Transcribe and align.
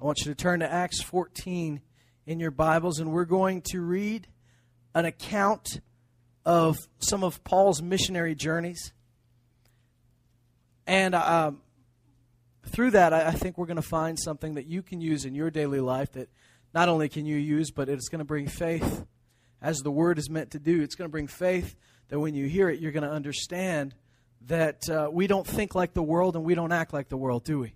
I 0.00 0.04
want 0.04 0.20
you 0.20 0.26
to 0.26 0.36
turn 0.36 0.60
to 0.60 0.72
Acts 0.72 1.02
14 1.02 1.80
in 2.24 2.38
your 2.38 2.52
Bibles, 2.52 3.00
and 3.00 3.10
we're 3.10 3.24
going 3.24 3.62
to 3.72 3.80
read 3.80 4.28
an 4.94 5.06
account 5.06 5.80
of 6.44 6.76
some 7.00 7.24
of 7.24 7.42
Paul's 7.42 7.82
missionary 7.82 8.36
journeys. 8.36 8.92
And 10.86 11.16
um, 11.16 11.62
through 12.64 12.92
that, 12.92 13.12
I, 13.12 13.26
I 13.26 13.30
think 13.32 13.58
we're 13.58 13.66
going 13.66 13.74
to 13.74 13.82
find 13.82 14.16
something 14.16 14.54
that 14.54 14.66
you 14.66 14.82
can 14.82 15.00
use 15.00 15.24
in 15.24 15.34
your 15.34 15.50
daily 15.50 15.80
life 15.80 16.12
that 16.12 16.28
not 16.72 16.88
only 16.88 17.08
can 17.08 17.26
you 17.26 17.36
use, 17.36 17.72
but 17.72 17.88
it's 17.88 18.08
going 18.08 18.20
to 18.20 18.24
bring 18.24 18.46
faith 18.46 19.04
as 19.60 19.78
the 19.78 19.90
word 19.90 20.16
is 20.16 20.30
meant 20.30 20.52
to 20.52 20.60
do. 20.60 20.80
It's 20.80 20.94
going 20.94 21.08
to 21.08 21.12
bring 21.12 21.26
faith 21.26 21.74
that 22.06 22.20
when 22.20 22.36
you 22.36 22.46
hear 22.46 22.70
it, 22.70 22.78
you're 22.78 22.92
going 22.92 23.02
to 23.02 23.10
understand 23.10 23.96
that 24.42 24.88
uh, 24.88 25.08
we 25.10 25.26
don't 25.26 25.46
think 25.46 25.74
like 25.74 25.92
the 25.92 26.04
world 26.04 26.36
and 26.36 26.44
we 26.44 26.54
don't 26.54 26.70
act 26.70 26.92
like 26.92 27.08
the 27.08 27.16
world, 27.16 27.42
do 27.42 27.58
we? 27.58 27.74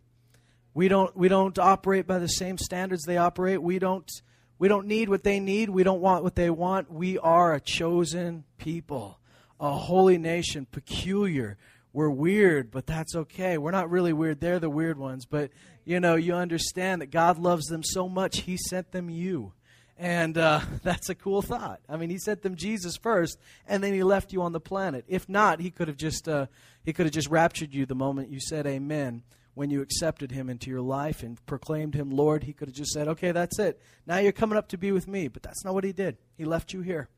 We 0.74 0.88
don't 0.88 1.14
we 1.16 1.28
don't 1.28 1.58
operate 1.58 2.06
by 2.06 2.18
the 2.18 2.28
same 2.28 2.56
standards 2.58 3.04
they 3.04 3.18
operate. 3.18 3.62
We 3.62 3.78
don't 3.78 4.10
we 4.58 4.68
don't 4.68 4.86
need 4.86 5.08
what 5.08 5.24
they 5.24 5.40
need. 5.40 5.70
We 5.70 5.82
don't 5.82 6.00
want 6.00 6.22
what 6.22 6.36
they 6.36 6.48
want. 6.48 6.90
We 6.90 7.18
are 7.18 7.52
a 7.52 7.60
chosen 7.60 8.44
people, 8.58 9.18
a 9.58 9.72
holy 9.72 10.18
nation, 10.18 10.66
peculiar. 10.70 11.58
We're 11.92 12.10
weird, 12.10 12.70
but 12.70 12.86
that's 12.86 13.14
okay. 13.14 13.58
We're 13.58 13.72
not 13.72 13.90
really 13.90 14.12
weird. 14.12 14.40
They're 14.40 14.60
the 14.60 14.70
weird 14.70 14.98
ones. 14.98 15.26
But, 15.26 15.50
you 15.84 15.98
know, 15.98 16.14
you 16.14 16.34
understand 16.34 17.02
that 17.02 17.10
God 17.10 17.38
loves 17.38 17.66
them 17.66 17.82
so 17.82 18.08
much, 18.08 18.42
He 18.42 18.56
sent 18.56 18.92
them 18.92 19.10
you. 19.10 19.52
And 19.98 20.38
uh, 20.38 20.60
that's 20.82 21.10
a 21.10 21.14
cool 21.16 21.42
thought. 21.42 21.80
I 21.88 21.96
mean, 21.96 22.08
He 22.08 22.18
sent 22.18 22.42
them 22.42 22.54
Jesus 22.54 22.96
first, 22.96 23.38
and 23.66 23.82
then 23.82 23.92
He 23.92 24.04
left 24.04 24.32
you 24.32 24.42
on 24.42 24.52
the 24.52 24.60
planet. 24.60 25.04
If 25.08 25.28
not, 25.28 25.60
He 25.60 25.70
could 25.70 25.88
have 25.88 25.98
just, 25.98 26.28
uh, 26.28 26.46
he 26.84 26.92
could 26.92 27.06
have 27.06 27.12
just 27.12 27.28
raptured 27.28 27.74
you 27.74 27.84
the 27.84 27.94
moment 27.94 28.30
you 28.30 28.40
said 28.40 28.66
amen 28.66 29.22
when 29.54 29.70
you 29.70 29.82
accepted 29.82 30.30
him 30.30 30.48
into 30.48 30.70
your 30.70 30.80
life 30.80 31.22
and 31.22 31.44
proclaimed 31.46 31.94
him 31.94 32.10
Lord, 32.10 32.44
he 32.44 32.52
could 32.52 32.68
have 32.68 32.76
just 32.76 32.92
said, 32.92 33.08
Okay, 33.08 33.32
that's 33.32 33.58
it. 33.58 33.80
Now 34.06 34.18
you're 34.18 34.32
coming 34.32 34.56
up 34.56 34.68
to 34.68 34.78
be 34.78 34.92
with 34.92 35.06
me. 35.06 35.28
But 35.28 35.42
that's 35.42 35.64
not 35.64 35.74
what 35.74 35.84
he 35.84 35.92
did. 35.92 36.16
He 36.36 36.44
left 36.44 36.72
you 36.72 36.80
here. 36.80 37.08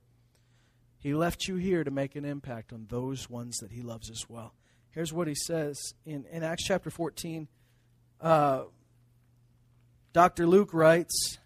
He 0.98 1.14
left 1.14 1.46
you 1.46 1.56
here 1.56 1.84
to 1.84 1.90
make 1.90 2.16
an 2.16 2.24
impact 2.24 2.72
on 2.72 2.86
those 2.88 3.28
ones 3.28 3.58
that 3.58 3.70
he 3.70 3.82
loves 3.82 4.10
as 4.10 4.24
well. 4.28 4.54
Here's 4.90 5.12
what 5.12 5.28
he 5.28 5.34
says 5.34 5.76
in, 6.06 6.24
in 6.30 6.42
Acts 6.42 6.64
chapter 6.64 6.88
14. 6.88 7.46
Uh, 8.20 8.62
Dr. 10.12 10.46
Luke 10.46 10.72
writes 10.72 11.38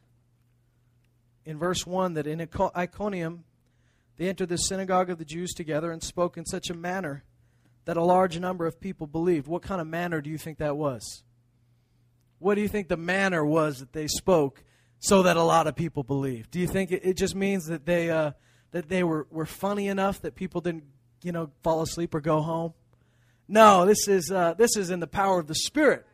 in 1.44 1.58
verse 1.58 1.86
1 1.86 2.14
that 2.14 2.26
in 2.26 2.46
Iconium 2.76 3.44
they 4.16 4.28
entered 4.28 4.50
the 4.50 4.58
synagogue 4.58 5.10
of 5.10 5.18
the 5.18 5.24
Jews 5.24 5.52
together 5.54 5.90
and 5.90 6.02
spoke 6.02 6.36
in 6.36 6.44
such 6.44 6.70
a 6.70 6.74
manner 6.74 7.24
that 7.88 7.96
a 7.96 8.04
large 8.04 8.38
number 8.38 8.66
of 8.66 8.78
people 8.78 9.06
believed. 9.06 9.46
What 9.46 9.62
kind 9.62 9.80
of 9.80 9.86
manner 9.86 10.20
do 10.20 10.28
you 10.28 10.36
think 10.36 10.58
that 10.58 10.76
was? 10.76 11.22
What 12.38 12.56
do 12.56 12.60
you 12.60 12.68
think 12.68 12.88
the 12.88 12.98
manner 12.98 13.42
was 13.42 13.78
that 13.78 13.94
they 13.94 14.06
spoke 14.08 14.62
so 14.98 15.22
that 15.22 15.38
a 15.38 15.42
lot 15.42 15.66
of 15.66 15.74
people 15.74 16.02
believed? 16.02 16.50
Do 16.50 16.60
you 16.60 16.66
think 16.66 16.92
it, 16.92 17.00
it 17.02 17.14
just 17.16 17.34
means 17.34 17.64
that 17.68 17.86
they 17.86 18.10
uh, 18.10 18.32
that 18.72 18.90
they 18.90 19.02
were, 19.04 19.26
were 19.30 19.46
funny 19.46 19.88
enough 19.88 20.20
that 20.20 20.34
people 20.34 20.60
didn't 20.60 20.84
you 21.22 21.32
know 21.32 21.50
fall 21.62 21.80
asleep 21.80 22.14
or 22.14 22.20
go 22.20 22.42
home? 22.42 22.74
No, 23.48 23.86
this 23.86 24.06
is 24.06 24.30
uh, 24.30 24.52
this 24.52 24.76
is 24.76 24.90
in 24.90 25.00
the 25.00 25.06
power 25.06 25.40
of 25.40 25.46
the 25.46 25.54
Spirit. 25.54 26.04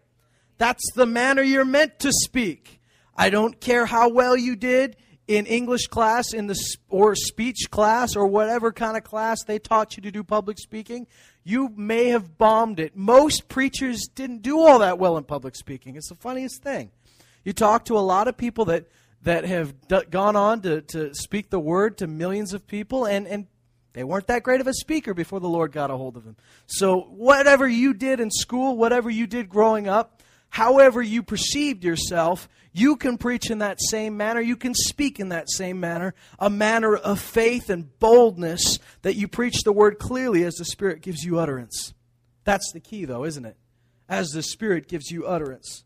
That's 0.58 0.92
the 0.94 1.06
manner 1.06 1.42
you're 1.42 1.64
meant 1.64 1.98
to 1.98 2.12
speak. 2.12 2.80
I 3.16 3.30
don't 3.30 3.60
care 3.60 3.84
how 3.84 4.10
well 4.10 4.36
you 4.36 4.54
did 4.54 4.94
in 5.26 5.46
English 5.46 5.86
class 5.86 6.32
in 6.32 6.46
the 6.46 6.56
or 6.88 7.14
speech 7.14 7.70
class 7.70 8.14
or 8.16 8.26
whatever 8.26 8.72
kind 8.72 8.96
of 8.96 9.04
class 9.04 9.42
they 9.44 9.58
taught 9.58 9.96
you 9.96 10.02
to 10.02 10.10
do 10.10 10.22
public 10.22 10.58
speaking 10.58 11.06
you 11.44 11.70
may 11.76 12.08
have 12.08 12.38
bombed 12.38 12.80
it. 12.80 12.96
Most 12.96 13.48
preachers 13.48 14.08
didn't 14.14 14.42
do 14.42 14.58
all 14.58 14.78
that 14.78 14.98
well 14.98 15.18
in 15.18 15.24
public 15.24 15.54
speaking. 15.54 15.94
It's 15.94 16.08
the 16.08 16.14
funniest 16.14 16.62
thing. 16.62 16.90
You 17.44 17.52
talk 17.52 17.84
to 17.86 17.98
a 17.98 18.00
lot 18.00 18.26
of 18.26 18.36
people 18.38 18.64
that, 18.66 18.86
that 19.22 19.44
have 19.44 19.86
d- 19.86 20.00
gone 20.10 20.36
on 20.36 20.62
to, 20.62 20.80
to 20.80 21.14
speak 21.14 21.50
the 21.50 21.60
word 21.60 21.98
to 21.98 22.06
millions 22.06 22.54
of 22.54 22.66
people, 22.66 23.04
and, 23.04 23.28
and 23.28 23.46
they 23.92 24.02
weren't 24.02 24.26
that 24.28 24.42
great 24.42 24.62
of 24.62 24.66
a 24.66 24.72
speaker 24.72 25.12
before 25.12 25.38
the 25.38 25.48
Lord 25.48 25.70
got 25.70 25.90
a 25.90 25.96
hold 25.96 26.16
of 26.16 26.24
them. 26.24 26.36
So, 26.66 27.00
whatever 27.00 27.68
you 27.68 27.92
did 27.92 28.20
in 28.20 28.30
school, 28.30 28.76
whatever 28.78 29.10
you 29.10 29.26
did 29.26 29.50
growing 29.50 29.86
up, 29.86 30.13
however 30.54 31.02
you 31.02 31.20
perceived 31.20 31.82
yourself, 31.82 32.48
you 32.72 32.94
can 32.94 33.18
preach 33.18 33.50
in 33.50 33.58
that 33.58 33.80
same 33.82 34.16
manner. 34.16 34.40
You 34.40 34.56
can 34.56 34.72
speak 34.72 35.18
in 35.18 35.30
that 35.30 35.50
same 35.50 35.80
manner, 35.80 36.14
a 36.38 36.48
manner 36.48 36.94
of 36.94 37.18
faith 37.18 37.70
and 37.70 37.98
boldness 37.98 38.78
that 39.02 39.16
you 39.16 39.26
preach 39.26 39.64
the 39.64 39.72
word 39.72 39.98
clearly 39.98 40.44
as 40.44 40.54
the 40.54 40.64
Spirit 40.64 41.02
gives 41.02 41.24
you 41.24 41.40
utterance. 41.40 41.92
That's 42.44 42.70
the 42.72 42.78
key, 42.78 43.04
though, 43.04 43.24
isn't 43.24 43.44
it? 43.44 43.56
As 44.08 44.28
the 44.28 44.44
Spirit 44.44 44.86
gives 44.86 45.10
you 45.10 45.26
utterance. 45.26 45.82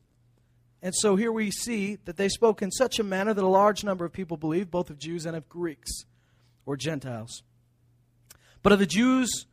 And 0.83 0.95
so 0.95 1.17
here 1.17 1.33
we 1.33 1.51
see 1.51 1.97
that 2.05 2.19
they 2.19 2.29
spoke 2.29 2.61
in 2.61 2.71
such 2.71 2.99
a 2.99 3.05
manner 3.05 3.33
that 3.33 3.43
a 3.43 3.49
large 3.49 3.85
number 3.85 4.05
of 4.05 4.13
people 4.13 4.37
believed, 4.37 4.71
both 4.71 4.91
of 4.91 4.99
Jews 4.99 5.25
and 5.25 5.35
of 5.35 5.49
Greeks 5.49 6.05
or 6.67 6.77
Gentiles. 6.77 7.43
But 8.63 8.75
of 8.75 8.81
the 8.81 8.87
Jews 8.87 9.47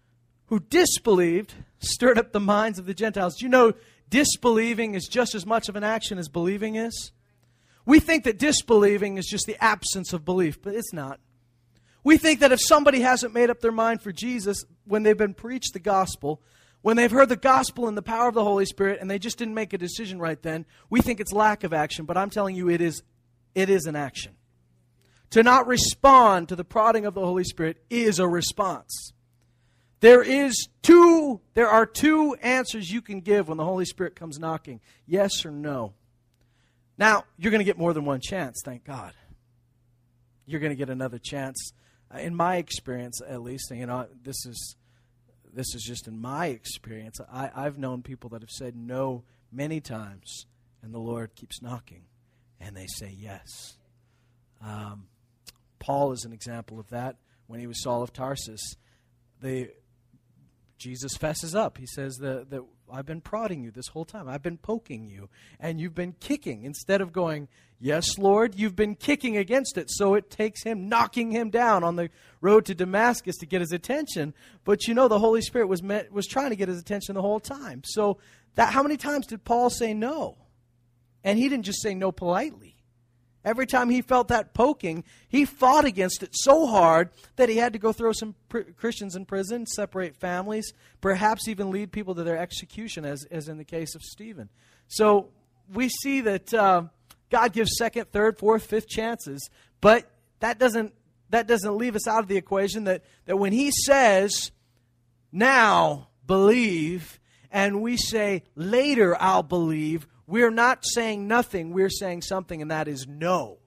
who 0.48 0.60
disbelieved, 0.60 1.54
stirred 1.80 2.18
up 2.18 2.32
the 2.32 2.40
minds 2.40 2.80
of 2.80 2.86
the 2.86 2.94
Gentiles. 2.94 3.38
Do 3.38 3.46
you 3.46 3.50
know 3.50 3.74
disbelieving 4.16 4.96
is 4.96 5.10
just 5.10 5.36
as 5.36 5.46
much 5.46 5.68
of 5.68 5.76
an 5.76 5.84
action 5.84 6.18
as 6.18 6.30
believing 6.30 6.76
is? 6.76 7.12
We 7.86 8.00
think 8.00 8.24
that 8.24 8.40
disbelieving 8.40 9.18
is 9.18 9.28
just 9.28 9.46
the 9.46 9.62
absence 9.62 10.14
of 10.14 10.24
belief, 10.24 10.62
but 10.62 10.74
it's 10.74 10.94
not. 10.94 11.20
We 12.02 12.18
think 12.18 12.40
that 12.40 12.54
if 12.54 12.62
somebody 12.62 13.02
hasn't 13.02 13.34
made 13.34 13.50
up 13.50 13.60
their 13.60 13.74
mind 13.74 14.02
for 14.02 14.14
Jesus 14.14 14.64
when 14.86 15.04
they've 15.04 15.18
been 15.18 15.34
preached 15.34 15.74
the 15.74 15.80
gospel, 15.80 16.42
when 16.82 16.96
they've 16.96 17.12
heard 17.12 17.28
the 17.28 17.36
gospel 17.36 17.90
and 17.90 17.98
the 17.98 18.02
power 18.02 18.30
of 18.30 18.36
the 18.36 18.44
Holy 18.46 18.66
Spirit 18.66 19.00
and 19.02 19.12
they 19.12 19.20
just 19.20 19.38
didn't 19.38 19.54
make 19.54 19.74
a 19.74 19.78
decision 19.78 20.18
right 20.18 20.42
then, 20.42 20.66
we 20.90 21.02
think 21.02 21.20
it's 21.20 21.34
lack 21.34 21.66
of 21.66 21.74
action, 21.74 22.06
but 22.06 22.16
I'm 22.16 22.30
telling 22.30 22.56
you 22.56 22.70
it 22.70 22.80
is 22.80 23.04
it 23.54 23.70
is 23.70 23.86
an 23.86 23.98
action. 23.98 24.36
To 25.32 25.44
not 25.44 25.68
respond 25.68 26.48
to 26.48 26.56
the 26.56 26.64
prodding 26.64 27.06
of 27.06 27.16
the 27.16 27.26
Holy 27.26 27.44
Spirit 27.44 27.84
is 27.90 28.20
a 28.20 28.28
response. 28.30 29.12
There 30.00 30.22
is 30.22 30.68
two 30.82 31.42
there 31.54 31.70
are 31.70 31.86
two 31.86 32.36
answers 32.36 32.92
you 32.92 33.02
can 33.02 33.22
give 33.22 33.48
when 33.48 33.58
the 33.58 33.64
Holy 33.64 33.86
Spirit 33.86 34.16
comes 34.16 34.40
knocking. 34.40 34.82
Yes 35.08 35.46
or 35.46 35.52
no. 35.52 35.94
Now, 36.98 37.26
you're 37.38 37.52
going 37.52 37.60
to 37.60 37.66
get 37.66 37.78
more 37.78 37.94
than 37.94 38.06
one 38.06 38.22
chance, 38.22 38.62
thank 38.64 38.86
God. 38.86 39.14
You're 40.46 40.62
going 40.62 40.72
to 40.72 40.78
get 40.78 40.90
another 40.90 41.20
chance. 41.20 41.74
Uh, 42.14 42.20
in 42.20 42.36
my 42.36 42.58
experience, 42.58 43.22
at 43.28 43.42
least, 43.42 43.72
you 43.72 43.86
know, 43.86 44.08
this 44.24 44.46
is 44.46 44.76
this 45.54 45.74
is 45.74 45.84
just 45.84 46.08
in 46.08 46.20
my 46.20 46.48
experience. 46.48 47.20
I, 47.32 47.50
I've 47.56 47.78
known 47.78 48.04
people 48.04 48.30
that 48.32 48.42
have 48.42 48.52
said 48.52 48.76
no 48.76 49.24
many 49.52 49.80
times, 49.80 50.46
and 50.84 50.94
the 50.94 51.00
Lord 51.00 51.34
keeps 51.36 51.62
knocking, 51.62 52.04
and 52.60 52.76
they 52.76 52.88
say 52.88 53.16
yes. 53.18 53.78
Um, 54.62 55.08
Paul 55.80 56.12
is 56.12 56.26
an 56.26 56.34
example 56.34 56.80
of 56.80 56.90
that. 56.90 57.16
When 57.48 57.60
he 57.60 57.68
was 57.68 57.82
Saul 57.82 58.04
of 58.04 58.12
Tarsus, 58.12 58.76
they 59.40 59.70
Jesus 60.78 61.16
fesses 61.16 61.56
up. 61.56 61.78
He 61.78 61.88
says 61.88 62.18
that, 62.18 62.50
that 62.50 62.62
I've 62.92 63.06
been 63.06 63.22
prodding 63.22 63.64
you 63.64 63.72
this 63.72 63.88
whole 63.88 64.06
time. 64.06 64.28
I've 64.28 64.44
been 64.44 64.58
poking 64.58 65.10
you. 65.10 65.30
And 65.60 65.80
you've 65.80 65.96
been 65.96 66.16
kicking. 66.20 66.64
Instead 66.64 67.02
of 67.02 67.14
going, 67.14 67.48
Yes, 67.80 68.18
Lord, 68.18 68.56
you've 68.56 68.76
been 68.76 68.96
kicking 68.96 69.36
against 69.36 69.78
it. 69.78 69.90
So 69.90 70.14
it 70.16 70.30
takes 70.30 70.64
him 70.64 70.88
knocking 70.88 71.32
him 71.32 71.50
down 71.50 71.84
on 71.84 71.98
the 71.98 72.10
road 72.40 72.66
to 72.66 72.76
Damascus 72.76 73.36
to 73.38 73.46
get 73.46 73.62
his 73.62 73.74
attention. 73.74 74.34
But 74.64 74.88
you 74.88 74.94
know, 74.94 75.08
the 75.08 75.20
Holy 75.20 75.42
Spirit 75.42 75.68
was, 75.68 75.84
met, 75.84 76.12
was 76.12 76.26
trying 76.26 76.52
to 76.52 76.56
get 76.56 76.70
his 76.70 76.80
attention 76.80 77.16
the 77.16 77.22
whole 77.22 77.40
time. 77.40 77.82
So 77.84 78.18
that, 78.56 78.72
how 78.72 78.82
many 78.82 78.98
times 78.98 79.28
did 79.28 79.44
Paul 79.44 79.70
say 79.70 79.94
no? 79.94 80.38
And 81.24 81.38
he 81.38 81.50
didn't 81.50 81.66
just 81.66 81.82
say 81.82 81.94
no 81.96 82.12
politely. 82.12 82.75
Every 83.46 83.68
time 83.68 83.92
he 83.92 84.02
felt 84.02 84.30
that 84.30 84.56
poking, 84.56 85.04
he 85.30 85.46
fought 85.46 85.86
against 85.86 86.24
it 86.24 86.32
so 86.34 86.66
hard 86.66 87.12
that 87.36 87.48
he 87.48 87.58
had 87.58 87.74
to 87.74 87.80
go 87.80 87.94
throw 87.94 88.12
some 88.12 88.34
pr- 88.50 88.62
Christians 88.76 89.16
in 89.16 89.26
prison, 89.26 89.68
separate 89.68 90.18
families, 90.18 90.74
perhaps 91.00 91.48
even 91.48 91.70
lead 91.70 91.92
people 91.92 92.16
to 92.16 92.24
their 92.24 92.40
execution, 92.40 93.06
as, 93.06 93.24
as 93.30 93.48
in 93.48 93.60
the 93.60 93.64
case 93.64 93.94
of 93.94 94.02
Stephen. 94.02 94.50
So 94.88 95.30
we 95.72 95.90
see 95.90 96.22
that 96.22 96.52
uh, 96.56 96.84
God 97.30 97.54
gives 97.54 97.78
second, 97.78 98.12
third, 98.12 98.40
fourth, 98.40 98.66
fifth 98.66 98.90
chances, 98.90 99.48
but 99.80 100.10
that 100.40 100.58
doesn't 100.58 100.94
that 101.30 101.48
doesn't 101.48 101.78
leave 101.78 101.96
us 101.96 102.08
out 102.08 102.20
of 102.20 102.28
the 102.28 102.38
equation 102.38 102.84
that, 102.86 103.04
that 103.26 103.38
when 103.38 103.52
he 103.52 103.72
says, 103.72 104.52
now 105.32 106.08
believe, 106.26 107.20
and 107.52 107.82
we 107.82 107.98
say, 107.98 108.44
later 108.56 109.20
I'll 109.20 109.44
believe, 109.44 110.08
we're 110.28 110.52
not 110.52 110.86
saying 110.86 111.28
nothing, 111.28 111.72
we're 111.72 111.90
saying 111.90 112.22
something, 112.24 112.62
and 112.62 112.72
that 112.72 112.88
is 112.88 113.08
no. 113.08 113.60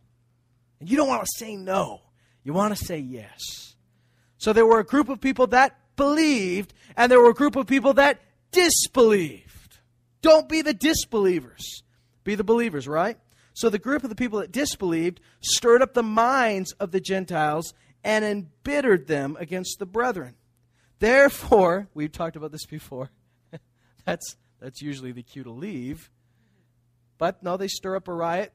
And 0.81 0.89
you 0.89 0.97
don't 0.97 1.09
want 1.09 1.23
to 1.23 1.31
say 1.37 1.57
no, 1.57 2.03
you 2.45 2.53
want 2.53 2.77
to 2.77 2.85
say 2.85 2.99
yes. 2.99 3.75
So 4.39 4.53
there 4.53 4.67
were 4.67 4.81
a 4.81 4.85
group 4.85 5.09
of 5.09 5.21
people 5.21 5.49
that 5.49 5.79
believed, 5.97 6.73
and 6.97 7.11
there 7.11 7.21
were 7.21 7.31
a 7.31 7.35
group 7.35 7.57
of 7.57 7.67
people 7.67 7.95
that 7.95 8.21
disbelieved. 8.53 9.79
Don't 10.23 10.49
be 10.49 10.63
the 10.63 10.75
disbelievers, 10.75 11.83
be 12.25 12.35
the 12.35 12.45
believers, 12.45 12.89
right? 12.89 13.19
So 13.55 13.69
the 13.69 13.79
group 13.79 14.05
of 14.05 14.11
the 14.11 14.17
people 14.17 14.39
that 14.39 14.53
disbelieved 14.53 15.21
stirred 15.41 15.83
up 15.83 15.95
the 15.95 16.03
minds 16.03 16.73
of 16.75 16.93
the 16.93 17.01
Gentiles 17.01 17.75
and 18.05 18.25
embittered 18.25 19.09
them 19.09 19.37
against 19.41 19.79
the 19.79 19.87
brethren. 19.87 20.35
Therefore, 20.99 21.89
we've 21.95 22.13
talked 22.13 22.37
about 22.37 22.53
this 22.53 22.67
before. 22.67 23.11
that's, 24.05 24.37
that's 24.61 24.81
usually 24.81 25.13
the 25.13 25.23
cue 25.23 25.43
to 25.43 25.51
leave. 25.51 26.11
But 27.19 27.43
no, 27.43 27.57
they 27.57 27.69
stir 27.69 27.97
up 27.97 28.09
a 28.09 28.15
riot. 28.15 28.53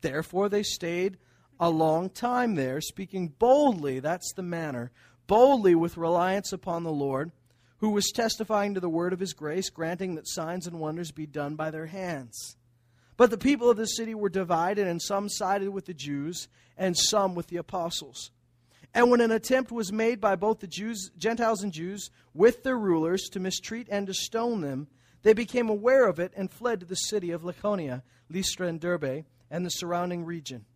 Therefore, 0.00 0.48
they 0.48 0.62
stayed 0.62 1.18
a 1.58 1.70
long 1.70 2.10
time 2.10 2.54
there, 2.54 2.80
speaking 2.80 3.28
boldly. 3.38 4.00
That's 4.00 4.32
the 4.34 4.42
manner. 4.42 4.92
Boldly 5.26 5.74
with 5.74 5.96
reliance 5.96 6.52
upon 6.52 6.84
the 6.84 6.92
Lord, 6.92 7.32
who 7.78 7.90
was 7.90 8.12
testifying 8.14 8.74
to 8.74 8.80
the 8.80 8.88
word 8.88 9.12
of 9.12 9.20
his 9.20 9.32
grace, 9.32 9.70
granting 9.70 10.14
that 10.14 10.28
signs 10.28 10.66
and 10.66 10.78
wonders 10.78 11.10
be 11.10 11.26
done 11.26 11.56
by 11.56 11.70
their 11.70 11.86
hands. 11.86 12.56
But 13.16 13.30
the 13.30 13.38
people 13.38 13.70
of 13.70 13.76
the 13.76 13.86
city 13.86 14.14
were 14.14 14.28
divided, 14.28 14.86
and 14.86 15.02
some 15.02 15.28
sided 15.28 15.70
with 15.70 15.86
the 15.86 15.94
Jews, 15.94 16.48
and 16.76 16.96
some 16.96 17.34
with 17.34 17.48
the 17.48 17.56
apostles. 17.56 18.30
And 18.94 19.10
when 19.10 19.20
an 19.20 19.30
attempt 19.30 19.72
was 19.72 19.92
made 19.92 20.20
by 20.20 20.36
both 20.36 20.60
the 20.60 20.66
Jews, 20.66 21.10
Gentiles 21.18 21.62
and 21.62 21.72
Jews 21.72 22.10
with 22.34 22.62
their 22.62 22.78
rulers 22.78 23.28
to 23.32 23.40
mistreat 23.40 23.88
and 23.90 24.06
to 24.06 24.14
stone 24.14 24.60
them, 24.60 24.88
they 25.26 25.32
became 25.32 25.68
aware 25.68 26.06
of 26.06 26.20
it 26.20 26.32
and 26.36 26.48
fled 26.48 26.78
to 26.78 26.86
the 26.86 26.94
city 26.94 27.32
of 27.32 27.42
Lycaonia, 27.42 28.02
Lystra, 28.30 28.68
and 28.68 28.78
Derbe, 28.78 29.24
and 29.50 29.66
the 29.66 29.70
surrounding 29.70 30.24
region. 30.24 30.66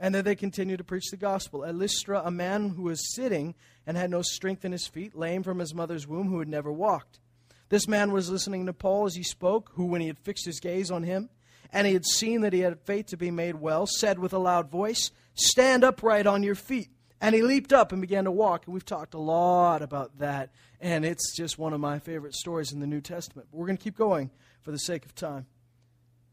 And 0.00 0.12
there 0.12 0.22
they 0.22 0.34
continued 0.34 0.78
to 0.78 0.84
preach 0.84 1.08
the 1.12 1.16
gospel. 1.16 1.64
At 1.64 1.76
Lystra, 1.76 2.20
a 2.24 2.30
man 2.32 2.70
who 2.70 2.82
was 2.82 3.14
sitting 3.14 3.54
and 3.86 3.96
had 3.96 4.10
no 4.10 4.22
strength 4.22 4.64
in 4.64 4.72
his 4.72 4.88
feet, 4.88 5.14
lame 5.14 5.44
from 5.44 5.60
his 5.60 5.72
mother's 5.72 6.08
womb, 6.08 6.26
who 6.30 6.40
had 6.40 6.48
never 6.48 6.72
walked. 6.72 7.20
This 7.68 7.86
man 7.86 8.10
was 8.10 8.28
listening 8.28 8.66
to 8.66 8.72
Paul 8.72 9.06
as 9.06 9.14
he 9.14 9.22
spoke, 9.22 9.70
who, 9.74 9.84
when 9.86 10.00
he 10.00 10.08
had 10.08 10.18
fixed 10.18 10.46
his 10.46 10.58
gaze 10.58 10.90
on 10.90 11.04
him, 11.04 11.30
and 11.72 11.86
he 11.86 11.92
had 11.92 12.04
seen 12.04 12.40
that 12.40 12.52
he 12.52 12.58
had 12.58 12.80
faith 12.80 13.06
to 13.06 13.16
be 13.16 13.30
made 13.30 13.54
well, 13.54 13.86
said 13.86 14.18
with 14.18 14.32
a 14.32 14.38
loud 14.38 14.68
voice, 14.68 15.12
Stand 15.34 15.84
upright 15.84 16.26
on 16.26 16.42
your 16.42 16.56
feet. 16.56 16.90
And 17.22 17.36
he 17.36 17.42
leaped 17.42 17.72
up 17.72 17.92
and 17.92 18.00
began 18.00 18.24
to 18.24 18.32
walk. 18.32 18.66
And 18.66 18.74
we've 18.74 18.84
talked 18.84 19.14
a 19.14 19.18
lot 19.18 19.80
about 19.80 20.18
that. 20.18 20.50
And 20.80 21.04
it's 21.04 21.36
just 21.36 21.56
one 21.56 21.72
of 21.72 21.78
my 21.78 22.00
favorite 22.00 22.34
stories 22.34 22.72
in 22.72 22.80
the 22.80 22.86
New 22.86 23.00
Testament. 23.00 23.46
But 23.50 23.58
we're 23.58 23.66
going 23.66 23.78
to 23.78 23.82
keep 23.82 23.96
going 23.96 24.30
for 24.60 24.72
the 24.72 24.78
sake 24.78 25.06
of 25.06 25.14
time. 25.14 25.46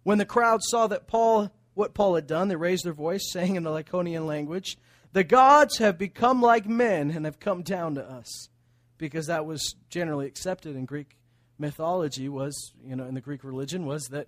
When 0.02 0.18
the 0.18 0.26
crowd 0.26 0.62
saw 0.64 0.88
that 0.88 1.06
Paul, 1.06 1.52
what 1.76 1.94
Paul 1.94 2.16
had 2.16 2.26
done, 2.26 2.48
they 2.48 2.56
raised 2.56 2.86
their 2.86 2.94
voice, 2.94 3.32
saying 3.32 3.56
in 3.56 3.62
the 3.62 3.70
Lycaonian 3.70 4.26
language, 4.26 4.80
The 5.14 5.24
gods 5.24 5.78
have 5.78 6.00
become 6.00 6.42
like 6.42 6.66
men 6.66 7.12
and 7.12 7.24
have 7.26 7.40
come 7.40 7.62
down 7.62 7.94
to 7.94 8.04
us. 8.04 8.50
Because 8.98 9.28
that 9.28 9.46
was 9.46 9.76
generally 9.90 10.26
accepted 10.26 10.76
in 10.76 10.86
Greek 10.86 11.18
mythology, 11.60 12.28
was, 12.30 12.74
you 12.84 12.96
know, 12.96 13.06
in 13.06 13.14
the 13.14 13.22
Greek 13.22 13.44
religion, 13.44 13.86
was 13.86 14.08
that 14.08 14.28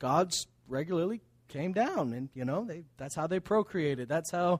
gods 0.00 0.48
regularly 0.66 1.22
came 1.46 1.72
down 1.72 2.14
and 2.14 2.30
you 2.34 2.44
know 2.46 2.64
they 2.64 2.82
that's 2.96 3.14
how 3.14 3.26
they 3.26 3.38
procreated 3.38 4.08
that's 4.08 4.30
how 4.30 4.58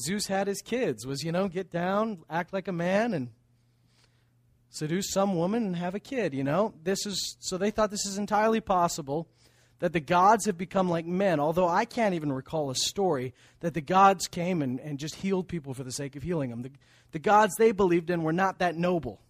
zeus 0.00 0.26
had 0.26 0.46
his 0.46 0.62
kids 0.62 1.06
was 1.06 1.22
you 1.22 1.32
know 1.32 1.48
get 1.48 1.70
down 1.70 2.18
act 2.28 2.52
like 2.52 2.68
a 2.68 2.72
man 2.72 3.14
and 3.14 3.30
seduce 4.68 5.12
some 5.12 5.36
woman 5.36 5.64
and 5.64 5.76
have 5.76 5.94
a 5.94 6.00
kid 6.00 6.34
you 6.34 6.44
know 6.44 6.74
this 6.82 7.06
is 7.06 7.36
so 7.40 7.58
they 7.58 7.70
thought 7.70 7.90
this 7.90 8.06
is 8.06 8.18
entirely 8.18 8.60
possible 8.60 9.28
that 9.80 9.92
the 9.92 10.00
gods 10.00 10.46
have 10.46 10.58
become 10.58 10.88
like 10.88 11.06
men 11.06 11.40
although 11.40 11.68
i 11.68 11.84
can't 11.84 12.14
even 12.14 12.32
recall 12.32 12.70
a 12.70 12.74
story 12.74 13.34
that 13.60 13.74
the 13.74 13.80
gods 13.80 14.26
came 14.26 14.62
and, 14.62 14.80
and 14.80 14.98
just 14.98 15.16
healed 15.16 15.48
people 15.48 15.74
for 15.74 15.84
the 15.84 15.92
sake 15.92 16.16
of 16.16 16.22
healing 16.22 16.50
them 16.50 16.62
the, 16.62 16.70
the 17.12 17.18
gods 17.18 17.54
they 17.56 17.72
believed 17.72 18.10
in 18.10 18.22
were 18.22 18.32
not 18.32 18.58
that 18.58 18.76
noble 18.76 19.20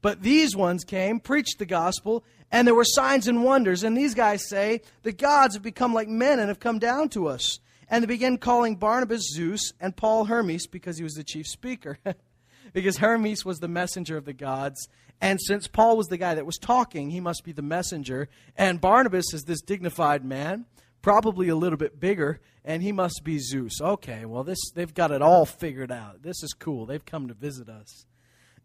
but 0.00 0.22
these 0.22 0.54
ones 0.54 0.84
came, 0.84 1.18
preached 1.20 1.58
the 1.58 1.66
gospel, 1.66 2.24
and 2.52 2.66
there 2.66 2.74
were 2.74 2.84
signs 2.84 3.26
and 3.26 3.42
wonders. 3.42 3.82
And 3.82 3.96
these 3.96 4.14
guys 4.14 4.48
say, 4.48 4.82
the 5.02 5.12
gods 5.12 5.54
have 5.54 5.62
become 5.62 5.92
like 5.92 6.08
men 6.08 6.38
and 6.38 6.48
have 6.48 6.60
come 6.60 6.78
down 6.78 7.08
to 7.10 7.26
us. 7.26 7.58
And 7.90 8.02
they 8.02 8.06
began 8.06 8.38
calling 8.38 8.76
Barnabas 8.76 9.22
Zeus 9.34 9.72
and 9.80 9.96
Paul 9.96 10.26
Hermes 10.26 10.66
because 10.66 10.98
he 10.98 11.04
was 11.04 11.14
the 11.14 11.24
chief 11.24 11.46
speaker. 11.46 11.98
because 12.72 12.98
Hermes 12.98 13.44
was 13.44 13.58
the 13.58 13.68
messenger 13.68 14.16
of 14.16 14.24
the 14.24 14.32
gods. 14.32 14.88
And 15.20 15.40
since 15.40 15.66
Paul 15.66 15.96
was 15.96 16.06
the 16.08 16.18
guy 16.18 16.34
that 16.34 16.46
was 16.46 16.58
talking, 16.58 17.10
he 17.10 17.20
must 17.20 17.44
be 17.44 17.52
the 17.52 17.62
messenger. 17.62 18.28
And 18.56 18.80
Barnabas 18.80 19.32
is 19.32 19.44
this 19.44 19.60
dignified 19.60 20.24
man, 20.24 20.66
probably 21.02 21.48
a 21.48 21.56
little 21.56 21.78
bit 21.78 21.98
bigger, 21.98 22.40
and 22.64 22.82
he 22.82 22.92
must 22.92 23.22
be 23.24 23.38
Zeus. 23.38 23.80
Okay, 23.80 24.24
well 24.24 24.44
this 24.44 24.58
they've 24.74 24.92
got 24.92 25.10
it 25.10 25.22
all 25.22 25.46
figured 25.46 25.90
out. 25.90 26.22
This 26.22 26.42
is 26.42 26.52
cool. 26.52 26.86
They've 26.86 27.04
come 27.04 27.28
to 27.28 27.34
visit 27.34 27.68
us. 27.68 28.06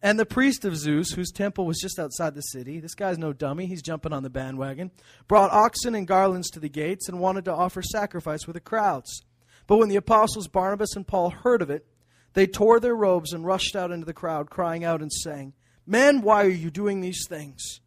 And 0.04 0.20
the 0.20 0.26
priest 0.26 0.66
of 0.66 0.76
Zeus, 0.76 1.12
whose 1.12 1.32
temple 1.32 1.66
was 1.66 1.80
just 1.80 1.98
outside 1.98 2.36
the 2.36 2.42
city, 2.42 2.82
this 2.82 2.94
guy's 2.94 3.18
no 3.18 3.32
dummy, 3.32 3.68
he's 3.68 3.82
jumping 3.82 4.12
on 4.12 4.22
the 4.22 4.30
bandwagon, 4.30 4.92
brought 5.30 5.54
oxen 5.54 5.96
and 5.96 6.06
garlands 6.06 6.50
to 6.52 6.60
the 6.60 6.68
gates 6.68 7.08
and 7.08 7.22
wanted 7.22 7.46
to 7.46 7.54
offer 7.54 7.82
sacrifice 7.82 8.46
with 8.46 8.56
the 8.56 8.60
crowds. 8.60 9.24
But 9.66 9.78
when 9.78 9.88
the 9.88 9.96
apostles 9.96 10.50
Barnabas 10.50 10.98
and 10.98 11.08
Paul 11.08 11.30
heard 11.30 11.62
of 11.62 11.70
it, 11.70 11.86
they 12.34 12.48
tore 12.48 12.82
their 12.82 12.98
robes 12.98 13.32
and 13.32 13.46
rushed 13.46 13.78
out 13.78 13.92
into 13.92 14.06
the 14.06 14.14
crowd, 14.14 14.50
crying 14.50 14.84
out 14.84 15.02
and 15.02 15.12
saying, 15.12 15.54
Men, 15.88 16.22
why 16.22 16.44
are 16.44 16.50
you 16.50 16.70
doing 16.70 17.00
these 17.00 17.26
things? 17.30 17.80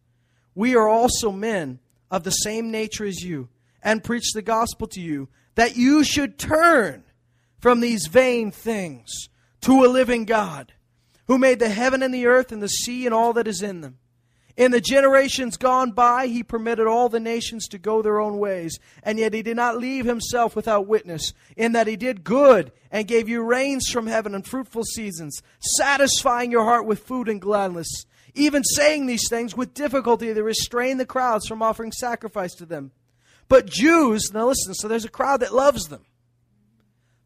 We 0.55 0.75
are 0.75 0.89
also 0.89 1.31
men 1.31 1.79
of 2.09 2.23
the 2.23 2.31
same 2.31 2.71
nature 2.71 3.05
as 3.05 3.21
you, 3.21 3.49
and 3.83 4.03
preach 4.03 4.31
the 4.33 4.41
gospel 4.41 4.87
to 4.87 4.99
you, 4.99 5.29
that 5.53 5.75
you 5.77 6.03
should 6.03 6.39
turn 6.39 7.03
from 7.59 7.79
these 7.79 8.07
vain 8.07 8.49
things 8.49 9.29
to 9.61 9.85
a 9.85 9.87
living 9.87 10.25
God 10.25 10.73
who 11.27 11.37
made 11.37 11.59
the 11.59 11.69
heaven 11.69 12.01
and 12.01 12.13
the 12.13 12.25
earth 12.25 12.51
and 12.51 12.61
the 12.61 12.67
sea 12.67 13.05
and 13.05 13.13
all 13.13 13.33
that 13.33 13.47
is 13.47 13.61
in 13.61 13.81
them. 13.81 13.99
In 14.57 14.71
the 14.71 14.81
generations 14.81 15.55
gone 15.55 15.91
by, 15.91 16.25
he 16.25 16.41
permitted 16.41 16.87
all 16.87 17.09
the 17.09 17.19
nations 17.19 17.67
to 17.67 17.77
go 17.77 18.01
their 18.01 18.19
own 18.19 18.39
ways, 18.39 18.79
and 19.03 19.19
yet 19.19 19.35
he 19.35 19.43
did 19.43 19.55
not 19.55 19.77
leave 19.77 20.05
himself 20.05 20.55
without 20.55 20.87
witness, 20.87 21.33
in 21.55 21.73
that 21.73 21.85
he 21.85 21.95
did 21.95 22.23
good 22.23 22.71
and 22.89 23.07
gave 23.07 23.29
you 23.29 23.43
rains 23.43 23.87
from 23.87 24.07
heaven 24.07 24.33
and 24.33 24.47
fruitful 24.47 24.83
seasons, 24.83 25.43
satisfying 25.59 26.49
your 26.49 26.63
heart 26.63 26.87
with 26.87 27.05
food 27.05 27.29
and 27.29 27.39
gladness. 27.39 28.05
Even 28.33 28.63
saying 28.63 29.05
these 29.05 29.29
things 29.29 29.55
with 29.55 29.75
difficulty, 29.75 30.33
they 30.33 30.41
restrain 30.41 30.97
the 30.97 31.05
crowds 31.05 31.47
from 31.47 31.61
offering 31.61 31.91
sacrifice 31.91 32.55
to 32.55 32.65
them. 32.65 32.91
But 33.47 33.67
Jews, 33.67 34.31
now 34.33 34.47
listen, 34.47 34.73
so 34.73 34.87
there's 34.87 35.05
a 35.05 35.09
crowd 35.09 35.41
that 35.41 35.53
loves 35.53 35.85
them. 35.85 36.05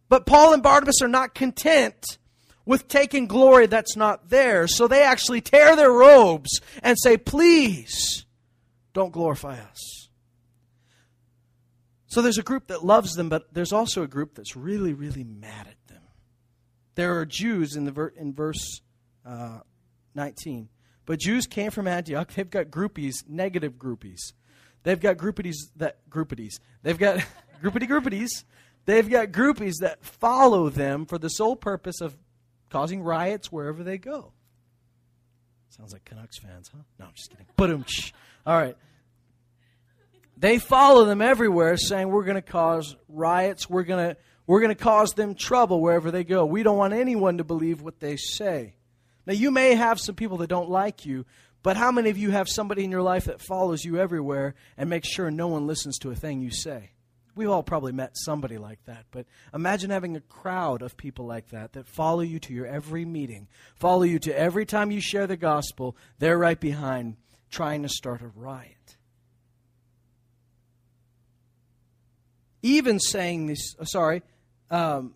But 0.10 0.26
Paul 0.26 0.54
and 0.54 0.62
Barnabas 0.62 1.02
are 1.02 1.08
not 1.08 1.34
content 1.34 2.18
with 2.66 2.88
taking 2.88 3.28
glory 3.28 3.66
that's 3.66 3.96
not 3.96 4.30
theirs. 4.30 4.76
So 4.76 4.88
they 4.88 5.04
actually 5.04 5.42
tear 5.42 5.76
their 5.76 5.92
robes 5.92 6.62
and 6.84 6.98
say, 7.00 7.18
Please, 7.18 8.26
don't 8.94 9.12
glorify 9.12 9.60
us. 9.60 10.10
So 12.08 12.22
there's 12.22 12.38
a 12.38 12.44
group 12.44 12.68
that 12.68 12.84
loves 12.84 13.14
them, 13.14 13.30
but 13.30 13.54
there's 13.54 13.72
also 13.72 14.04
a 14.04 14.08
group 14.08 14.36
that's 14.36 14.56
really, 14.56 14.94
really 14.94 15.24
mad 15.24 15.68
at 15.68 15.88
them. 15.88 16.04
There 16.96 17.18
are 17.18 17.26
Jews 17.26 17.76
in, 17.78 17.86
the 17.86 17.92
ver- 17.92 18.14
in 18.18 18.34
verse 18.34 18.82
uh, 19.26 19.60
19. 20.14 20.68
But 21.06 21.20
Jews 21.20 21.48
came 21.48 21.72
from 21.72 21.88
Antioch. 21.88 22.34
They've 22.34 22.50
got 22.50 22.66
groupies, 22.66 23.28
negative 23.28 23.74
groupies. 23.74 24.34
They've 24.84 25.00
got 25.00 25.18
groupities 25.18 25.56
that 25.78 26.10
groupities. 26.10 26.60
They've 26.84 26.98
got 26.98 27.20
groupity 27.64 27.88
groupities. 27.88 28.44
They've 28.86 29.10
got 29.10 29.28
groupies 29.28 29.76
that 29.82 30.04
follow 30.04 30.70
them 30.70 31.06
for 31.06 31.18
the 31.18 31.30
sole 31.30 31.56
purpose 31.56 32.02
of 32.02 32.18
causing 32.72 33.04
riots 33.04 33.52
wherever 33.52 33.84
they 33.84 33.98
go. 33.98 34.32
Sounds 35.70 35.94
like 35.94 36.04
Canucks 36.06 36.38
fans, 36.38 36.70
huh? 36.74 36.82
No, 37.00 37.06
I'm 37.06 37.14
just 37.14 37.30
kidding. 37.30 37.46
Boom. 37.56 37.86
All 38.46 38.58
right. 38.58 38.76
They 40.38 40.58
follow 40.58 41.06
them 41.06 41.22
everywhere, 41.22 41.78
saying 41.78 42.10
we're 42.10 42.24
going 42.24 42.36
to 42.36 42.42
cause 42.42 42.96
riots. 43.08 43.70
We're 43.70 43.84
going 43.84 44.12
to 44.12 44.18
we're 44.48 44.60
going 44.60 44.76
to 44.76 44.84
cause 44.84 45.14
them 45.14 45.36
trouble 45.36 45.82
wherever 45.82 46.10
they 46.10 46.24
go. 46.24 46.46
We 46.46 46.64
don't 46.64 46.78
want 46.78 46.94
anyone 46.94 47.38
to 47.38 47.44
believe 47.44 47.82
what 47.82 48.00
they 48.00 48.18
say. 48.18 48.76
Now, 49.26 49.34
you 49.34 49.52
may 49.52 49.76
have 49.76 50.00
some 50.00 50.16
people 50.16 50.38
that 50.38 50.48
don't 50.48 50.70
like 50.70 51.06
you, 51.06 51.26
but 51.64 51.78
how 51.78 51.92
many 51.92 52.10
of 52.10 52.18
you 52.18 52.32
have 52.32 52.50
somebody 52.50 52.84
in 52.84 52.92
your 52.92 53.04
life 53.04 53.26
that 53.26 53.40
follows 53.40 53.86
you 53.86 53.98
everywhere 54.00 54.56
and 54.78 54.90
makes 54.90 55.08
sure 55.08 55.30
no 55.30 55.48
one 55.48 55.68
listens 55.68 56.00
to 56.00 56.10
a 56.10 56.16
thing 56.16 56.42
you 56.42 56.50
say? 56.50 56.90
We've 57.42 57.50
all 57.50 57.64
probably 57.64 57.92
met 57.92 58.12
somebody 58.14 58.60
like 58.60 58.86
that, 58.86 59.06
but 59.10 59.26
imagine 59.52 59.90
having 59.90 60.16
a 60.16 60.20
crowd 60.20 60.84
of 60.84 60.96
people 60.96 61.26
like 61.26 61.50
that 61.50 61.74
that 61.74 61.88
follow 61.88 62.20
you 62.20 62.38
to 62.38 62.54
your 62.54 62.68
every 62.68 63.04
meeting, 63.04 63.48
follow 63.74 64.04
you 64.04 64.20
to 64.20 64.40
every 64.40 64.64
time 64.64 64.92
you 64.92 65.02
share 65.02 65.26
the 65.26 65.38
gospel. 65.38 65.98
They're 66.20 66.38
right 66.38 66.60
behind 66.60 67.18
trying 67.50 67.82
to 67.82 67.90
start 67.90 68.22
a 68.22 68.28
riot. 68.28 68.98
Even 72.62 73.00
saying 73.00 73.48
this, 73.48 73.76
uh, 73.80 73.86
sorry, 73.86 74.22
um, 74.70 75.16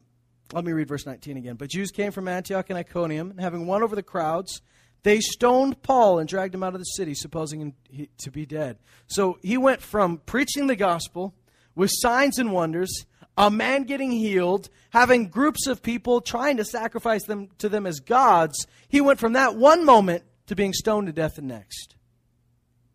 let 0.51 0.65
me 0.65 0.71
read 0.71 0.87
verse 0.87 1.05
19 1.05 1.37
again. 1.37 1.57
But 1.57 1.69
Jews 1.69 1.91
came 1.91 2.11
from 2.11 2.27
Antioch 2.27 2.71
and 2.71 2.79
Iconium, 2.79 3.29
and 3.29 3.39
having 3.39 3.67
won 3.67 3.83
over 3.83 3.95
the 3.95 4.01
crowds, 4.01 4.63
they 5.03 5.19
stoned 5.19 5.83
Paul 5.83 6.17
and 6.17 6.27
dragged 6.27 6.55
him 6.55 6.63
out 6.63 6.73
of 6.73 6.79
the 6.79 6.85
city, 6.85 7.13
supposing 7.13 7.61
him 7.61 8.07
to 8.17 8.31
be 8.31 8.47
dead. 8.47 8.79
So 9.05 9.37
he 9.43 9.59
went 9.59 9.83
from 9.83 10.17
preaching 10.25 10.65
the 10.65 10.75
gospel 10.75 11.35
with 11.75 11.91
signs 11.93 12.39
and 12.39 12.51
wonders, 12.51 13.05
a 13.37 13.51
man 13.51 13.83
getting 13.83 14.11
healed, 14.11 14.69
having 14.91 15.27
groups 15.27 15.67
of 15.67 15.83
people 15.83 16.21
trying 16.21 16.57
to 16.57 16.65
sacrifice 16.65 17.23
them 17.25 17.49
to 17.57 17.69
them 17.69 17.85
as 17.85 17.99
gods, 17.99 18.65
he 18.87 19.01
went 19.01 19.19
from 19.19 19.33
that 19.33 19.55
one 19.55 19.85
moment 19.85 20.23
to 20.47 20.55
being 20.55 20.73
stoned 20.73 21.07
to 21.07 21.13
death 21.13 21.35
the 21.35 21.41
next. 21.41 21.95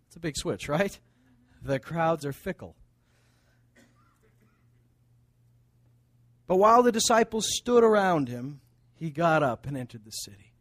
It's 0.07 0.17
a 0.17 0.21
big 0.21 0.37
switch, 0.37 0.69
right? 0.69 0.99
The 1.63 1.79
crowds 1.79 2.25
are 2.25 2.33
fickle. 2.33 2.75
But 6.47 6.57
while 6.57 6.83
the 6.83 6.91
disciples 6.91 7.47
stood 7.49 7.85
around 7.85 8.29
him, 8.29 8.61
he 8.95 9.11
got 9.11 9.43
up 9.43 9.67
and 9.67 9.77
entered 9.77 10.05
the 10.05 10.11
city. 10.11 10.53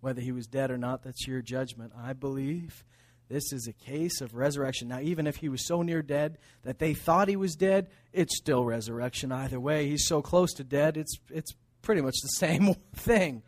Whether 0.00 0.20
he 0.20 0.32
was 0.32 0.46
dead 0.46 0.70
or 0.70 0.78
not, 0.78 1.02
that's 1.02 1.26
your 1.26 1.42
judgment. 1.42 1.92
I 1.96 2.12
believe 2.12 2.84
This 3.32 3.50
is 3.50 3.66
a 3.66 3.72
case 3.72 4.20
of 4.20 4.34
resurrection. 4.34 4.88
Now, 4.88 5.00
even 5.00 5.26
if 5.26 5.36
he 5.36 5.48
was 5.48 5.66
so 5.66 5.80
near 5.80 6.02
dead 6.02 6.36
that 6.64 6.78
they 6.78 6.92
thought 6.92 7.28
he 7.28 7.36
was 7.36 7.54
dead, 7.54 7.88
it's 8.12 8.36
still 8.36 8.62
resurrection 8.62 9.32
either 9.32 9.58
way. 9.58 9.88
He's 9.88 10.06
so 10.06 10.20
close 10.20 10.52
to 10.54 10.64
dead, 10.64 10.98
it's, 10.98 11.16
it's 11.30 11.54
pretty 11.80 12.02
much 12.02 12.14
the 12.22 12.28
same 12.36 12.74
thing. 12.94 13.42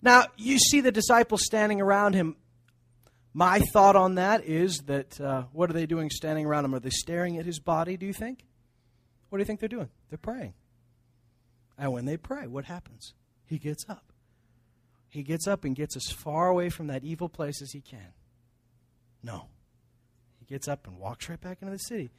Now, 0.00 0.24
you 0.38 0.58
see 0.58 0.80
the 0.80 0.90
disciples 0.90 1.44
standing 1.44 1.82
around 1.82 2.14
him. 2.14 2.36
My 3.34 3.60
thought 3.74 3.94
on 3.94 4.14
that 4.14 4.46
is 4.46 4.78
that 4.86 5.20
uh, 5.20 5.42
what 5.52 5.68
are 5.68 5.74
they 5.74 5.86
doing 5.86 6.08
standing 6.08 6.46
around 6.46 6.64
him? 6.64 6.74
Are 6.74 6.80
they 6.80 6.88
staring 6.88 7.36
at 7.36 7.44
his 7.44 7.58
body, 7.58 7.98
do 7.98 8.06
you 8.06 8.14
think? 8.14 8.46
What 9.28 9.36
do 9.36 9.42
you 9.42 9.46
think 9.46 9.60
they're 9.60 9.68
doing? 9.68 9.90
They're 10.08 10.16
praying. 10.16 10.54
And 11.76 11.92
when 11.92 12.06
they 12.06 12.16
pray, 12.16 12.46
what 12.46 12.64
happens? 12.64 13.12
He 13.44 13.58
gets 13.58 13.84
up. 13.86 14.12
He 15.10 15.22
gets 15.22 15.46
up 15.46 15.64
and 15.64 15.76
gets 15.76 15.94
as 15.94 16.10
far 16.10 16.48
away 16.48 16.70
from 16.70 16.86
that 16.86 17.04
evil 17.04 17.28
place 17.28 17.60
as 17.60 17.72
he 17.72 17.82
can. 17.82 18.14
No. 19.24 19.48
He 20.38 20.44
gets 20.44 20.68
up 20.68 20.86
and 20.86 20.98
walks 20.98 21.28
right 21.28 21.40
back 21.40 21.62
into 21.62 21.72
the 21.72 21.78
city 21.78 22.10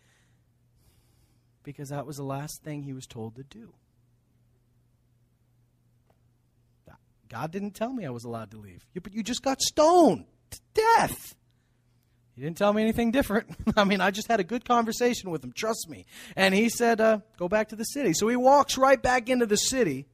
because 1.64 1.90
that 1.90 2.06
was 2.06 2.18
the 2.18 2.24
last 2.24 2.64
thing 2.64 2.84
he 2.84 2.94
was 2.94 3.06
told 3.06 3.36
to 3.36 3.44
do. 3.44 3.74
God 7.28 7.52
didn't 7.52 7.72
tell 7.72 7.92
me 7.92 8.06
I 8.06 8.12
was 8.12 8.24
allowed 8.24 8.52
to 8.52 8.58
leave. 8.58 8.86
but 9.02 9.14
you 9.14 9.24
just 9.24 9.42
got 9.42 9.62
stoned 9.62 10.26
to 10.52 10.60
death. 10.74 11.36
He 12.36 12.42
didn't 12.42 12.58
tell 12.58 12.72
me 12.72 12.82
anything 12.82 13.12
different. 13.12 13.48
I 13.78 13.84
mean, 13.84 14.00
I 14.02 14.12
just 14.12 14.28
had 14.28 14.40
a 14.40 14.44
good 14.44 14.66
conversation 14.66 15.32
with 15.32 15.44
him, 15.44 15.52
trust 15.52 15.88
me. 15.90 16.06
And 16.36 16.54
he 16.54 16.70
said, 16.70 17.02
uh, 17.02 17.20
go 17.38 17.48
back 17.48 17.70
to 17.70 17.76
the 17.76 17.84
city. 17.84 18.14
So 18.14 18.28
he 18.28 18.36
walks 18.36 18.78
right 18.78 19.02
back 19.02 19.30
into 19.30 19.46
the 19.46 19.56
city. 19.56 20.06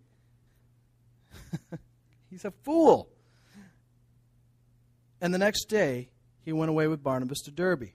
He's 2.30 2.46
a 2.46 2.52
fool. 2.64 3.10
And 5.20 5.34
the 5.34 5.38
next 5.40 5.66
day, 5.66 6.10
he 6.44 6.54
went 6.54 6.70
away 6.70 6.88
with 6.88 7.04
Barnabas 7.04 7.42
to 7.42 7.52
Derbe. 7.52 7.90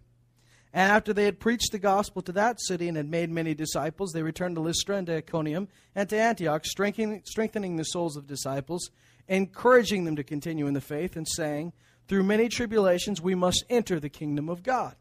And 0.72 0.92
after 0.92 1.12
they 1.12 1.24
had 1.24 1.40
preached 1.40 1.72
the 1.72 1.78
gospel 1.78 2.20
to 2.22 2.32
that 2.32 2.60
city 2.60 2.86
and 2.88 2.96
had 2.96 3.08
made 3.08 3.30
many 3.30 3.54
disciples, 3.54 4.12
they 4.12 4.22
returned 4.22 4.56
to 4.56 4.60
Lystra 4.60 4.96
and 4.96 5.06
to 5.06 5.16
Iconium 5.16 5.68
and 5.94 6.08
to 6.10 6.18
Antioch, 6.18 6.66
strengthening, 6.66 7.76
the 7.76 7.84
souls 7.84 8.16
of 8.16 8.26
disciples, 8.26 8.90
encouraging 9.26 10.04
them 10.04 10.16
to 10.16 10.22
continue 10.22 10.66
in 10.66 10.74
the 10.74 10.80
faith, 10.80 11.16
and 11.16 11.26
saying, 11.26 11.72
through 12.08 12.24
many 12.24 12.48
tribulations, 12.48 13.20
we 13.20 13.34
must 13.34 13.64
enter 13.70 13.98
the 13.98 14.08
kingdom 14.08 14.48
of 14.48 14.62
God. 14.62 14.96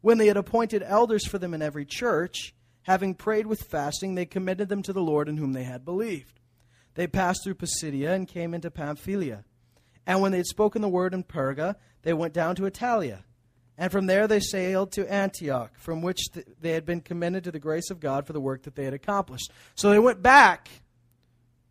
When 0.00 0.18
they 0.18 0.26
had 0.26 0.36
appointed 0.36 0.82
elders 0.82 1.26
for 1.26 1.38
them 1.38 1.54
in 1.54 1.62
every 1.62 1.84
church, 1.84 2.54
having 2.82 3.14
prayed 3.14 3.46
with 3.46 3.62
fasting, 3.62 4.14
they 4.14 4.26
commended 4.26 4.68
them 4.68 4.82
to 4.82 4.92
the 4.92 5.02
Lord 5.02 5.28
in 5.28 5.36
whom 5.36 5.52
they 5.52 5.62
had 5.62 5.84
believed. 5.84 6.40
They 6.94 7.06
passed 7.06 7.44
through 7.44 7.54
Pisidia 7.54 8.12
and 8.14 8.26
came 8.26 8.52
into 8.54 8.70
Pamphylia. 8.70 9.44
And 10.06 10.20
when 10.20 10.32
they 10.32 10.38
had 10.38 10.46
spoken 10.46 10.82
the 10.82 10.88
word 10.88 11.14
in 11.14 11.24
Perga, 11.24 11.76
they 12.02 12.12
went 12.12 12.34
down 12.34 12.56
to 12.56 12.62
Attalia. 12.62 13.22
And 13.78 13.90
from 13.90 14.06
there 14.06 14.26
they 14.26 14.40
sailed 14.40 14.92
to 14.92 15.10
Antioch, 15.10 15.72
from 15.78 16.02
which 16.02 16.30
th- 16.32 16.46
they 16.60 16.72
had 16.72 16.84
been 16.84 17.00
commended 17.00 17.44
to 17.44 17.50
the 17.50 17.58
grace 17.58 17.90
of 17.90 18.00
God 18.00 18.26
for 18.26 18.32
the 18.32 18.40
work 18.40 18.64
that 18.64 18.74
they 18.74 18.84
had 18.84 18.94
accomplished. 18.94 19.50
So 19.74 19.90
they 19.90 19.98
went 19.98 20.22
back. 20.22 20.68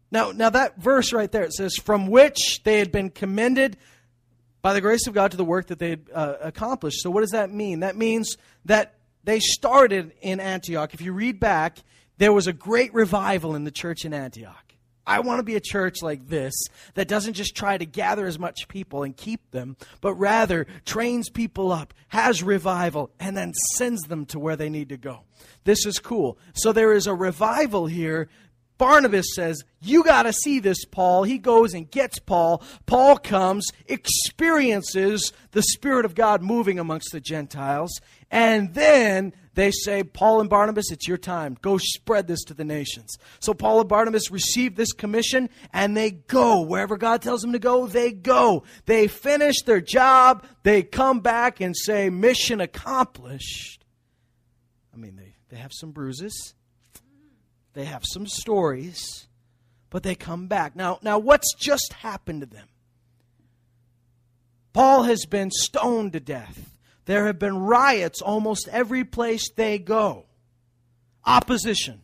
Now, 0.10 0.32
now 0.32 0.50
that 0.50 0.78
verse 0.78 1.14
right 1.14 1.32
there, 1.32 1.44
it 1.44 1.54
says, 1.54 1.76
from 1.76 2.08
which 2.08 2.64
they 2.64 2.80
had 2.80 2.92
been 2.92 3.10
commended 3.10 3.78
by 4.62 4.74
the 4.74 4.82
grace 4.82 5.08
of 5.08 5.14
God 5.14 5.32
to 5.32 5.38
the 5.38 5.46
work 5.46 5.68
that 5.68 5.80
they 5.80 5.92
had 5.92 6.08
uh, 6.14 6.36
accomplished. 6.42 7.02
So, 7.02 7.10
what 7.10 7.22
does 7.22 7.32
that 7.32 7.52
mean? 7.52 7.80
That 7.80 7.96
means 7.96 8.38
that 8.66 8.96
they 9.24 9.40
started 9.40 10.14
in 10.22 10.40
Antioch. 10.40 10.94
If 10.94 11.02
you 11.02 11.14
read 11.14 11.40
back, 11.40 11.80
there 12.18 12.34
was 12.34 12.48
a 12.48 12.54
great 12.54 12.94
revival 12.94 13.56
in 13.56 13.64
the 13.64 13.72
church 13.72 14.06
in 14.06 14.14
Antioch. 14.14 14.71
I 15.06 15.20
want 15.20 15.40
to 15.40 15.44
be 15.44 15.56
a 15.56 15.62
church 15.62 16.02
like 16.02 16.28
this 16.28 16.54
that 16.94 17.08
doesn't 17.08 17.34
just 17.34 17.56
try 17.56 17.78
to 17.78 17.86
gather 17.86 18.26
as 18.26 18.38
much 18.38 18.68
people 18.68 19.04
and 19.04 19.16
keep 19.16 19.52
them, 19.52 19.78
but 20.00 20.14
rather 20.16 20.68
trains 20.86 21.30
people 21.30 21.72
up, 21.72 21.94
has 22.10 22.44
revival, 22.44 23.12
and 23.20 23.36
then 23.36 23.54
sends 23.78 24.04
them 24.04 24.26
to 24.28 24.40
where 24.40 24.56
they 24.56 24.70
need 24.70 24.90
to 24.90 24.98
go. 24.98 25.22
This 25.64 25.86
is 25.86 26.00
cool. 26.00 26.38
So 26.54 26.72
there 26.72 26.94
is 26.94 27.08
a 27.08 27.16
revival 27.16 27.88
here 27.88 28.30
Barnabas 28.82 29.36
says, 29.36 29.64
You 29.80 30.04
got 30.04 30.24
to 30.24 30.34
see 30.34 30.58
this, 30.58 30.86
Paul. 30.86 31.22
He 31.22 31.38
goes 31.38 31.76
and 31.76 31.92
gets 31.92 32.18
Paul. 32.18 32.64
Paul 32.88 33.16
comes, 33.16 33.68
experiences 33.86 35.32
the 35.52 35.62
Spirit 35.62 36.04
of 36.04 36.16
God 36.16 36.42
moving 36.42 36.80
amongst 36.80 37.12
the 37.12 37.22
Gentiles. 37.22 37.92
And 38.32 38.74
then 38.74 39.34
they 39.54 39.70
say, 39.70 40.02
Paul 40.02 40.42
and 40.42 40.50
Barnabas, 40.50 40.90
it's 40.90 41.08
your 41.08 41.20
time. 41.20 41.60
Go 41.62 41.78
spread 41.78 42.26
this 42.26 42.44
to 42.46 42.56
the 42.56 42.64
nations. 42.64 43.20
So 43.40 43.54
Paul 43.54 43.82
and 43.82 43.90
Barnabas 43.90 44.32
receive 44.32 44.76
this 44.76 44.94
commission 44.94 45.52
and 45.72 45.96
they 45.96 46.10
go. 46.10 46.62
Wherever 46.62 46.98
God 46.98 47.22
tells 47.22 47.42
them 47.42 47.52
to 47.52 47.60
go, 47.60 47.86
they 47.86 48.12
go. 48.12 48.64
They 48.88 49.08
finish 49.08 49.62
their 49.62 49.82
job. 49.82 50.44
They 50.64 50.82
come 50.82 51.20
back 51.20 51.62
and 51.62 51.78
say, 51.78 52.10
Mission 52.10 52.60
accomplished. 52.60 53.86
I 54.92 54.98
mean, 54.98 55.18
they, 55.18 55.36
they 55.50 55.58
have 55.58 55.72
some 55.72 55.92
bruises 55.92 56.56
they 57.74 57.86
have 57.86 58.04
some 58.06 58.28
stories, 58.28 59.28
but 59.90 60.04
they 60.04 60.16
come 60.16 60.48
back. 60.48 60.76
Now, 60.76 61.00
now 61.02 61.20
what's 61.20 61.54
just 61.54 61.94
happened 61.94 62.42
to 62.42 62.48
them? 62.48 62.68
Paul 64.74 65.04
has 65.04 65.26
been 65.26 65.52
stoned 65.52 66.14
to 66.14 66.20
death. 66.20 66.78
There 67.06 67.26
have 67.26 67.40
been 67.40 67.58
riots 67.58 68.22
almost 68.22 68.70
every 68.72 69.04
place 69.04 69.50
they 69.52 69.80
go. 69.80 70.26
Opposition. 71.26 72.02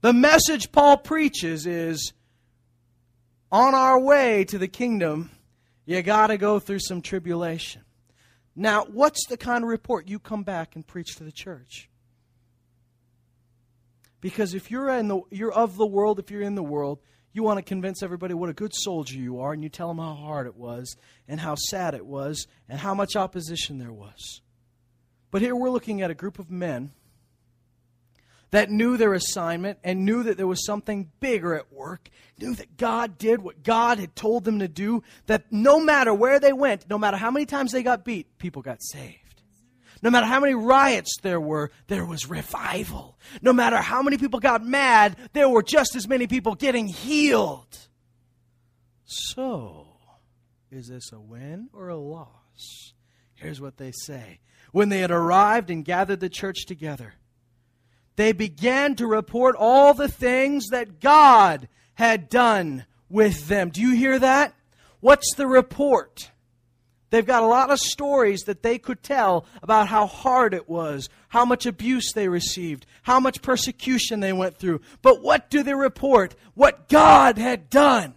The 0.00 0.12
message 0.12 0.70
Paul 0.70 0.98
preaches 0.98 1.66
is 1.66 2.12
on 3.50 3.74
our 3.74 3.98
way 3.98 4.44
to 4.44 4.58
the 4.58 4.68
kingdom, 4.68 5.30
you 5.86 6.02
got 6.02 6.26
to 6.26 6.36
go 6.36 6.58
through 6.58 6.80
some 6.80 7.00
tribulation. 7.00 7.82
Now, 8.56 8.84
what's 8.84 9.26
the 9.28 9.36
kind 9.36 9.64
of 9.64 9.70
report 9.70 10.08
you 10.08 10.18
come 10.18 10.42
back 10.42 10.76
and 10.76 10.86
preach 10.86 11.16
to 11.16 11.24
the 11.24 11.32
church? 11.32 11.88
Because 14.24 14.54
if 14.54 14.70
you're, 14.70 14.88
in 14.88 15.08
the, 15.08 15.20
you're 15.30 15.52
of 15.52 15.76
the 15.76 15.84
world, 15.84 16.18
if 16.18 16.30
you're 16.30 16.40
in 16.40 16.54
the 16.54 16.62
world, 16.62 16.98
you 17.34 17.42
want 17.42 17.58
to 17.58 17.62
convince 17.62 18.02
everybody 18.02 18.32
what 18.32 18.48
a 18.48 18.54
good 18.54 18.74
soldier 18.74 19.18
you 19.18 19.40
are, 19.40 19.52
and 19.52 19.62
you 19.62 19.68
tell 19.68 19.88
them 19.88 19.98
how 19.98 20.14
hard 20.14 20.46
it 20.46 20.56
was, 20.56 20.96
and 21.28 21.38
how 21.38 21.56
sad 21.56 21.92
it 21.92 22.06
was, 22.06 22.46
and 22.66 22.78
how 22.80 22.94
much 22.94 23.16
opposition 23.16 23.76
there 23.76 23.92
was. 23.92 24.40
But 25.30 25.42
here 25.42 25.54
we're 25.54 25.68
looking 25.68 26.00
at 26.00 26.10
a 26.10 26.14
group 26.14 26.38
of 26.38 26.50
men 26.50 26.92
that 28.50 28.70
knew 28.70 28.96
their 28.96 29.12
assignment 29.12 29.78
and 29.84 30.06
knew 30.06 30.22
that 30.22 30.38
there 30.38 30.46
was 30.46 30.64
something 30.64 31.10
bigger 31.20 31.54
at 31.54 31.70
work, 31.70 32.08
knew 32.38 32.54
that 32.54 32.78
God 32.78 33.18
did 33.18 33.42
what 33.42 33.62
God 33.62 33.98
had 33.98 34.16
told 34.16 34.44
them 34.44 34.60
to 34.60 34.68
do, 34.68 35.02
that 35.26 35.52
no 35.52 35.78
matter 35.78 36.14
where 36.14 36.40
they 36.40 36.54
went, 36.54 36.88
no 36.88 36.96
matter 36.96 37.18
how 37.18 37.30
many 37.30 37.44
times 37.44 37.72
they 37.72 37.82
got 37.82 38.06
beat, 38.06 38.38
people 38.38 38.62
got 38.62 38.82
saved. 38.82 39.23
No 40.04 40.10
matter 40.10 40.26
how 40.26 40.38
many 40.38 40.52
riots 40.52 41.16
there 41.22 41.40
were, 41.40 41.70
there 41.86 42.04
was 42.04 42.28
revival. 42.28 43.18
No 43.40 43.54
matter 43.54 43.78
how 43.78 44.02
many 44.02 44.18
people 44.18 44.38
got 44.38 44.62
mad, 44.62 45.16
there 45.32 45.48
were 45.48 45.62
just 45.62 45.96
as 45.96 46.06
many 46.06 46.26
people 46.26 46.54
getting 46.54 46.88
healed. 46.88 47.88
So, 49.06 49.86
is 50.70 50.88
this 50.88 51.10
a 51.10 51.18
win 51.18 51.70
or 51.72 51.88
a 51.88 51.96
loss? 51.96 52.92
Here's 53.34 53.62
what 53.62 53.78
they 53.78 53.92
say. 53.92 54.40
When 54.72 54.90
they 54.90 54.98
had 54.98 55.10
arrived 55.10 55.70
and 55.70 55.82
gathered 55.82 56.20
the 56.20 56.28
church 56.28 56.66
together, 56.66 57.14
they 58.16 58.32
began 58.32 58.96
to 58.96 59.06
report 59.06 59.56
all 59.58 59.94
the 59.94 60.08
things 60.08 60.66
that 60.68 61.00
God 61.00 61.66
had 61.94 62.28
done 62.28 62.84
with 63.08 63.48
them. 63.48 63.70
Do 63.70 63.80
you 63.80 63.96
hear 63.96 64.18
that? 64.18 64.54
What's 65.00 65.34
the 65.34 65.46
report? 65.46 66.30
They've 67.14 67.24
got 67.24 67.44
a 67.44 67.46
lot 67.46 67.70
of 67.70 67.78
stories 67.78 68.42
that 68.46 68.64
they 68.64 68.76
could 68.76 69.00
tell 69.00 69.46
about 69.62 69.86
how 69.86 70.08
hard 70.08 70.52
it 70.52 70.68
was, 70.68 71.08
how 71.28 71.44
much 71.44 71.64
abuse 71.64 72.12
they 72.12 72.26
received, 72.26 72.86
how 73.02 73.20
much 73.20 73.40
persecution 73.40 74.18
they 74.18 74.32
went 74.32 74.58
through. 74.58 74.80
But 75.00 75.22
what 75.22 75.48
do 75.48 75.62
they 75.62 75.74
report? 75.74 76.34
What 76.54 76.88
God 76.88 77.38
had 77.38 77.70
done. 77.70 78.14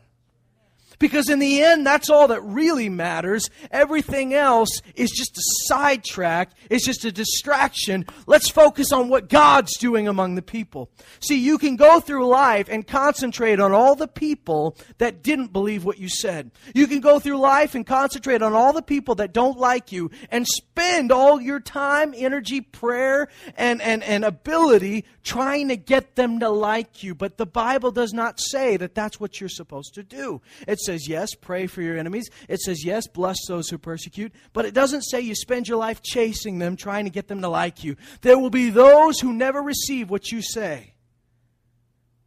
Because 1.00 1.30
in 1.30 1.40
the 1.40 1.62
end, 1.62 1.86
that's 1.86 2.10
all 2.10 2.28
that 2.30 2.42
really 2.42 2.90
matters. 2.90 3.50
Everything 3.72 4.34
else 4.34 4.82
is 4.96 5.12
just 5.12 5.38
a 5.38 5.42
sidetrack, 5.66 6.52
it's 6.70 6.86
just 6.86 7.06
a 7.06 7.12
distraction. 7.12 8.06
Let's 8.26 8.50
focus 8.50 8.92
on 8.92 9.10
what 9.10 9.30
God's 9.30 9.78
doing 9.78 10.08
among 10.08 10.36
the 10.36 10.42
people. 10.42 10.90
See, 11.20 11.38
you 11.38 11.58
can 11.58 11.76
go 11.76 12.00
through 12.00 12.28
life 12.28 12.68
and 12.70 12.86
concentrate 12.86 13.60
on 13.60 13.74
all 13.74 13.96
the 13.96 14.08
people 14.08 14.76
that 14.98 15.22
didn't 15.22 15.54
believe 15.54 15.86
what 15.86 16.00
you 16.00 16.10
said. 16.10 16.52
You 16.74 16.88
can 16.88 17.00
go 17.00 17.20
through 17.20 17.38
life 17.38 17.76
and 17.76 17.86
concentrate 17.86 18.42
on 18.42 18.54
all 18.54 18.74
the 18.74 18.82
people 18.82 19.16
that 19.16 19.34
don't 19.34 19.58
like 19.58 19.92
you 19.92 20.10
and 20.32 20.48
spend 20.48 21.12
all 21.12 21.40
your 21.40 21.60
time, 21.60 22.14
energy, 22.16 22.62
prayer, 22.62 23.30
and, 23.56 23.82
and, 23.82 24.04
and 24.04 24.26
ability 24.26 25.06
trying 25.24 25.68
to 25.68 25.78
get 25.78 26.16
them 26.16 26.40
to 26.40 26.50
like 26.50 27.04
you. 27.04 27.14
But 27.14 27.38
the 27.38 27.46
Bible 27.46 27.92
does 27.92 28.14
not 28.14 28.40
say 28.40 28.78
that 28.78 28.96
that's 28.96 29.20
what 29.20 29.40
you're 29.40 29.50
supposed 29.50 29.94
to 29.96 30.04
do. 30.04 30.42
It's 30.68 30.87
says, 30.88 31.08
yes, 31.08 31.36
pray 31.36 31.68
for 31.68 31.82
your 31.82 31.98
enemies. 31.98 32.30
It 32.50 32.60
says, 32.62 32.84
yes, 32.84 33.06
bless 33.08 33.38
those 33.48 33.70
who 33.70 33.78
persecute. 33.78 34.34
But 34.54 34.66
it 34.66 34.74
doesn't 34.74 35.04
say 35.04 35.22
you 35.22 35.36
spend 35.36 35.68
your 35.68 35.78
life 35.78 36.02
chasing 36.02 36.58
them, 36.58 36.76
trying 36.76 37.06
to 37.06 37.12
get 37.12 37.28
them 37.28 37.42
to 37.42 37.50
like 37.50 37.84
you. 37.84 37.96
There 38.22 38.40
will 38.40 38.50
be 38.50 38.72
those 38.72 39.20
who 39.20 39.34
never 39.34 39.62
receive 39.62 40.10
what 40.10 40.32
you 40.32 40.42
say. 40.42 40.96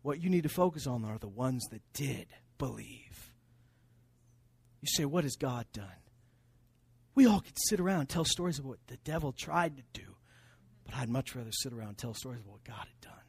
What 0.02 0.22
you 0.22 0.30
need 0.30 0.44
to 0.44 0.48
focus 0.48 0.86
on 0.86 1.04
are 1.04 1.18
the 1.18 1.28
ones 1.28 1.66
that 1.72 1.82
did 1.92 2.26
believe. 2.58 3.32
You 4.80 4.88
say, 4.88 5.04
what 5.04 5.24
has 5.24 5.36
God 5.36 5.66
done? 5.72 5.86
We 7.14 7.26
all 7.26 7.40
could 7.40 7.58
sit 7.68 7.80
around 7.80 8.00
and 8.00 8.08
tell 8.08 8.24
stories 8.24 8.58
of 8.58 8.64
what 8.64 8.78
the 8.86 8.96
devil 8.98 9.32
tried 9.32 9.76
to 9.76 9.82
do, 9.92 10.06
but 10.84 10.94
I'd 10.94 11.08
much 11.10 11.34
rather 11.34 11.52
sit 11.52 11.72
around 11.72 11.88
and 11.88 11.98
tell 11.98 12.14
stories 12.14 12.40
of 12.40 12.46
what 12.46 12.64
God 12.64 12.86
had 12.86 13.00
done. 13.00 13.19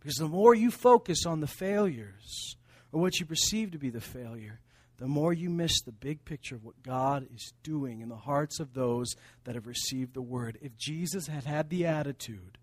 Because 0.00 0.16
the 0.16 0.28
more 0.28 0.54
you 0.54 0.70
focus 0.70 1.26
on 1.26 1.40
the 1.40 1.46
failures, 1.46 2.56
or 2.90 3.00
what 3.00 3.20
you 3.20 3.26
perceive 3.26 3.70
to 3.72 3.78
be 3.78 3.90
the 3.90 4.00
failure, 4.00 4.60
the 4.96 5.06
more 5.06 5.32
you 5.32 5.48
miss 5.48 5.80
the 5.80 5.92
big 5.92 6.24
picture 6.24 6.56
of 6.56 6.64
what 6.64 6.82
God 6.82 7.26
is 7.34 7.52
doing 7.62 8.00
in 8.00 8.08
the 8.08 8.16
hearts 8.16 8.60
of 8.60 8.74
those 8.74 9.14
that 9.44 9.54
have 9.54 9.66
received 9.66 10.14
the 10.14 10.22
word. 10.22 10.58
If 10.60 10.76
Jesus 10.76 11.26
had 11.26 11.44
had 11.44 11.70
the 11.70 11.86
attitude 11.86 12.58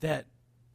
that 0.00 0.26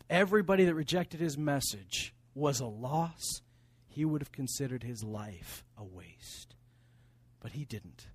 everybody 0.09 0.65
that 0.65 0.75
rejected 0.75 1.21
his 1.21 1.38
message 1.38 2.13
was 2.35 2.59
a 2.59 2.65
loss, 2.65 3.41
he 3.88 4.03
would 4.03 4.21
have 4.21 4.31
considered 4.31 4.83
his 4.83 5.03
life 5.03 5.63
a 5.77 5.83
waste. 5.83 6.55
But 7.39 7.51
he 7.51 7.63
didn't. 7.63 8.07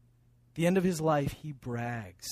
At 0.50 0.54
the 0.54 0.66
end 0.66 0.76
of 0.76 0.84
his 0.84 1.00
life, 1.00 1.32
he 1.32 1.52
brags. 1.52 2.26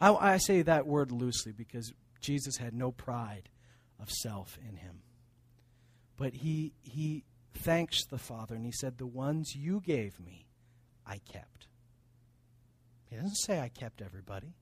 I, 0.00 0.14
I 0.14 0.36
say 0.38 0.62
that 0.62 0.86
word 0.86 1.12
loosely 1.12 1.52
because 1.52 1.94
Jesus 2.20 2.56
had 2.56 2.74
no 2.74 2.90
pride 2.90 3.48
of 4.04 4.10
self 4.10 4.58
in 4.68 4.76
him. 4.76 5.00
But 6.18 6.34
he, 6.34 6.74
he 6.82 7.24
thanks 7.54 8.04
the 8.04 8.18
Father 8.18 8.54
and 8.54 8.64
he 8.64 8.72
said, 8.72 8.98
The 8.98 9.06
ones 9.06 9.54
you 9.56 9.80
gave 9.80 10.20
me, 10.20 10.46
I 11.06 11.20
kept. 11.32 11.68
He 13.08 13.16
doesn't 13.16 13.36
say 13.36 13.60
I 13.60 13.68
kept 13.68 14.02
everybody. 14.02 14.54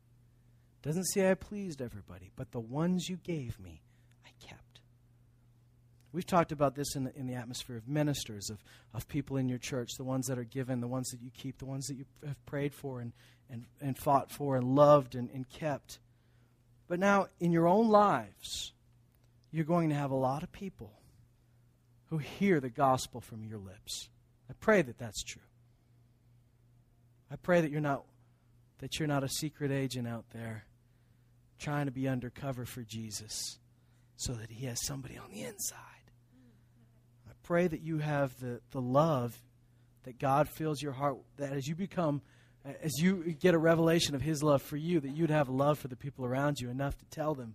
Doesn't 0.82 1.04
say 1.06 1.28
I 1.30 1.34
pleased 1.34 1.82
everybody, 1.82 2.30
but 2.36 2.52
the 2.52 2.60
ones 2.60 3.08
you 3.08 3.16
gave 3.16 3.58
me, 3.58 3.82
I 4.24 4.30
kept. 4.44 4.80
We've 6.12 6.26
talked 6.26 6.52
about 6.52 6.74
this 6.74 6.94
in 6.94 7.04
the, 7.04 7.16
in 7.16 7.26
the 7.26 7.34
atmosphere 7.34 7.76
of 7.76 7.88
ministers, 7.88 8.48
of, 8.48 8.62
of 8.94 9.08
people 9.08 9.36
in 9.36 9.48
your 9.48 9.58
church, 9.58 9.90
the 9.96 10.04
ones 10.04 10.26
that 10.26 10.38
are 10.38 10.44
given, 10.44 10.80
the 10.80 10.88
ones 10.88 11.08
that 11.10 11.20
you 11.20 11.30
keep, 11.36 11.58
the 11.58 11.66
ones 11.66 11.86
that 11.86 11.96
you 11.96 12.04
have 12.24 12.44
prayed 12.46 12.74
for 12.74 13.00
and, 13.00 13.12
and, 13.50 13.64
and 13.80 13.98
fought 13.98 14.30
for 14.30 14.56
and 14.56 14.74
loved 14.74 15.14
and, 15.14 15.30
and 15.30 15.48
kept. 15.48 15.98
But 16.88 16.98
now, 16.98 17.28
in 17.40 17.52
your 17.52 17.66
own 17.66 17.88
lives, 17.88 18.72
you're 19.52 19.64
going 19.64 19.90
to 19.90 19.94
have 19.94 20.10
a 20.10 20.16
lot 20.16 20.42
of 20.42 20.50
people 20.50 20.92
who 22.06 22.18
hear 22.18 22.58
the 22.58 22.70
gospel 22.70 23.20
from 23.20 23.44
your 23.44 23.58
lips. 23.58 24.08
I 24.50 24.54
pray 24.58 24.82
that 24.82 24.98
that's 24.98 25.22
true. 25.22 25.42
I 27.30 27.36
pray 27.36 27.60
that 27.60 27.70
you're 27.70 27.80
not 27.80 28.04
that 28.80 28.98
you're 28.98 29.08
not 29.08 29.22
a 29.22 29.28
secret 29.28 29.70
agent 29.70 30.08
out 30.08 30.24
there 30.34 30.64
trying 31.60 31.86
to 31.86 31.92
be 31.92 32.08
undercover 32.08 32.64
for 32.64 32.82
Jesus 32.82 33.58
so 34.16 34.32
that 34.32 34.50
he 34.50 34.66
has 34.66 34.84
somebody 34.84 35.16
on 35.16 35.30
the 35.30 35.42
inside. 35.42 35.76
I 37.28 37.32
pray 37.44 37.68
that 37.68 37.80
you 37.80 37.98
have 37.98 38.36
the, 38.40 38.60
the 38.72 38.80
love 38.80 39.40
that 40.02 40.18
God 40.18 40.48
fills 40.48 40.82
your 40.82 40.92
heart 40.92 41.18
that 41.36 41.52
as 41.52 41.68
you 41.68 41.76
become 41.76 42.22
as 42.64 42.92
you 42.98 43.34
get 43.40 43.54
a 43.54 43.58
revelation 43.58 44.14
of 44.14 44.22
his 44.22 44.42
love 44.42 44.62
for 44.62 44.76
you 44.76 45.00
that 45.00 45.16
you'd 45.16 45.30
have 45.30 45.48
love 45.48 45.78
for 45.78 45.88
the 45.88 45.96
people 45.96 46.24
around 46.24 46.60
you 46.60 46.70
enough 46.70 46.96
to 46.98 47.04
tell 47.06 47.34
them 47.34 47.54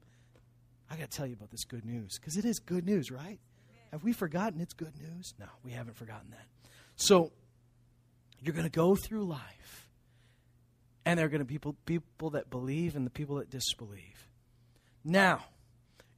I 0.89 0.95
got 0.95 1.11
to 1.11 1.17
tell 1.17 1.27
you 1.27 1.33
about 1.33 1.51
this 1.51 1.65
good 1.65 1.85
news 1.85 2.17
because 2.19 2.37
it 2.37 2.45
is 2.45 2.59
good 2.59 2.85
news, 2.85 3.11
right? 3.11 3.39
Have 3.91 4.03
we 4.03 4.13
forgotten 4.13 4.61
it's 4.61 4.73
good 4.73 4.93
news? 4.99 5.33
No, 5.39 5.47
we 5.63 5.71
haven't 5.71 5.95
forgotten 5.95 6.31
that. 6.31 6.45
So 6.95 7.31
you're 8.41 8.53
going 8.53 8.65
to 8.65 8.69
go 8.69 8.95
through 8.95 9.25
life, 9.25 9.89
and 11.05 11.17
there 11.17 11.25
are 11.25 11.29
going 11.29 11.39
to 11.39 11.45
be 11.45 11.55
people, 11.55 11.75
people 11.85 12.31
that 12.31 12.49
believe 12.49 12.95
and 12.95 13.05
the 13.05 13.11
people 13.11 13.37
that 13.37 13.49
disbelieve. 13.49 14.29
Now, 15.03 15.45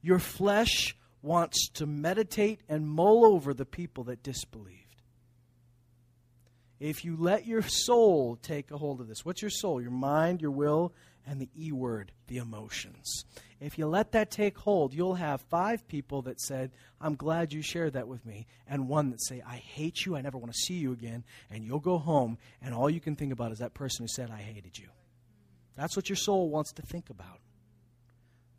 your 0.02 0.18
flesh 0.18 0.96
wants 1.22 1.68
to 1.74 1.86
meditate 1.86 2.60
and 2.68 2.88
mull 2.88 3.24
over 3.24 3.52
the 3.54 3.66
people 3.66 4.04
that 4.04 4.22
disbelieved. 4.22 4.76
If 6.80 7.04
you 7.04 7.14
let 7.16 7.46
your 7.46 7.62
soul 7.62 8.38
take 8.40 8.70
a 8.70 8.78
hold 8.78 9.00
of 9.00 9.08
this, 9.08 9.24
what's 9.24 9.42
your 9.42 9.50
soul? 9.50 9.82
Your 9.82 9.90
mind, 9.90 10.40
your 10.40 10.50
will, 10.50 10.94
and 11.30 11.40
the 11.40 11.48
E 11.56 11.70
word, 11.70 12.10
the 12.26 12.38
emotions. 12.38 13.24
If 13.60 13.78
you 13.78 13.86
let 13.86 14.10
that 14.12 14.32
take 14.32 14.58
hold, 14.58 14.92
you'll 14.92 15.14
have 15.14 15.40
five 15.42 15.86
people 15.86 16.22
that 16.22 16.40
said, 16.40 16.72
I'm 17.00 17.14
glad 17.14 17.52
you 17.52 17.62
shared 17.62 17.92
that 17.92 18.08
with 18.08 18.26
me, 18.26 18.48
and 18.66 18.88
one 18.88 19.10
that 19.10 19.22
say, 19.22 19.40
I 19.46 19.54
hate 19.54 20.04
you, 20.04 20.16
I 20.16 20.22
never 20.22 20.38
want 20.38 20.52
to 20.52 20.58
see 20.58 20.74
you 20.74 20.90
again, 20.90 21.22
and 21.48 21.64
you'll 21.64 21.78
go 21.78 21.98
home, 21.98 22.36
and 22.60 22.74
all 22.74 22.90
you 22.90 22.98
can 22.98 23.14
think 23.14 23.32
about 23.32 23.52
is 23.52 23.60
that 23.60 23.74
person 23.74 24.02
who 24.02 24.08
said, 24.08 24.28
I 24.28 24.38
hated 24.38 24.76
you. 24.76 24.88
That's 25.76 25.94
what 25.94 26.08
your 26.08 26.16
soul 26.16 26.50
wants 26.50 26.72
to 26.72 26.82
think 26.82 27.10
about. 27.10 27.38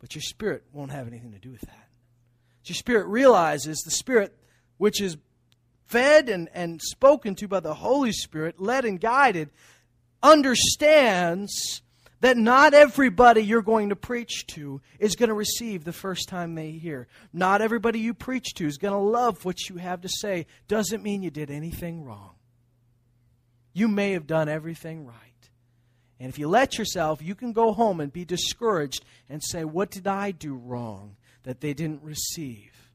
But 0.00 0.14
your 0.14 0.22
spirit 0.22 0.64
won't 0.72 0.92
have 0.92 1.06
anything 1.06 1.32
to 1.32 1.38
do 1.38 1.50
with 1.50 1.60
that. 1.60 1.88
Your 2.64 2.74
spirit 2.74 3.06
realizes 3.06 3.80
the 3.80 3.90
spirit 3.90 4.34
which 4.78 4.98
is 5.02 5.18
fed 5.84 6.30
and, 6.30 6.48
and 6.54 6.80
spoken 6.80 7.34
to 7.34 7.48
by 7.48 7.60
the 7.60 7.74
Holy 7.74 8.12
Spirit, 8.12 8.58
led 8.58 8.86
and 8.86 8.98
guided, 8.98 9.50
understands 10.22 11.82
that 12.22 12.36
not 12.36 12.72
everybody 12.72 13.42
you're 13.42 13.62
going 13.62 13.88
to 13.88 13.96
preach 13.96 14.46
to 14.46 14.80
is 15.00 15.16
going 15.16 15.28
to 15.28 15.34
receive 15.34 15.82
the 15.82 15.92
first 15.92 16.28
time 16.28 16.54
they 16.54 16.70
hear. 16.70 17.08
Not 17.32 17.60
everybody 17.60 17.98
you 17.98 18.14
preach 18.14 18.54
to 18.54 18.66
is 18.66 18.78
going 18.78 18.94
to 18.94 18.98
love 18.98 19.44
what 19.44 19.68
you 19.68 19.76
have 19.76 20.02
to 20.02 20.08
say. 20.08 20.46
Doesn't 20.68 21.02
mean 21.02 21.24
you 21.24 21.32
did 21.32 21.50
anything 21.50 22.04
wrong. 22.04 22.36
You 23.72 23.88
may 23.88 24.12
have 24.12 24.28
done 24.28 24.48
everything 24.48 25.04
right. 25.04 25.16
And 26.20 26.28
if 26.28 26.38
you 26.38 26.46
let 26.46 26.78
yourself, 26.78 27.20
you 27.20 27.34
can 27.34 27.52
go 27.52 27.72
home 27.72 27.98
and 27.98 28.12
be 28.12 28.24
discouraged 28.24 29.04
and 29.28 29.42
say, 29.42 29.64
What 29.64 29.90
did 29.90 30.06
I 30.06 30.30
do 30.30 30.54
wrong 30.54 31.16
that 31.42 31.60
they 31.60 31.74
didn't 31.74 32.04
receive? 32.04 32.92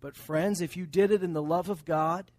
But, 0.00 0.16
friends, 0.16 0.62
if 0.62 0.78
you 0.78 0.86
did 0.86 1.10
it 1.10 1.22
in 1.22 1.34
the 1.34 1.42
love 1.42 1.68
of 1.68 1.84
God, 1.84 2.30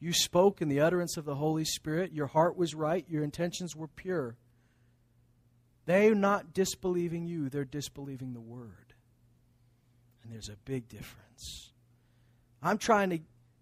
you 0.00 0.12
spoke 0.12 0.60
in 0.60 0.68
the 0.68 0.80
utterance 0.80 1.16
of 1.16 1.24
the 1.24 1.36
Holy 1.36 1.64
Spirit, 1.64 2.12
your 2.12 2.26
heart 2.26 2.56
was 2.56 2.74
right, 2.74 3.04
your 3.08 3.22
intentions 3.22 3.76
were 3.76 3.86
pure 3.86 4.36
they're 5.86 6.14
not 6.14 6.52
disbelieving 6.52 7.26
you, 7.26 7.48
they're 7.48 7.64
disbelieving 7.64 8.34
the 8.34 8.40
Word. 8.40 8.94
And 10.22 10.32
there's 10.32 10.48
a 10.48 10.56
big 10.64 10.88
difference. 10.88 11.70
I'm 12.62 12.78
trying 12.78 13.10
to 13.10 13.20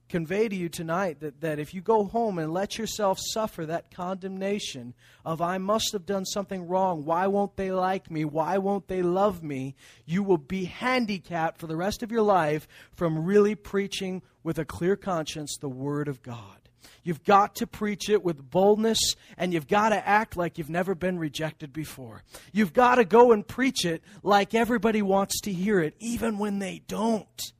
convey 0.09 0.49
to 0.49 0.55
you 0.55 0.69
tonight 0.69 1.21
that, 1.21 1.41
that 1.41 1.59
if 1.59 1.75
you 1.75 1.81
go 1.81 2.05
home 2.05 2.39
and 2.39 2.53
let 2.53 2.79
yourself 2.79 3.19
suffer 3.21 3.67
that 3.67 3.91
condemnation 3.91 4.95
of, 5.25 5.41
I 5.41 5.59
must 5.59 5.93
have 5.93 6.07
done 6.07 6.25
something 6.25 6.67
wrong, 6.69 7.05
why 7.05 7.27
won't 7.27 7.57
they 7.57 7.73
like 7.73 8.11
me, 8.11 8.25
why 8.25 8.59
won't 8.59 8.87
they 8.89 9.03
love 9.03 9.43
me, 9.43 9.75
you 10.07 10.23
will 10.23 10.39
be 10.39 10.65
handicapped 10.65 11.59
for 11.59 11.67
the 11.67 11.77
rest 11.77 12.03
of 12.03 12.13
your 12.13 12.23
life 12.23 12.69
from 12.93 13.25
really 13.25 13.55
preaching 13.55 14.23
with 14.43 14.59
a 14.59 14.65
clear 14.65 14.97
conscience 14.97 15.57
the 15.61 15.69
Word 15.69 16.09
of 16.09 16.23
God. 16.23 16.63
You've 17.03 17.25
got 17.25 17.57
to 17.57 17.66
preach 17.66 18.09
it 18.09 18.25
with 18.25 18.51
boldness 18.51 18.99
and 19.37 19.53
you've 19.53 19.68
got 19.68 19.90
to 19.90 20.09
act 20.09 20.37
like 20.37 20.59
you've 20.59 20.70
never 20.70 20.94
been 20.94 21.18
rejected 21.18 21.73
before. 21.73 22.23
You've 22.53 22.73
got 22.73 22.97
to 22.97 23.05
go 23.05 23.33
and 23.33 23.47
preach 23.47 23.85
it 23.85 24.03
like 24.23 24.55
everybody 24.55 25.03
wants 25.03 25.40
to 25.42 25.53
hear 25.53 25.81
it, 25.81 25.94
even 25.99 26.38
when 26.38 26.59
they 26.59 26.83
don't. 26.87 27.53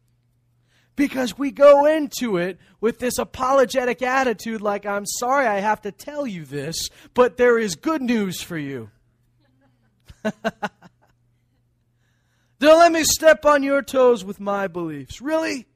Because 0.97 1.37
we 1.37 1.51
go 1.51 1.87
into 1.87 2.37
it 2.37 2.59
with 2.81 3.01
this 3.01 3.19
apologetic 3.19 4.01
attitude 4.01 4.61
like, 4.61 4.87
I'm 4.87 5.07
sorry 5.07 5.47
I 5.47 5.61
have 5.61 5.83
to 5.83 5.93
tell 5.93 6.27
you 6.27 6.45
this, 6.45 6.89
but 7.15 7.37
there 7.37 7.59
is 7.59 7.75
good 7.75 8.01
news 8.01 8.41
for 8.41 8.57
you. 8.57 8.91
Don't 12.61 12.79
let 12.79 12.93
me 12.93 13.05
step 13.05 13.45
on 13.45 13.63
your 13.63 13.83
toes 13.83 14.25
with 14.25 14.41
my 14.41 14.69
beliefs. 14.69 15.21
Really? 15.21 15.67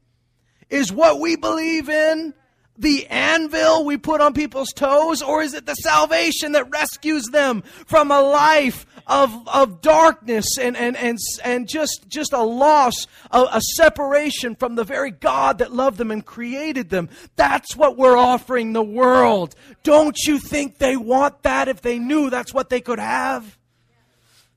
Is 0.70 0.92
what 0.92 1.20
we 1.20 1.36
believe 1.36 1.88
in 1.88 2.32
the 2.78 3.06
anvil 3.08 3.84
we 3.84 3.96
put 3.96 4.20
on 4.20 4.32
people's 4.32 4.72
toes, 4.72 5.20
or 5.20 5.42
is 5.42 5.52
it 5.52 5.66
the 5.66 5.74
salvation 5.74 6.52
that 6.52 6.70
rescues 6.70 7.26
them 7.26 7.62
from 7.86 8.10
a 8.10 8.22
life 8.22 8.86
of, 9.06 9.48
of 9.48 9.80
darkness 9.80 10.56
and, 10.58 10.76
and, 10.76 10.96
and, 10.96 11.18
and 11.44 11.68
just, 11.68 12.04
just 12.08 12.32
a 12.32 12.42
loss, 12.42 13.06
a, 13.30 13.46
a 13.52 13.60
separation 13.60 14.54
from 14.54 14.76
the 14.76 14.84
very 14.84 15.10
God 15.10 15.58
that 15.58 15.72
loved 15.72 15.98
them 15.98 16.10
and 16.10 16.24
created 16.24 16.88
them? 16.88 17.08
That's 17.36 17.76
what 17.76 17.96
we're 17.96 18.16
offering 18.16 18.72
the 18.72 18.82
world. 18.82 19.54
Don't 19.82 20.16
you 20.26 20.38
think 20.38 20.78
they 20.78 20.96
want 20.96 21.42
that 21.42 21.68
if 21.68 21.82
they 21.82 21.98
knew 21.98 22.30
that's 22.30 22.54
what 22.54 22.70
they 22.70 22.80
could 22.80 23.00
have? 23.00 23.58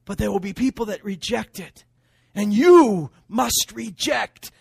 But 0.05 0.17
there 0.17 0.31
will 0.31 0.39
be 0.39 0.53
people 0.53 0.85
that 0.87 1.03
reject 1.03 1.59
it. 1.59 1.85
And 2.35 2.53
you 2.53 3.09
must 3.27 3.73
reject 3.73 4.51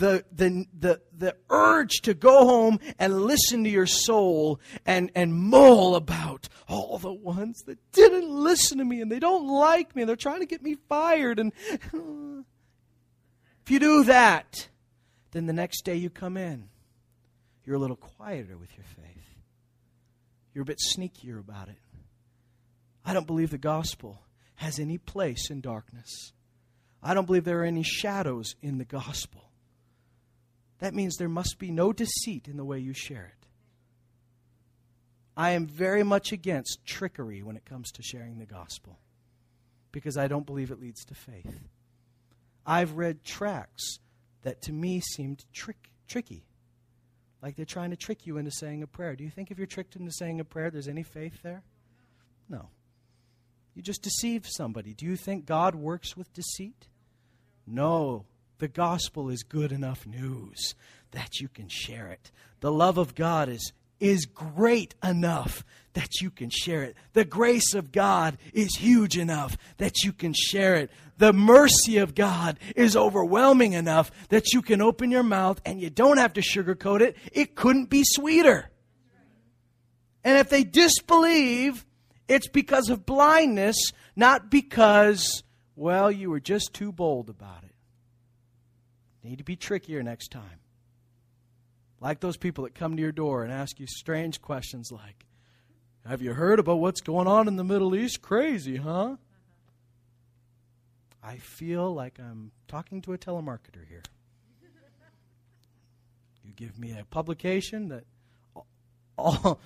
the, 0.00 0.24
the, 0.32 0.66
the, 0.78 1.00
the 1.16 1.36
urge 1.50 2.00
to 2.02 2.14
go 2.14 2.46
home 2.46 2.80
and 2.98 3.22
listen 3.22 3.64
to 3.64 3.70
your 3.70 3.86
soul 3.86 4.58
and, 4.86 5.12
and 5.14 5.34
mull 5.34 5.94
about 5.94 6.48
all 6.66 6.98
the 6.98 7.12
ones 7.12 7.62
that 7.66 7.78
didn't 7.92 8.30
listen 8.30 8.78
to 8.78 8.84
me 8.84 9.02
and 9.02 9.12
they 9.12 9.18
don't 9.18 9.46
like 9.46 9.94
me 9.94 10.02
and 10.02 10.08
they're 10.08 10.16
trying 10.16 10.40
to 10.40 10.46
get 10.46 10.62
me 10.62 10.76
fired. 10.88 11.38
And 11.38 11.52
if 11.92 13.70
you 13.70 13.78
do 13.78 14.04
that, 14.04 14.68
then 15.32 15.44
the 15.44 15.52
next 15.52 15.82
day 15.82 15.96
you 15.96 16.08
come 16.08 16.38
in, 16.38 16.70
you're 17.64 17.76
a 17.76 17.80
little 17.80 17.96
quieter 17.96 18.56
with 18.56 18.74
your 18.76 18.86
faith. 18.86 19.06
You're 20.54 20.62
a 20.62 20.64
bit 20.64 20.80
sneakier 20.80 21.38
about 21.38 21.68
it. 21.68 21.78
I 23.04 23.12
don't 23.12 23.26
believe 23.26 23.50
the 23.50 23.58
gospel 23.58 24.22
has 24.56 24.78
any 24.78 24.96
place 24.96 25.50
in 25.50 25.60
darkness. 25.60 26.32
I 27.02 27.12
don't 27.12 27.26
believe 27.26 27.44
there 27.44 27.60
are 27.60 27.64
any 27.64 27.82
shadows 27.82 28.56
in 28.62 28.78
the 28.78 28.84
gospel 28.86 29.49
that 30.80 30.94
means 30.94 31.16
there 31.16 31.28
must 31.28 31.58
be 31.58 31.70
no 31.70 31.92
deceit 31.92 32.48
in 32.48 32.56
the 32.56 32.64
way 32.64 32.78
you 32.78 32.92
share 32.92 33.32
it. 33.36 33.46
I 35.36 35.50
am 35.50 35.66
very 35.66 36.02
much 36.02 36.32
against 36.32 36.84
trickery 36.84 37.42
when 37.42 37.56
it 37.56 37.64
comes 37.64 37.90
to 37.92 38.02
sharing 38.02 38.38
the 38.38 38.46
gospel 38.46 38.98
because 39.92 40.16
I 40.16 40.28
don't 40.28 40.46
believe 40.46 40.70
it 40.70 40.80
leads 40.80 41.04
to 41.06 41.14
faith. 41.14 41.60
I've 42.66 42.92
read 42.92 43.24
tracts 43.24 43.98
that 44.42 44.62
to 44.62 44.72
me 44.72 45.00
seemed 45.00 45.44
trick, 45.52 45.90
tricky. 46.08 46.44
Like 47.42 47.56
they're 47.56 47.64
trying 47.64 47.90
to 47.90 47.96
trick 47.96 48.26
you 48.26 48.36
into 48.36 48.50
saying 48.50 48.82
a 48.82 48.86
prayer. 48.86 49.16
Do 49.16 49.24
you 49.24 49.30
think 49.30 49.50
if 49.50 49.58
you're 49.58 49.66
tricked 49.66 49.96
into 49.96 50.12
saying 50.12 50.40
a 50.40 50.44
prayer, 50.44 50.70
there's 50.70 50.88
any 50.88 51.02
faith 51.02 51.42
there? 51.42 51.62
No. 52.48 52.68
You 53.74 53.82
just 53.82 54.02
deceive 54.02 54.46
somebody. 54.46 54.94
Do 54.94 55.06
you 55.06 55.16
think 55.16 55.46
God 55.46 55.74
works 55.74 56.16
with 56.16 56.32
deceit? 56.34 56.88
No. 57.66 58.26
The 58.60 58.68
gospel 58.68 59.30
is 59.30 59.42
good 59.42 59.72
enough 59.72 60.06
news 60.06 60.74
that 61.12 61.40
you 61.40 61.48
can 61.48 61.68
share 61.68 62.08
it. 62.08 62.30
The 62.60 62.70
love 62.70 62.98
of 62.98 63.14
God 63.14 63.48
is, 63.48 63.72
is 63.98 64.26
great 64.26 64.94
enough 65.02 65.64
that 65.94 66.20
you 66.20 66.30
can 66.30 66.50
share 66.50 66.82
it. 66.82 66.94
The 67.14 67.24
grace 67.24 67.72
of 67.72 67.90
God 67.90 68.36
is 68.52 68.76
huge 68.76 69.16
enough 69.16 69.56
that 69.78 70.02
you 70.04 70.12
can 70.12 70.34
share 70.34 70.76
it. 70.76 70.90
The 71.16 71.32
mercy 71.32 71.96
of 71.96 72.14
God 72.14 72.58
is 72.76 72.96
overwhelming 72.96 73.72
enough 73.72 74.10
that 74.28 74.52
you 74.52 74.60
can 74.60 74.82
open 74.82 75.10
your 75.10 75.22
mouth 75.22 75.58
and 75.64 75.80
you 75.80 75.88
don't 75.88 76.18
have 76.18 76.34
to 76.34 76.42
sugarcoat 76.42 77.00
it. 77.00 77.16
It 77.32 77.56
couldn't 77.56 77.88
be 77.88 78.02
sweeter. 78.04 78.68
And 80.22 80.36
if 80.36 80.50
they 80.50 80.64
disbelieve, 80.64 81.86
it's 82.28 82.48
because 82.48 82.90
of 82.90 83.06
blindness, 83.06 83.92
not 84.14 84.50
because, 84.50 85.44
well, 85.76 86.12
you 86.12 86.28
were 86.28 86.40
just 86.40 86.74
too 86.74 86.92
bold 86.92 87.30
about 87.30 87.64
it. 87.64 87.69
Need 89.22 89.38
to 89.38 89.44
be 89.44 89.56
trickier 89.56 90.02
next 90.02 90.30
time. 90.30 90.60
Like 92.00 92.20
those 92.20 92.36
people 92.36 92.64
that 92.64 92.74
come 92.74 92.96
to 92.96 93.02
your 93.02 93.12
door 93.12 93.44
and 93.44 93.52
ask 93.52 93.78
you 93.78 93.86
strange 93.86 94.40
questions 94.40 94.90
like, 94.90 95.26
Have 96.06 96.22
you 96.22 96.32
heard 96.32 96.58
about 96.58 96.78
what's 96.78 97.00
going 97.00 97.26
on 97.26 97.46
in 97.46 97.56
the 97.56 97.64
Middle 97.64 97.94
East? 97.94 98.22
Crazy, 98.22 98.76
huh? 98.76 99.16
I 101.22 101.36
feel 101.36 101.94
like 101.94 102.18
I'm 102.18 102.52
talking 102.66 103.02
to 103.02 103.12
a 103.12 103.18
telemarketer 103.18 103.86
here. 103.86 104.02
You 106.44 106.52
give 106.56 106.78
me 106.78 106.98
a 106.98 107.04
publication 107.04 107.88
that 107.88 108.04
all, 109.18 109.60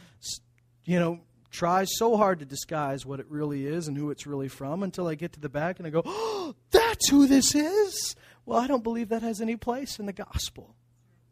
you 0.84 0.98
know, 0.98 1.20
tries 1.50 1.88
so 1.96 2.16
hard 2.16 2.40
to 2.40 2.44
disguise 2.44 3.06
what 3.06 3.20
it 3.20 3.26
really 3.28 3.66
is 3.66 3.86
and 3.86 3.96
who 3.96 4.10
it's 4.10 4.26
really 4.26 4.48
from 4.48 4.82
until 4.82 5.06
I 5.06 5.14
get 5.14 5.32
to 5.34 5.40
the 5.40 5.48
back 5.48 5.78
and 5.78 5.86
I 5.86 5.90
go, 5.90 6.02
oh, 6.04 6.54
that's 6.72 7.08
who 7.08 7.26
this 7.26 7.54
is. 7.54 8.16
Well, 8.46 8.58
I 8.58 8.66
don't 8.66 8.84
believe 8.84 9.08
that 9.08 9.22
has 9.22 9.40
any 9.40 9.56
place 9.56 9.98
in 9.98 10.06
the 10.06 10.12
gospel. 10.12 10.74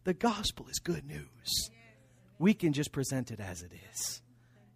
The 0.05 0.15
gospel 0.15 0.67
is 0.69 0.79
good 0.79 1.07
news. 1.07 1.71
We 2.39 2.55
can 2.55 2.73
just 2.73 2.93
present 2.93 3.31
it 3.31 3.41
as 3.41 3.63
it 3.63 3.73
is. 3.93 4.23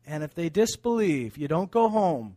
And 0.07 0.22
if 0.22 0.35
they 0.35 0.49
disbelieve, 0.49 1.37
you 1.37 1.49
don't 1.49 1.70
go 1.70 1.88
home 1.88 2.37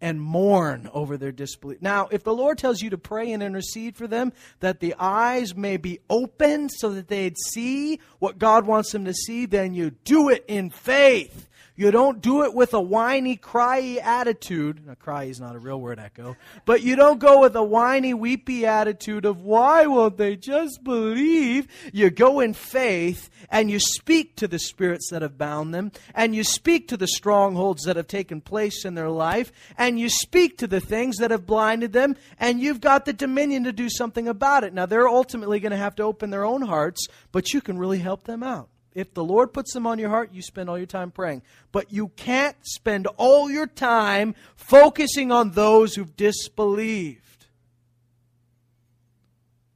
and 0.00 0.20
mourn 0.20 0.88
over 0.92 1.16
their 1.16 1.32
disbelief. 1.32 1.82
Now, 1.82 2.08
if 2.12 2.22
the 2.22 2.34
Lord 2.34 2.58
tells 2.58 2.80
you 2.80 2.90
to 2.90 2.98
pray 2.98 3.32
and 3.32 3.42
intercede 3.42 3.96
for 3.96 4.06
them, 4.06 4.32
that 4.60 4.78
the 4.78 4.94
eyes 4.98 5.56
may 5.56 5.76
be 5.76 5.98
opened 6.08 6.70
so 6.72 6.90
that 6.90 7.08
they'd 7.08 7.36
see 7.36 7.98
what 8.20 8.38
God 8.38 8.66
wants 8.66 8.92
them 8.92 9.04
to 9.06 9.14
see, 9.14 9.46
then 9.46 9.74
you 9.74 9.90
do 9.90 10.28
it 10.28 10.44
in 10.46 10.70
faith. 10.70 11.47
You 11.76 11.92
don't 11.92 12.20
do 12.20 12.42
it 12.42 12.54
with 12.54 12.74
a 12.74 12.80
whiny, 12.80 13.36
cryy 13.36 14.02
attitude. 14.02 14.84
Now, 14.84 14.94
cry 14.94 15.24
is 15.24 15.38
not 15.38 15.54
a 15.54 15.60
real 15.60 15.80
word, 15.80 16.00
Echo. 16.00 16.36
But 16.64 16.82
you 16.82 16.96
don't 16.96 17.20
go 17.20 17.40
with 17.40 17.54
a 17.54 17.62
whiny, 17.62 18.14
weepy 18.14 18.66
attitude 18.66 19.24
of, 19.24 19.42
why 19.42 19.86
won't 19.86 20.16
they 20.16 20.34
just 20.34 20.82
believe? 20.82 21.68
You 21.92 22.10
go 22.10 22.40
in 22.40 22.52
faith 22.54 23.30
and 23.48 23.70
you 23.70 23.78
speak 23.78 24.34
to 24.36 24.48
the 24.48 24.58
spirits 24.58 25.08
that 25.10 25.22
have 25.22 25.38
bound 25.38 25.72
them, 25.72 25.92
and 26.14 26.34
you 26.34 26.42
speak 26.42 26.88
to 26.88 26.96
the 26.96 27.06
strongholds 27.06 27.84
that 27.84 27.96
have 27.96 28.08
taken 28.08 28.40
place 28.40 28.84
in 28.84 28.94
their 28.94 29.10
life, 29.10 29.52
and 29.76 30.00
you 30.00 30.08
speak 30.08 30.58
to 30.58 30.66
the 30.66 30.80
things 30.80 31.18
that 31.18 31.30
have 31.30 31.46
blinded 31.46 31.92
them, 31.92 32.16
and 32.40 32.60
you've 32.60 32.80
got 32.80 33.04
the 33.04 33.12
dominion 33.12 33.64
to 33.64 33.72
do 33.72 33.88
something 33.88 34.26
about 34.26 34.64
it. 34.64 34.74
Now, 34.74 34.86
they're 34.86 35.08
ultimately 35.08 35.60
going 35.60 35.70
to 35.70 35.76
have 35.76 35.94
to 35.96 36.02
open 36.02 36.30
their 36.30 36.44
own 36.44 36.62
hearts, 36.62 37.06
but 37.30 37.52
you 37.52 37.60
can 37.60 37.78
really 37.78 37.98
help 37.98 38.24
them 38.24 38.42
out. 38.42 38.68
If 38.94 39.14
the 39.14 39.24
Lord 39.24 39.52
puts 39.52 39.72
them 39.74 39.86
on 39.86 39.98
your 39.98 40.08
heart, 40.08 40.30
you 40.32 40.42
spend 40.42 40.68
all 40.68 40.78
your 40.78 40.86
time 40.86 41.10
praying. 41.10 41.42
But 41.72 41.92
you 41.92 42.08
can't 42.16 42.56
spend 42.62 43.06
all 43.16 43.50
your 43.50 43.66
time 43.66 44.34
focusing 44.56 45.30
on 45.30 45.52
those 45.52 45.94
who've 45.94 46.16
disbelieved. 46.16 47.46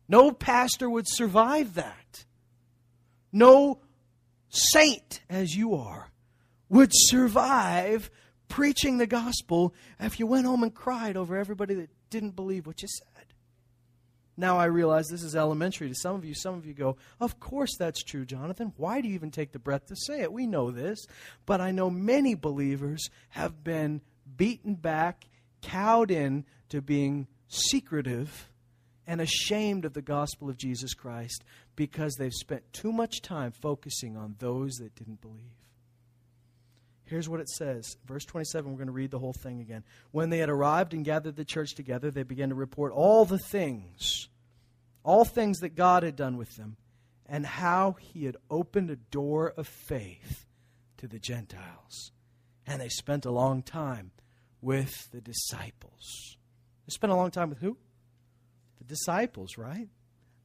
No 0.08 0.32
pastor 0.32 0.90
would 0.90 1.06
survive 1.08 1.74
that. 1.74 2.24
No 3.32 3.78
saint, 4.48 5.22
as 5.30 5.56
you 5.56 5.74
are, 5.74 6.10
would 6.68 6.90
survive 6.92 8.10
preaching 8.48 8.98
the 8.98 9.06
gospel 9.06 9.74
if 9.98 10.20
you 10.20 10.26
went 10.26 10.46
home 10.46 10.62
and 10.62 10.74
cried 10.74 11.16
over 11.16 11.36
everybody 11.36 11.74
that 11.74 11.88
didn't 12.10 12.36
believe 12.36 12.66
what 12.66 12.82
you 12.82 12.88
said. 12.88 13.11
Now 14.36 14.58
I 14.58 14.64
realize 14.64 15.08
this 15.08 15.22
is 15.22 15.36
elementary 15.36 15.88
to 15.88 15.94
some 15.94 16.14
of 16.14 16.24
you. 16.24 16.34
Some 16.34 16.54
of 16.54 16.64
you 16.64 16.74
go, 16.74 16.96
Of 17.20 17.38
course 17.38 17.76
that's 17.76 18.02
true, 18.02 18.24
Jonathan. 18.24 18.72
Why 18.76 19.00
do 19.00 19.08
you 19.08 19.14
even 19.14 19.30
take 19.30 19.52
the 19.52 19.58
breath 19.58 19.86
to 19.86 19.96
say 19.96 20.20
it? 20.22 20.32
We 20.32 20.46
know 20.46 20.70
this. 20.70 21.06
But 21.44 21.60
I 21.60 21.70
know 21.70 21.90
many 21.90 22.34
believers 22.34 23.08
have 23.30 23.62
been 23.62 24.00
beaten 24.36 24.74
back, 24.74 25.28
cowed 25.60 26.10
in 26.10 26.44
to 26.70 26.80
being 26.80 27.26
secretive 27.48 28.48
and 29.06 29.20
ashamed 29.20 29.84
of 29.84 29.92
the 29.92 30.02
gospel 30.02 30.48
of 30.48 30.56
Jesus 30.56 30.94
Christ 30.94 31.44
because 31.76 32.14
they've 32.14 32.32
spent 32.32 32.72
too 32.72 32.92
much 32.92 33.20
time 33.20 33.52
focusing 33.52 34.16
on 34.16 34.36
those 34.38 34.72
that 34.76 34.94
didn't 34.94 35.20
believe. 35.20 35.61
Here's 37.04 37.28
what 37.28 37.40
it 37.40 37.48
says. 37.48 37.96
Verse 38.06 38.24
27, 38.24 38.70
we're 38.70 38.76
going 38.76 38.86
to 38.86 38.92
read 38.92 39.10
the 39.10 39.18
whole 39.18 39.32
thing 39.32 39.60
again. 39.60 39.84
When 40.12 40.30
they 40.30 40.38
had 40.38 40.48
arrived 40.48 40.94
and 40.94 41.04
gathered 41.04 41.36
the 41.36 41.44
church 41.44 41.74
together, 41.74 42.10
they 42.10 42.22
began 42.22 42.50
to 42.50 42.54
report 42.54 42.92
all 42.92 43.24
the 43.24 43.38
things, 43.38 44.28
all 45.02 45.24
things 45.24 45.58
that 45.60 45.74
God 45.74 46.02
had 46.02 46.16
done 46.16 46.36
with 46.36 46.56
them, 46.56 46.76
and 47.26 47.44
how 47.44 47.96
he 47.98 48.24
had 48.24 48.36
opened 48.50 48.90
a 48.90 48.96
door 48.96 49.52
of 49.56 49.66
faith 49.66 50.46
to 50.98 51.08
the 51.08 51.18
Gentiles. 51.18 52.12
And 52.66 52.80
they 52.80 52.88
spent 52.88 53.26
a 53.26 53.30
long 53.30 53.62
time 53.62 54.12
with 54.60 55.10
the 55.10 55.20
disciples. 55.20 56.36
They 56.86 56.92
spent 56.92 57.12
a 57.12 57.16
long 57.16 57.30
time 57.30 57.48
with 57.48 57.58
who? 57.58 57.76
The 58.78 58.84
disciples, 58.84 59.58
right? 59.58 59.88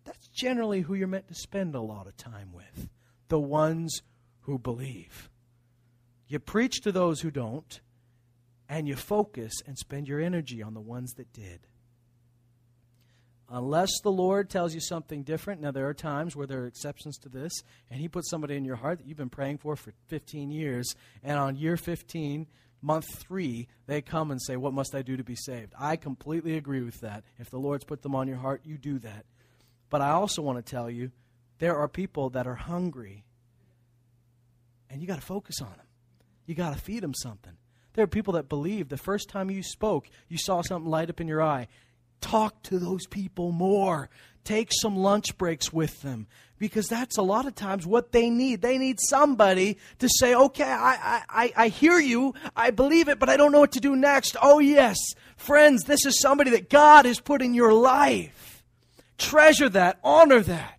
That's 0.04 0.28
generally 0.30 0.82
who 0.82 0.96
you're 0.96 1.08
meant 1.08 1.28
to 1.28 1.36
spend 1.36 1.76
a 1.76 1.82
lot 1.82 2.08
of 2.08 2.18
time 2.18 2.52
with. 2.54 2.90
The 3.28 3.40
ones 3.40 4.02
who 4.42 4.58
believe. 4.58 5.30
You 6.28 6.40
preach 6.40 6.82
to 6.82 6.92
those 6.92 7.22
who 7.22 7.32
don't, 7.32 7.80
and 8.70 8.88
you 8.88 8.96
focus 8.96 9.54
and 9.66 9.78
spend 9.78 10.08
your 10.08 10.20
energy 10.20 10.62
on 10.62 10.74
the 10.74 10.82
ones 10.82 11.14
that 11.14 11.32
did. 11.32 11.62
Unless 13.50 14.02
the 14.04 14.12
Lord 14.12 14.50
tells 14.50 14.74
you 14.74 14.82
something 14.82 15.24
different, 15.24 15.62
now 15.62 15.72
there 15.72 15.88
are 15.88 15.94
times 15.94 16.36
where 16.36 16.48
there 16.48 16.64
are 16.64 16.68
exceptions 16.68 17.18
to 17.20 17.30
this, 17.30 17.54
and 17.90 18.02
He 18.02 18.10
puts 18.10 18.30
somebody 18.30 18.58
in 18.58 18.66
your 18.66 18.76
heart 18.76 18.98
that 18.98 19.08
you've 19.08 19.18
been 19.18 19.30
praying 19.30 19.60
for 19.60 19.78
for 19.78 19.94
15 20.08 20.52
years, 20.52 20.94
and 21.24 21.40
on 21.40 21.56
year 21.56 21.78
15, 21.78 22.46
month 22.82 23.06
three, 23.20 23.70
they 23.86 24.02
come 24.02 24.32
and 24.32 24.42
say, 24.42 24.58
What 24.58 24.74
must 24.74 24.94
I 24.94 25.02
do 25.02 25.16
to 25.16 25.24
be 25.24 25.36
saved? 25.36 25.74
I 25.80 25.96
completely 25.96 26.58
agree 26.58 26.82
with 26.82 27.00
that. 27.02 27.24
If 27.40 27.50
the 27.50 27.58
Lord's 27.58 27.86
put 27.86 28.02
them 28.02 28.16
on 28.16 28.28
your 28.28 28.38
heart, 28.38 28.62
you 28.66 28.78
do 28.78 29.00
that. 29.00 29.26
But 29.90 30.02
I 30.02 30.10
also 30.10 30.42
want 30.42 30.64
to 30.64 30.70
tell 30.70 30.90
you, 30.90 31.12
there 31.60 31.78
are 31.78 31.88
people 31.88 32.30
that 32.32 32.48
are 32.48 32.56
hungry, 32.56 33.24
and 34.90 35.02
you 35.02 35.08
got 35.08 35.22
to 35.22 35.26
focus 35.26 35.62
on 35.62 35.70
them. 35.70 35.87
You 36.48 36.56
got 36.56 36.74
to 36.74 36.82
feed 36.82 37.04
them 37.04 37.14
something. 37.14 37.54
There 37.94 38.04
are 38.04 38.08
people 38.08 38.34
that 38.34 38.50
believe 38.50 38.90
the 38.90 38.98
first 38.98 39.30
time 39.30 39.52
you 39.52 39.62
spoke, 39.62 40.08
you 40.28 40.38
saw 40.38 40.62
something 40.62 40.90
light 40.90 41.10
up 41.10 41.22
in 41.22 41.28
your 41.28 41.44
eye. 41.44 41.68
Talk 42.22 42.64
to 42.64 42.80
those 42.80 43.06
people 43.06 43.52
more. 43.52 44.10
Take 44.44 44.70
some 44.72 44.96
lunch 44.96 45.38
breaks 45.38 45.74
with 45.74 46.02
them 46.02 46.28
because 46.58 46.88
that's 46.88 47.18
a 47.18 47.22
lot 47.22 47.48
of 47.48 47.56
times 47.56 47.86
what 47.86 48.14
they 48.14 48.30
need. 48.30 48.62
They 48.62 48.78
need 48.78 48.98
somebody 49.00 49.78
to 50.00 50.08
say, 50.08 50.34
okay, 50.34 50.64
I, 50.64 51.22
I, 51.30 51.54
I 51.56 51.68
hear 51.68 52.00
you, 52.00 52.34
I 52.56 52.72
believe 52.72 53.10
it, 53.10 53.20
but 53.20 53.30
I 53.30 53.36
don't 53.36 53.52
know 53.52 53.60
what 53.60 53.74
to 53.74 53.82
do 53.82 53.96
next. 53.96 54.38
Oh, 54.42 54.60
yes, 54.60 54.98
friends, 55.36 55.84
this 55.84 56.06
is 56.06 56.20
somebody 56.20 56.52
that 56.52 56.70
God 56.70 57.06
has 57.06 57.20
put 57.20 57.42
in 57.42 57.54
your 57.54 57.74
life. 57.74 58.64
Treasure 59.18 59.70
that, 59.70 60.00
honor 60.04 60.40
that 60.42 60.77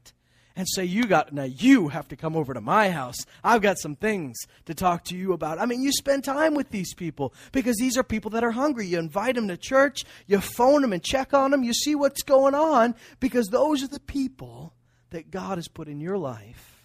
and 0.59 0.69
say, 0.69 0.85
You 0.85 1.05
got, 1.05 1.33
now 1.33 1.45
you 1.45 1.89
have 1.89 2.09
to 2.09 2.17
come 2.17 2.35
over 2.35 2.53
to 2.53 2.61
my 2.61 2.91
house. 2.91 3.17
I've 3.45 3.63
got 3.63 3.79
some 3.79 3.95
things 3.95 4.37
to 4.67 4.75
talk 4.75 5.05
to 5.05 5.17
you 5.17 5.33
about. 5.33 5.61
I 5.61 5.67
mean, 5.67 5.81
you 5.83 5.93
spend 5.93 6.25
time 6.25 6.55
with 6.55 6.71
these 6.71 6.95
people 6.95 7.33
because 7.53 7.77
these 7.77 7.97
are 7.97 8.03
people 8.03 8.33
that 8.33 8.43
are 8.43 8.51
hungry. 8.51 8.89
You 8.89 8.99
invite 8.99 9.37
them 9.37 9.47
to 9.49 9.57
church, 9.57 10.05
you 10.27 10.41
phone 10.41 10.83
them 10.83 10.93
and 10.93 11.03
check 11.03 11.33
on 11.33 11.53
them, 11.53 11.63
you 11.63 11.73
see 11.73 11.95
what's 11.95 12.25
going 12.25 12.57
on 12.57 12.97
because 13.21 13.47
those 13.47 13.85
are 13.85 13.89
the 13.89 14.01
people 14.01 14.75
that 15.11 15.31
God 15.31 15.59
has 15.59 15.69
put 15.69 15.87
in 15.87 16.01
your 16.01 16.19
life 16.19 16.85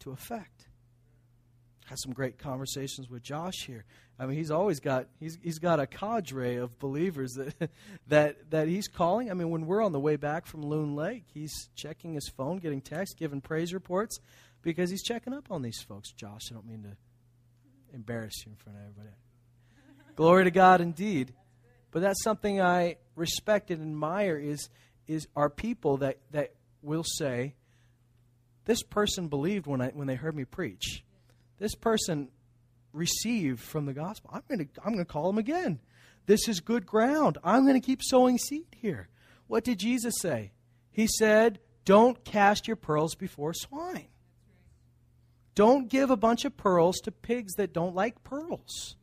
to 0.00 0.10
affect 0.10 0.59
had 1.90 1.98
some 1.98 2.12
great 2.12 2.38
conversations 2.38 3.10
with 3.10 3.20
Josh 3.20 3.66
here. 3.66 3.84
I 4.16 4.26
mean, 4.26 4.36
he's 4.36 4.52
always 4.52 4.78
got 4.78 5.08
he's 5.18 5.36
he's 5.42 5.58
got 5.58 5.80
a 5.80 5.88
cadre 5.88 6.54
of 6.56 6.78
believers 6.78 7.32
that 7.32 7.70
that 8.06 8.50
that 8.50 8.68
he's 8.68 8.86
calling. 8.86 9.28
I 9.28 9.34
mean, 9.34 9.50
when 9.50 9.66
we're 9.66 9.82
on 9.82 9.90
the 9.90 9.98
way 9.98 10.14
back 10.14 10.46
from 10.46 10.62
Loon 10.62 10.94
Lake, 10.94 11.24
he's 11.34 11.68
checking 11.74 12.14
his 12.14 12.28
phone, 12.28 12.58
getting 12.58 12.80
texts, 12.80 13.16
giving 13.18 13.40
praise 13.40 13.74
reports 13.74 14.20
because 14.62 14.88
he's 14.88 15.02
checking 15.02 15.34
up 15.34 15.50
on 15.50 15.62
these 15.62 15.80
folks. 15.82 16.12
Josh, 16.12 16.42
I 16.52 16.54
don't 16.54 16.66
mean 16.66 16.84
to 16.84 16.96
embarrass 17.92 18.46
you 18.46 18.52
in 18.52 18.56
front 18.56 18.78
of 18.78 18.84
everybody. 18.84 19.16
Glory 20.14 20.44
to 20.44 20.52
God 20.52 20.80
indeed. 20.80 21.34
But 21.90 22.02
that's 22.02 22.22
something 22.22 22.60
I 22.60 22.98
respect 23.16 23.72
and 23.72 23.82
admire 23.82 24.38
is 24.38 24.68
is 25.08 25.26
are 25.34 25.50
people 25.50 25.96
that, 25.96 26.18
that 26.30 26.54
will 26.82 27.02
say, 27.04 27.56
This 28.64 28.84
person 28.84 29.26
believed 29.26 29.66
when 29.66 29.80
I 29.80 29.88
when 29.88 30.06
they 30.06 30.14
heard 30.14 30.36
me 30.36 30.44
preach. 30.44 31.02
This 31.60 31.76
person 31.76 32.30
received 32.92 33.60
from 33.60 33.86
the 33.86 33.92
gospel. 33.92 34.30
I'm 34.32 34.42
gonna 34.48 34.66
I'm 34.84 34.92
gonna 34.92 35.04
call 35.04 35.28
him 35.30 35.38
again. 35.38 35.78
This 36.26 36.48
is 36.48 36.58
good 36.60 36.86
ground. 36.86 37.38
I'm 37.44 37.66
gonna 37.66 37.80
keep 37.80 38.02
sowing 38.02 38.38
seed 38.38 38.66
here. 38.74 39.08
What 39.46 39.62
did 39.62 39.78
Jesus 39.78 40.14
say? 40.18 40.52
He 40.90 41.06
said, 41.06 41.60
Don't 41.84 42.24
cast 42.24 42.66
your 42.66 42.76
pearls 42.76 43.14
before 43.14 43.54
swine. 43.54 44.08
Don't 45.54 45.88
give 45.88 46.10
a 46.10 46.16
bunch 46.16 46.44
of 46.44 46.56
pearls 46.56 46.96
to 47.00 47.12
pigs 47.12 47.52
that 47.54 47.72
don't 47.72 47.94
like 47.94 48.24
pearls. 48.24 48.96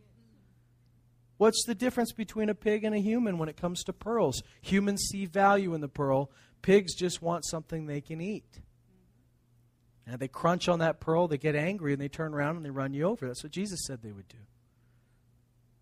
What's 1.37 1.63
the 1.67 1.75
difference 1.75 2.11
between 2.13 2.49
a 2.49 2.55
pig 2.55 2.83
and 2.83 2.95
a 2.95 2.99
human 2.99 3.37
when 3.37 3.49
it 3.49 3.57
comes 3.57 3.83
to 3.83 3.93
pearls? 3.93 4.41
Humans 4.61 5.09
see 5.11 5.27
value 5.27 5.75
in 5.75 5.81
the 5.81 5.87
pearl, 5.87 6.31
pigs 6.63 6.95
just 6.95 7.21
want 7.21 7.45
something 7.45 7.85
they 7.85 8.01
can 8.01 8.19
eat. 8.19 8.61
And 10.07 10.19
they 10.19 10.29
crunch 10.29 10.69
on 10.69 10.79
that 10.79 11.01
pearl, 11.01 11.27
they 11.27 11.37
get 11.37 11.55
angry, 11.55 11.91
and 11.91 12.01
they 12.01 12.07
turn 12.07 12.33
around 12.33 12.55
and 12.55 12.65
they 12.65 12.69
run 12.69 12.93
you 12.93 13.03
over. 13.03 13.27
That's 13.27 13.43
what 13.43 13.51
Jesus 13.51 13.81
said 13.85 14.01
they 14.01 14.13
would 14.13 14.29
do. 14.29 14.37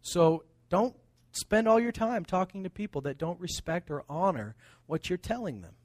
So 0.02 0.44
don't 0.70 0.96
spend 1.32 1.68
all 1.68 1.80
your 1.80 1.92
time 1.92 2.26
talking 2.26 2.64
to 2.64 2.70
people 2.70 3.02
that 3.02 3.20
don't 3.20 3.40
respect 3.40 3.92
or 3.92 4.04
honor 4.10 4.56
what 4.88 5.10
you're 5.10 5.18
telling 5.18 5.62
them. 5.62 5.76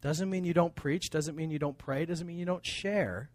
Doesn't 0.00 0.30
mean 0.30 0.44
you 0.44 0.54
don't 0.54 0.74
preach, 0.74 1.10
doesn't 1.10 1.36
mean 1.36 1.50
you 1.50 1.58
don't 1.58 1.78
pray, 1.78 2.06
doesn't 2.06 2.26
mean 2.26 2.38
you 2.38 2.46
don't 2.46 2.66
share, 2.66 3.30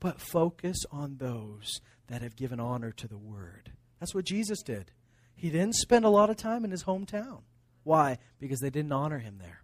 but 0.00 0.20
focus 0.20 0.78
on 0.90 1.16
those 1.18 1.80
that 2.08 2.22
have 2.22 2.36
given 2.36 2.60
honor 2.60 2.90
to 2.92 3.08
the 3.08 3.16
word. 3.16 3.72
That's 4.00 4.14
what 4.14 4.24
Jesus 4.24 4.62
did. 4.62 4.90
He 5.34 5.50
didn't 5.50 5.76
spend 5.76 6.04
a 6.04 6.10
lot 6.10 6.30
of 6.30 6.36
time 6.36 6.64
in 6.64 6.70
his 6.70 6.84
hometown. 6.84 7.42
Why? 7.82 8.18
Because 8.40 8.60
they 8.60 8.70
didn't 8.70 8.92
honor 8.92 9.18
him 9.18 9.38
there. 9.38 9.62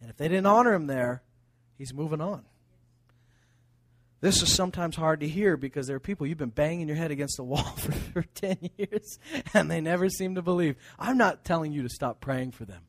And 0.00 0.10
if 0.10 0.16
they 0.16 0.28
didn't 0.28 0.46
honor 0.46 0.72
him 0.72 0.86
there, 0.86 1.22
he's 1.76 1.92
moving 1.92 2.20
on. 2.20 2.44
This 4.20 4.42
is 4.42 4.54
sometimes 4.54 4.96
hard 4.96 5.20
to 5.20 5.28
hear 5.28 5.56
because 5.56 5.86
there 5.86 5.96
are 5.96 6.00
people 6.00 6.26
you've 6.26 6.36
been 6.36 6.50
banging 6.50 6.88
your 6.88 6.96
head 6.96 7.10
against 7.10 7.38
the 7.38 7.44
wall 7.44 7.62
for, 7.76 7.92
for 7.92 8.22
10 8.22 8.70
years 8.76 9.18
and 9.54 9.70
they 9.70 9.80
never 9.80 10.08
seem 10.08 10.34
to 10.34 10.42
believe. 10.42 10.76
I'm 10.98 11.16
not 11.16 11.44
telling 11.44 11.72
you 11.72 11.82
to 11.82 11.88
stop 11.88 12.20
praying 12.20 12.52
for 12.52 12.64
them 12.64 12.82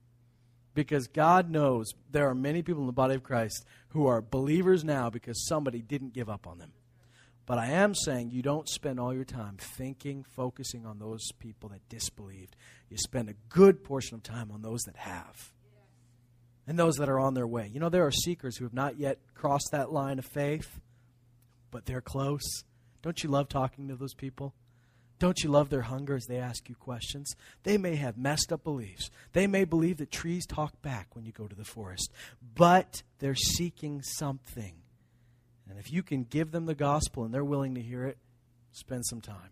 because 0.73 1.07
God 1.07 1.49
knows 1.49 1.93
there 2.09 2.29
are 2.29 2.35
many 2.35 2.61
people 2.61 2.81
in 2.81 2.87
the 2.87 2.93
body 2.93 3.15
of 3.15 3.23
Christ 3.23 3.65
who 3.89 4.07
are 4.07 4.21
believers 4.21 4.83
now 4.83 5.09
because 5.09 5.47
somebody 5.47 5.81
didn't 5.81 6.13
give 6.13 6.29
up 6.29 6.47
on 6.47 6.59
them. 6.59 6.73
But 7.45 7.57
I 7.57 7.67
am 7.67 7.95
saying 7.95 8.31
you 8.31 8.41
don't 8.41 8.69
spend 8.69 8.99
all 8.99 9.13
your 9.13 9.25
time 9.25 9.57
thinking, 9.57 10.23
focusing 10.35 10.85
on 10.85 10.99
those 10.99 11.31
people 11.39 11.69
that 11.69 11.87
disbelieved. 11.89 12.55
You 12.89 12.97
spend 12.97 13.29
a 13.29 13.35
good 13.49 13.83
portion 13.83 14.15
of 14.15 14.23
time 14.23 14.51
on 14.51 14.61
those 14.61 14.81
that 14.83 14.95
have. 14.95 15.51
And 16.67 16.77
those 16.77 16.95
that 16.95 17.09
are 17.09 17.19
on 17.19 17.33
their 17.33 17.47
way. 17.47 17.69
You 17.73 17.79
know, 17.79 17.89
there 17.89 18.05
are 18.05 18.11
seekers 18.11 18.55
who 18.55 18.65
have 18.65 18.73
not 18.73 18.97
yet 18.97 19.17
crossed 19.33 19.69
that 19.71 19.91
line 19.91 20.19
of 20.19 20.25
faith, 20.25 20.79
but 21.71 21.85
they're 21.85 22.01
close. 22.01 22.63
Don't 23.01 23.23
you 23.23 23.29
love 23.29 23.49
talking 23.49 23.87
to 23.87 23.95
those 23.95 24.13
people? 24.13 24.53
Don't 25.21 25.43
you 25.43 25.51
love 25.51 25.69
their 25.69 25.83
hunger 25.83 26.15
as 26.15 26.25
they 26.25 26.37
ask 26.37 26.67
you 26.67 26.73
questions? 26.73 27.35
They 27.61 27.77
may 27.77 27.95
have 27.95 28.17
messed 28.17 28.51
up 28.51 28.63
beliefs. 28.63 29.11
They 29.33 29.45
may 29.45 29.65
believe 29.65 29.97
that 29.97 30.11
trees 30.11 30.47
talk 30.47 30.81
back 30.81 31.15
when 31.15 31.25
you 31.25 31.31
go 31.31 31.47
to 31.47 31.55
the 31.55 31.63
forest, 31.63 32.11
but 32.55 33.03
they're 33.19 33.35
seeking 33.35 34.01
something. 34.01 34.73
And 35.69 35.77
if 35.77 35.91
you 35.91 36.01
can 36.01 36.23
give 36.23 36.51
them 36.51 36.65
the 36.65 36.73
gospel 36.75 37.23
and 37.23 37.31
they're 37.31 37.45
willing 37.45 37.75
to 37.75 37.81
hear 37.81 38.03
it, 38.03 38.17
spend 38.71 39.05
some 39.05 39.21
time. 39.21 39.51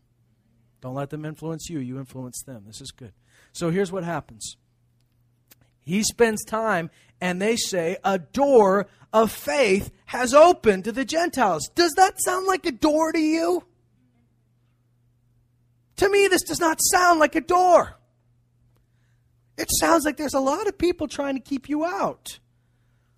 Don't 0.82 0.96
let 0.96 1.12
them 1.12 1.24
influence 1.24 1.70
you, 1.70 1.80
you 1.80 2.00
influence 2.00 2.42
them. 2.44 2.64
This 2.66 2.82
is 2.82 2.92
good. 2.92 3.14
So 3.52 3.70
here's 3.70 3.92
what 3.92 4.04
happens 4.04 4.56
he 5.90 6.04
spends 6.04 6.44
time, 6.46 6.90
and 7.20 7.42
they 7.42 7.56
say, 7.56 7.98
A 8.04 8.20
door 8.20 8.88
of 9.12 9.32
faith 9.32 9.92
has 10.06 10.34
opened 10.34 10.86
to 10.86 10.92
the 10.92 11.06
Gentiles. 11.06 11.70
Does 11.76 11.94
that 11.94 12.22
sound 12.22 12.48
like 12.48 12.66
a 12.66 12.72
door 12.72 13.12
to 13.12 13.20
you? 13.20 13.64
To 15.98 16.10
me, 16.10 16.28
this 16.28 16.44
does 16.44 16.60
not 16.60 16.80
sound 16.82 17.20
like 17.20 17.36
a 17.36 17.42
door. 17.42 17.98
It 19.58 19.68
sounds 19.80 20.06
like 20.06 20.16
there's 20.16 20.34
a 20.34 20.40
lot 20.40 20.68
of 20.68 20.78
people 20.78 21.08
trying 21.08 21.36
to 21.36 21.42
keep 21.42 21.68
you 21.68 21.84
out. 21.84 22.40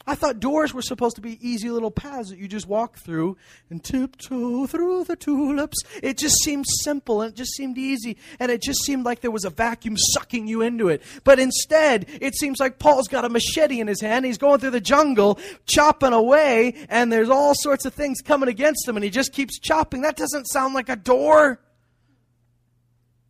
I 0.08 0.16
thought 0.16 0.40
doors 0.40 0.74
were 0.74 0.82
supposed 0.82 1.16
to 1.18 1.22
be 1.22 1.38
easy 1.48 1.70
little 1.70 1.92
paths 1.92 2.30
that 2.30 2.40
you 2.40 2.48
just 2.48 2.68
walk 2.68 2.98
through 2.98 3.38
and 3.70 3.84
tiptoe 3.84 4.66
through 4.66 5.04
the 5.04 5.16
tulips. 5.16 5.78
It 6.02 6.18
just 6.18 6.42
seemed 6.44 6.66
simple 6.68 7.22
and 7.22 7.32
it 7.32 7.36
just 7.36 7.54
seemed 7.54 7.78
easy 7.78 8.18
and 8.40 8.52
it 8.52 8.62
just 8.62 8.84
seemed 8.84 9.06
like 9.06 9.22
there 9.22 9.32
was 9.32 9.46
a 9.46 9.50
vacuum 9.50 9.96
sucking 9.98 10.48
you 10.48 10.62
into 10.62 10.90
it. 10.90 11.04
But 11.24 11.40
instead, 11.40 12.08
it 12.20 12.36
seems 12.36 12.60
like 12.60 12.80
Paul's 12.80 13.08
got 13.08 13.26
a 13.26 13.30
machete 13.30 13.80
in 13.80 13.88
his 13.88 14.02
hand. 14.02 14.26
He's 14.26 14.38
going 14.38 14.60
through 14.60 14.72
the 14.72 14.82
jungle, 14.82 15.40
chopping 15.66 16.14
away, 16.14 16.76
and 16.90 17.12
there's 17.12 17.30
all 17.30 17.54
sorts 17.56 17.86
of 17.86 17.94
things 17.94 18.22
coming 18.22 18.50
against 18.50 18.88
him 18.88 18.98
and 18.98 19.04
he 19.04 19.10
just 19.10 19.34
keeps 19.34 19.60
chopping. 19.60 20.02
That 20.02 20.18
doesn't 20.18 20.46
sound 20.46 20.74
like 20.74 20.90
a 20.90 20.96
door. 20.96 21.60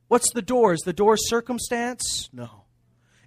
What's 0.08 0.32
the 0.34 0.42
door? 0.42 0.74
Is 0.74 0.82
the 0.82 0.94
door 0.94 1.18
circumstance? 1.18 2.30
No. 2.32 2.66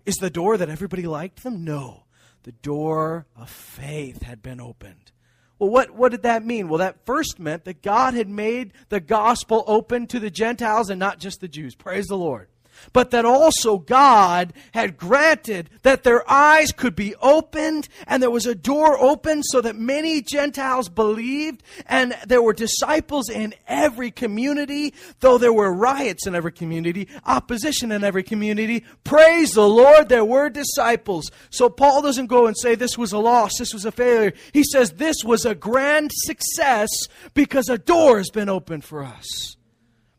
Is 0.07 0.17
the 0.17 0.31
door 0.31 0.57
that 0.57 0.69
everybody 0.69 1.07
liked 1.07 1.43
them? 1.43 1.65
No 1.65 2.04
the 2.45 2.53
door 2.53 3.27
of 3.37 3.51
faith 3.51 4.23
had 4.23 4.43
been 4.43 4.61
opened. 4.61 5.13
Well, 5.59 5.71
what, 5.71 5.91
what 5.91 6.11
did 6.11 6.23
that 6.23 6.45
mean? 6.45 6.69
Well, 6.69 6.79
that 6.79 7.05
first 7.07 7.39
meant 7.39 7.65
that 7.65 7.83
God 7.83 8.15
had 8.15 8.29
made 8.29 8.73
the 8.89 9.01
gospel 9.01 9.65
open 9.67 10.07
to 10.09 10.21
the 10.21 10.31
Gentiles 10.31 10.91
and 10.91 10.99
not 10.99 11.19
just 11.19 11.41
the 11.41 11.49
Jews. 11.49 11.75
Praise 11.75 12.07
the 12.07 12.17
Lord 12.17 12.49
but 12.93 13.11
that 13.11 13.25
also 13.25 13.79
God 13.79 14.53
had 14.73 14.97
granted 14.97 15.71
that 15.83 16.03
their 16.03 16.29
eyes 16.31 16.73
could 16.73 16.97
be 16.97 17.15
opened 17.17 17.89
and 18.07 18.23
there 18.23 18.31
was 18.31 18.47
a 18.47 18.55
door 18.55 18.99
opened 18.99 19.45
so 19.47 19.61
that 19.61 19.77
many 19.77 20.23
Gentiles 20.23 20.89
believed 20.89 21.63
and 21.87 22.17
there 22.27 22.43
were 22.43 22.53
disciples 22.53 23.29
in 23.29 23.55
every 23.67 24.11
community, 24.11 24.95
though 25.21 25.39
there 25.39 25.53
were 25.53 25.73
riots 25.73 26.27
in 26.27 26.35
every 26.35 26.53
community, 26.53 27.09
opposition 27.27 27.93
in 27.93 28.05
every 28.05 28.23
community. 28.23 28.85
Praise 29.05 29.53
the 29.53 29.69
Lord, 29.69 30.09
there 30.09 30.25
were 30.25 30.49
disciples. 30.49 31.31
So 31.51 31.69
Paul 31.69 32.03
doesn't 32.03 32.27
go 32.27 32.47
and 32.47 32.57
say 32.57 32.75
this 32.75 32.99
was 32.99 33.13
a 33.13 33.19
loss, 33.19 33.59
this 33.59 33.75
was 33.75 33.85
a 33.85 33.93
failure. 33.93 34.33
He 34.53 34.65
says 34.65 34.93
this 34.93 35.25
was 35.25 35.45
a 35.45 35.55
grand 35.55 36.11
success 36.13 36.89
because 37.35 37.69
a 37.69 37.79
door 37.79 38.19
has 38.19 38.31
been 38.31 38.49
opened 38.49 38.85
for 38.85 39.03
us. 39.03 39.54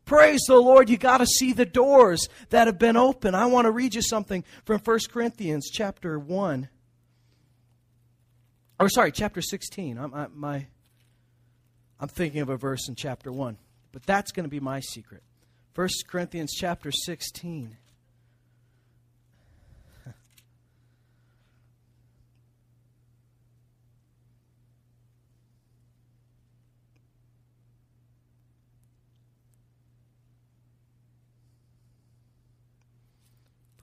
Praise 0.06 0.42
the 0.46 0.56
Lord. 0.56 0.88
You 0.88 0.96
got 0.96 1.18
to 1.18 1.26
see 1.26 1.52
the 1.52 1.66
doors 1.66 2.28
that 2.50 2.68
have 2.68 2.78
been 2.78 2.96
open. 2.96 3.34
I 3.34 3.46
want 3.46 3.66
to 3.66 3.72
read 3.72 3.94
you 3.94 4.02
something 4.02 4.44
from 4.64 4.78
1 4.78 4.98
Corinthians 5.10 5.68
chapter 5.70 6.16
1. 6.16 6.68
Or 8.78 8.88
sorry, 8.88 9.10
chapter 9.10 9.42
16. 9.42 9.98
I'm, 9.98 10.14
I, 10.14 10.26
my, 10.32 10.66
I'm 11.98 12.08
thinking 12.08 12.40
of 12.40 12.48
a 12.48 12.56
verse 12.56 12.88
in 12.88 12.94
chapter 12.94 13.32
1. 13.32 13.58
But 13.90 14.04
that's 14.04 14.30
going 14.30 14.44
to 14.44 14.50
be 14.50 14.60
my 14.60 14.78
secret. 14.78 15.24
1 15.74 15.88
Corinthians 16.06 16.52
chapter 16.54 16.92
16. 16.92 17.76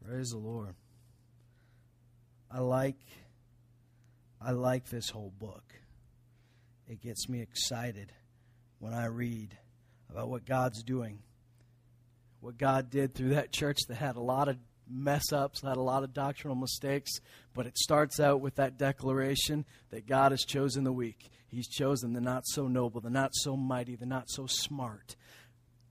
Praise 0.05 0.31
the 0.31 0.37
Lord. 0.37 0.75
I 2.51 2.59
like 2.59 2.99
I 4.41 4.51
like 4.51 4.89
this 4.89 5.09
whole 5.09 5.31
book. 5.39 5.63
It 6.89 7.01
gets 7.01 7.29
me 7.29 7.41
excited 7.41 8.11
when 8.79 8.93
I 8.93 9.05
read 9.05 9.57
about 10.09 10.27
what 10.27 10.45
God's 10.45 10.83
doing. 10.83 11.19
What 12.41 12.57
God 12.57 12.89
did 12.89 13.15
through 13.15 13.35
that 13.35 13.53
church 13.53 13.77
that 13.87 13.95
had 13.95 14.17
a 14.17 14.21
lot 14.21 14.49
of 14.49 14.57
mess 14.89 15.31
ups, 15.31 15.61
had 15.61 15.77
a 15.77 15.81
lot 15.81 16.03
of 16.03 16.13
doctrinal 16.13 16.57
mistakes, 16.57 17.11
but 17.53 17.65
it 17.65 17.77
starts 17.77 18.19
out 18.19 18.41
with 18.41 18.55
that 18.55 18.77
declaration 18.77 19.63
that 19.91 20.05
God 20.05 20.31
has 20.31 20.43
chosen 20.43 20.83
the 20.83 20.91
weak. 20.91 21.29
He's 21.47 21.69
chosen 21.69 22.11
the 22.11 22.19
not 22.19 22.43
so 22.47 22.67
noble, 22.67 22.99
the 22.99 23.09
not 23.09 23.31
so 23.33 23.55
mighty, 23.55 23.95
the 23.95 24.05
not 24.05 24.29
so 24.29 24.47
smart 24.47 25.15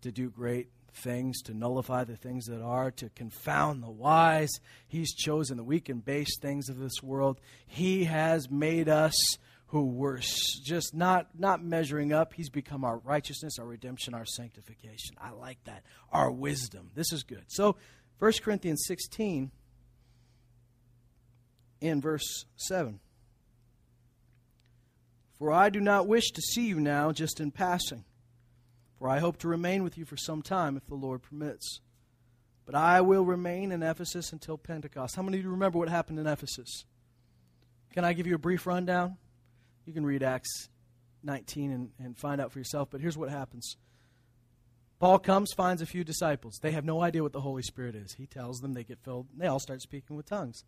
to 0.03 0.13
do 0.13 0.29
great 0.29 0.69
things, 0.95 1.41
to 1.43 1.55
nullify 1.55 2.05
the 2.05 2.17
things 2.17 2.47
that 2.47 2.63
are, 2.63 2.91
to 2.93 3.09
confound 3.11 3.83
the 3.83 3.91
wise. 3.91 4.51
He's 4.87 5.15
chosen 5.15 5.57
the 5.57 5.65
weak 5.65 5.89
and 5.89 6.05
base 6.05 6.39
things 6.39 6.69
of 6.69 6.79
this 6.79 7.03
world. 7.03 7.41
He 7.67 8.05
has 8.05 8.51
made 8.51 8.89
us 8.89 9.15
who 9.67 9.87
were 9.87 10.21
just 10.65 10.95
not 10.95 11.29
not 11.39 11.65
measuring 11.65 12.13
up. 12.13 12.35
He's 12.35 12.51
become 12.51 12.85
our 12.85 12.99
righteousness, 12.99 13.59
our 13.59 13.65
redemption, 13.65 14.13
our 14.13 14.27
sanctification. 14.27 15.17
I 15.19 15.31
like 15.31 15.65
that. 15.65 15.83
Our 16.13 16.31
wisdom. 16.31 16.91
This 16.95 17.11
is 17.11 17.23
good. 17.23 17.45
So 17.49 17.77
1 18.19 18.33
Corinthians 18.43 18.85
16 18.87 19.51
in 21.81 22.01
verse 22.01 22.45
7. 22.57 23.01
For 25.39 25.51
I 25.51 25.71
do 25.71 25.81
not 25.81 26.07
wish 26.07 26.31
to 26.33 26.43
see 26.43 26.67
you 26.67 26.79
now 26.79 27.11
just 27.11 27.41
in 27.41 27.51
passing 27.51 28.05
for 29.03 29.09
I 29.09 29.19
hope 29.19 29.39
to 29.39 29.49
remain 29.49 29.83
with 29.83 29.99
you 29.99 30.05
for 30.05 30.17
some 30.17 30.43
time 30.43 30.77
if 30.77 30.87
the 30.87 30.95
Lord 30.95 31.23
permits. 31.25 31.81
But 32.65 32.77
I 32.77 33.01
will 33.01 33.25
remain 33.25 33.73
in 33.73 33.83
Ephesus 33.83 34.33
until 34.33 34.57
Pentecost. 34.57 35.17
How 35.17 35.23
many 35.23 35.39
of 35.39 35.43
you 35.43 35.51
remember 35.51 35.77
what 35.77 35.89
happened 35.89 36.21
in 36.21 36.29
Ephesus? 36.29 36.85
Can 37.93 38.05
I 38.05 38.13
give 38.13 38.29
you 38.29 38.37
a 38.37 38.39
brief 38.39 38.65
rundown? 38.65 39.17
You 39.87 39.93
can 39.93 40.07
read 40.07 40.23
Acts 40.23 40.69
19 41.25 41.73
and, 41.73 41.91
and 41.99 42.17
find 42.17 42.41
out 42.41 42.53
for 42.53 42.61
yourself, 42.61 42.91
but 42.93 43.01
here's 43.01 43.19
what 43.19 43.29
happens. 43.29 43.77
Paul 45.01 45.19
comes, 45.19 45.53
finds 45.53 45.83
a 45.83 45.87
few 45.87 46.05
disciples. 46.05 46.61
They 46.63 46.71
have 46.71 46.85
no 46.85 47.03
idea 47.03 47.25
what 47.25 47.33
the 47.33 47.41
Holy 47.41 47.63
Spirit 47.63 47.97
is. 47.97 48.15
He 48.15 48.29
tells 48.29 48.61
them, 48.61 48.73
they 48.73 48.85
get 48.85 49.01
filled, 49.01 49.27
they 49.37 49.49
all 49.49 49.59
start 49.59 49.83
speaking 49.83 50.15
with 50.15 50.27
tongues. 50.27 50.63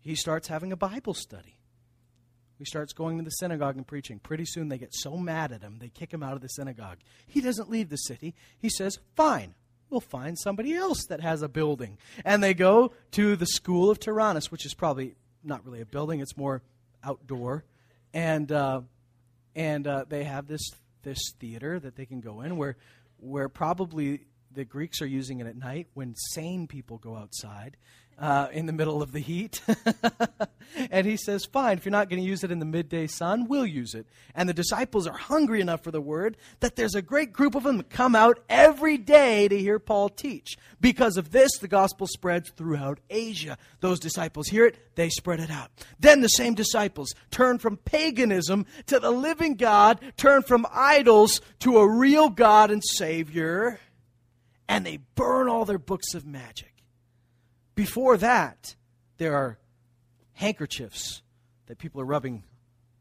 He 0.00 0.14
starts 0.14 0.48
having 0.48 0.72
a 0.72 0.78
Bible 0.78 1.12
study. 1.12 1.58
He 2.62 2.66
starts 2.66 2.92
going 2.92 3.18
to 3.18 3.24
the 3.24 3.30
synagogue 3.30 3.76
and 3.76 3.84
preaching. 3.84 4.20
Pretty 4.20 4.44
soon 4.44 4.68
they 4.68 4.78
get 4.78 4.94
so 4.94 5.16
mad 5.16 5.50
at 5.50 5.62
him, 5.62 5.78
they 5.80 5.88
kick 5.88 6.14
him 6.14 6.22
out 6.22 6.34
of 6.34 6.42
the 6.42 6.48
synagogue. 6.48 6.98
He 7.26 7.40
doesn't 7.40 7.68
leave 7.68 7.88
the 7.88 7.96
city. 7.96 8.36
He 8.56 8.68
says, 8.68 9.00
Fine, 9.16 9.56
we'll 9.90 10.00
find 10.00 10.38
somebody 10.38 10.72
else 10.72 11.04
that 11.08 11.20
has 11.20 11.42
a 11.42 11.48
building. 11.48 11.98
And 12.24 12.40
they 12.40 12.54
go 12.54 12.92
to 13.12 13.34
the 13.34 13.46
school 13.46 13.90
of 13.90 13.98
Tyrannus, 13.98 14.52
which 14.52 14.64
is 14.64 14.74
probably 14.74 15.16
not 15.42 15.66
really 15.66 15.80
a 15.80 15.84
building, 15.84 16.20
it's 16.20 16.36
more 16.36 16.62
outdoor. 17.02 17.64
And, 18.14 18.52
uh, 18.52 18.82
and 19.56 19.84
uh, 19.88 20.04
they 20.08 20.22
have 20.22 20.46
this, 20.46 20.62
this 21.02 21.18
theater 21.40 21.80
that 21.80 21.96
they 21.96 22.06
can 22.06 22.20
go 22.20 22.42
in 22.42 22.56
where, 22.56 22.76
where 23.16 23.48
probably 23.48 24.20
the 24.52 24.64
Greeks 24.64 25.02
are 25.02 25.06
using 25.06 25.40
it 25.40 25.48
at 25.48 25.56
night 25.56 25.88
when 25.94 26.14
sane 26.14 26.68
people 26.68 26.98
go 26.98 27.16
outside 27.16 27.76
uh, 28.18 28.48
in 28.52 28.66
the 28.66 28.72
middle 28.72 29.02
of 29.02 29.12
the 29.12 29.20
heat. 29.20 29.60
and 30.90 31.06
he 31.06 31.16
says, 31.16 31.44
Fine, 31.44 31.78
if 31.78 31.84
you're 31.84 31.92
not 31.92 32.08
going 32.08 32.22
to 32.22 32.28
use 32.28 32.44
it 32.44 32.50
in 32.50 32.58
the 32.58 32.64
midday 32.64 33.06
sun, 33.06 33.46
we'll 33.48 33.66
use 33.66 33.94
it. 33.94 34.06
And 34.34 34.48
the 34.48 34.54
disciples 34.54 35.06
are 35.06 35.16
hungry 35.16 35.60
enough 35.60 35.82
for 35.82 35.90
the 35.90 36.00
word 36.00 36.36
that 36.60 36.76
there's 36.76 36.94
a 36.94 37.02
great 37.02 37.32
group 37.32 37.54
of 37.54 37.64
them 37.64 37.78
that 37.78 37.90
come 37.90 38.14
out 38.14 38.38
every 38.48 38.98
day 38.98 39.48
to 39.48 39.58
hear 39.58 39.78
Paul 39.78 40.08
teach. 40.08 40.56
Because 40.80 41.16
of 41.16 41.32
this, 41.32 41.50
the 41.58 41.68
gospel 41.68 42.06
spreads 42.06 42.50
throughout 42.50 43.00
Asia. 43.10 43.58
Those 43.80 44.00
disciples 44.00 44.48
hear 44.48 44.66
it, 44.66 44.94
they 44.94 45.08
spread 45.08 45.40
it 45.40 45.50
out. 45.50 45.70
Then 45.98 46.20
the 46.20 46.28
same 46.28 46.54
disciples 46.54 47.14
turn 47.30 47.58
from 47.58 47.76
paganism 47.76 48.66
to 48.86 49.00
the 49.00 49.10
living 49.10 49.54
God, 49.54 50.00
turn 50.16 50.42
from 50.42 50.66
idols 50.72 51.40
to 51.60 51.78
a 51.78 51.88
real 51.88 52.28
God 52.28 52.70
and 52.70 52.82
Savior, 52.84 53.80
and 54.68 54.86
they 54.86 54.98
burn 55.14 55.48
all 55.48 55.64
their 55.64 55.78
books 55.78 56.14
of 56.14 56.26
magic. 56.26 56.71
Before 57.74 58.16
that, 58.18 58.76
there 59.18 59.34
are 59.34 59.58
handkerchiefs 60.34 61.22
that 61.66 61.78
people 61.78 62.00
are 62.00 62.06
rubbing, 62.06 62.44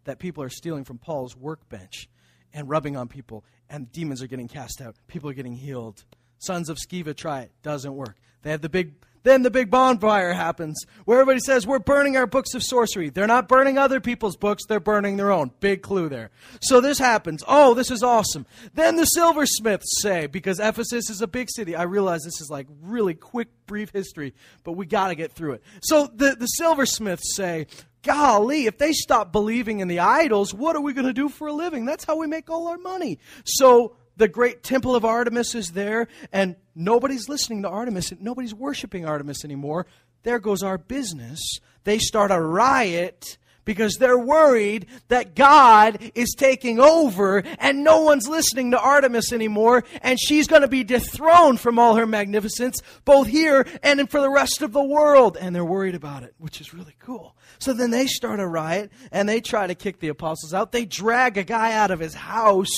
that 0.05 0.19
people 0.19 0.43
are 0.43 0.49
stealing 0.49 0.83
from 0.83 0.97
Paul's 0.97 1.35
workbench 1.35 2.09
and 2.53 2.69
rubbing 2.69 2.95
on 2.95 3.07
people, 3.07 3.43
and 3.69 3.91
demons 3.91 4.21
are 4.21 4.27
getting 4.27 4.47
cast 4.47 4.81
out. 4.81 4.95
People 5.07 5.29
are 5.29 5.33
getting 5.33 5.55
healed. 5.55 6.03
Sons 6.37 6.69
of 6.69 6.77
Sceva 6.77 7.15
try 7.15 7.41
it, 7.41 7.51
doesn't 7.63 7.95
work. 7.95 8.17
They 8.41 8.51
have 8.51 8.61
the 8.61 8.69
big 8.69 8.93
then 9.23 9.43
the 9.43 9.51
big 9.51 9.69
bonfire 9.69 10.33
happens 10.33 10.83
where 11.05 11.19
everybody 11.19 11.39
says, 11.39 11.67
We're 11.67 11.79
burning 11.79 12.17
our 12.17 12.27
books 12.27 12.53
of 12.53 12.63
sorcery. 12.63 13.09
They're 13.09 13.27
not 13.27 13.47
burning 13.47 13.77
other 13.77 13.99
people's 13.99 14.35
books, 14.35 14.65
they're 14.67 14.79
burning 14.79 15.17
their 15.17 15.31
own. 15.31 15.51
Big 15.59 15.81
clue 15.81 16.09
there. 16.09 16.31
So 16.61 16.81
this 16.81 16.97
happens. 16.97 17.43
Oh, 17.47 17.73
this 17.73 17.91
is 17.91 18.03
awesome. 18.03 18.45
Then 18.73 18.95
the 18.95 19.05
silversmiths 19.05 20.01
say, 20.01 20.27
because 20.27 20.59
Ephesus 20.59 21.09
is 21.09 21.21
a 21.21 21.27
big 21.27 21.49
city, 21.49 21.75
I 21.75 21.83
realize 21.83 22.23
this 22.23 22.41
is 22.41 22.49
like 22.49 22.67
really 22.81 23.13
quick, 23.13 23.49
brief 23.67 23.91
history, 23.91 24.33
but 24.63 24.73
we 24.73 24.85
got 24.85 25.09
to 25.09 25.15
get 25.15 25.31
through 25.31 25.53
it. 25.53 25.63
So 25.83 26.09
the, 26.13 26.35
the 26.35 26.47
silversmiths 26.47 27.35
say, 27.35 27.67
golly, 28.03 28.65
if 28.65 28.77
they 28.77 28.93
stop 28.93 29.31
believing 29.31 29.79
in 29.79 29.87
the 29.87 29.99
idols, 29.99 30.53
what 30.53 30.75
are 30.75 30.81
we 30.81 30.93
going 30.93 31.05
to 31.05 31.13
do 31.13 31.29
for 31.29 31.47
a 31.47 31.53
living? 31.53 31.85
That's 31.85 32.03
how 32.03 32.17
we 32.17 32.27
make 32.27 32.49
all 32.49 32.67
our 32.67 32.77
money. 32.77 33.19
So 33.45 33.95
the 34.21 34.27
great 34.27 34.61
temple 34.61 34.95
of 34.95 35.03
Artemis 35.03 35.55
is 35.55 35.71
there, 35.71 36.07
and 36.31 36.55
nobody's 36.75 37.27
listening 37.27 37.63
to 37.63 37.69
Artemis, 37.69 38.11
and 38.11 38.21
nobody's 38.21 38.53
worshiping 38.53 39.03
Artemis 39.03 39.43
anymore. 39.43 39.87
There 40.21 40.37
goes 40.37 40.61
our 40.61 40.77
business. 40.77 41.41
They 41.85 41.97
start 41.97 42.29
a 42.29 42.39
riot 42.39 43.39
because 43.65 43.95
they're 43.95 44.19
worried 44.19 44.85
that 45.07 45.35
God 45.35 46.11
is 46.13 46.35
taking 46.37 46.79
over 46.79 47.41
and 47.57 47.83
no 47.83 48.01
one's 48.01 48.27
listening 48.27 48.69
to 48.71 48.79
Artemis 48.79 49.33
anymore, 49.33 49.83
and 50.03 50.19
she's 50.19 50.47
going 50.47 50.61
to 50.61 50.67
be 50.67 50.83
dethroned 50.83 51.59
from 51.59 51.79
all 51.79 51.95
her 51.95 52.05
magnificence, 52.05 52.79
both 53.03 53.25
here 53.25 53.65
and 53.81 54.07
for 54.07 54.21
the 54.21 54.29
rest 54.29 54.61
of 54.61 54.71
the 54.71 54.83
world. 54.83 55.35
And 55.35 55.55
they're 55.55 55.65
worried 55.65 55.95
about 55.95 56.21
it, 56.21 56.35
which 56.37 56.61
is 56.61 56.75
really 56.75 56.95
cool. 56.99 57.35
So 57.57 57.73
then 57.73 57.89
they 57.89 58.05
start 58.05 58.39
a 58.39 58.45
riot 58.45 58.91
and 59.11 59.27
they 59.27 59.41
try 59.41 59.65
to 59.65 59.73
kick 59.73 59.99
the 59.99 60.09
apostles 60.09 60.53
out. 60.53 60.71
They 60.71 60.85
drag 60.85 61.39
a 61.39 61.43
guy 61.43 61.73
out 61.73 61.89
of 61.89 61.99
his 61.99 62.13
house 62.13 62.69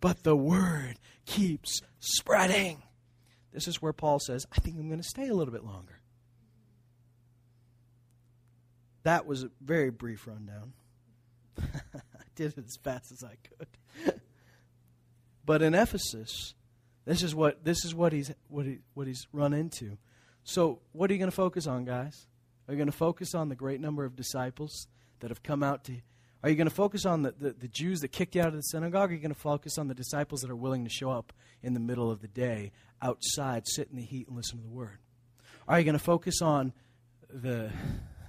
but 0.00 0.22
the 0.22 0.36
word 0.36 0.98
keeps 1.24 1.80
spreading. 1.98 2.82
This 3.52 3.68
is 3.68 3.80
where 3.80 3.92
Paul 3.92 4.18
says, 4.18 4.46
I 4.52 4.60
think 4.60 4.76
I'm 4.78 4.88
going 4.88 5.00
to 5.00 5.08
stay 5.08 5.28
a 5.28 5.34
little 5.34 5.52
bit 5.52 5.64
longer. 5.64 6.00
That 9.02 9.26
was 9.26 9.44
a 9.44 9.50
very 9.60 9.90
brief 9.90 10.26
rundown. 10.26 10.72
I 11.58 11.62
did 12.34 12.58
it 12.58 12.64
as 12.66 12.76
fast 12.82 13.12
as 13.12 13.22
I 13.24 13.36
could. 13.48 14.20
but 15.44 15.62
in 15.62 15.74
Ephesus, 15.74 16.54
this 17.04 17.22
is 17.22 17.34
what 17.34 17.64
this 17.64 17.84
is 17.84 17.94
what 17.94 18.12
he's 18.12 18.32
what 18.48 18.66
he 18.66 18.78
what 18.94 19.06
he's 19.06 19.26
run 19.32 19.52
into. 19.52 19.96
So, 20.42 20.80
what 20.92 21.08
are 21.08 21.14
you 21.14 21.18
going 21.18 21.30
to 21.30 21.36
focus 21.36 21.66
on, 21.66 21.84
guys? 21.84 22.26
Are 22.66 22.74
you 22.74 22.78
going 22.78 22.90
to 22.90 22.96
focus 22.96 23.34
on 23.34 23.48
the 23.48 23.54
great 23.54 23.80
number 23.80 24.04
of 24.04 24.16
disciples 24.16 24.88
that 25.20 25.30
have 25.30 25.42
come 25.42 25.62
out 25.62 25.84
to 25.84 25.94
are 26.42 26.50
you 26.50 26.56
going 26.56 26.68
to 26.68 26.74
focus 26.74 27.06
on 27.06 27.22
the, 27.22 27.32
the, 27.32 27.50
the, 27.50 27.68
Jews 27.68 28.00
that 28.00 28.08
kicked 28.08 28.34
you 28.34 28.42
out 28.42 28.48
of 28.48 28.54
the 28.54 28.62
synagogue? 28.62 29.10
Or 29.10 29.12
are 29.12 29.16
you 29.16 29.20
going 29.20 29.34
to 29.34 29.40
focus 29.40 29.78
on 29.78 29.88
the 29.88 29.94
disciples 29.94 30.42
that 30.42 30.50
are 30.50 30.56
willing 30.56 30.84
to 30.84 30.90
show 30.90 31.10
up 31.10 31.32
in 31.62 31.74
the 31.74 31.80
middle 31.80 32.10
of 32.10 32.20
the 32.20 32.28
day 32.28 32.72
outside, 33.02 33.66
sit 33.66 33.88
in 33.90 33.96
the 33.96 34.04
heat, 34.04 34.28
and 34.28 34.36
listen 34.36 34.58
to 34.58 34.64
the 34.64 34.70
word? 34.70 34.98
Are 35.66 35.78
you 35.78 35.84
going 35.84 35.98
to 35.98 36.04
focus 36.04 36.42
on 36.42 36.72
the, 37.28 37.70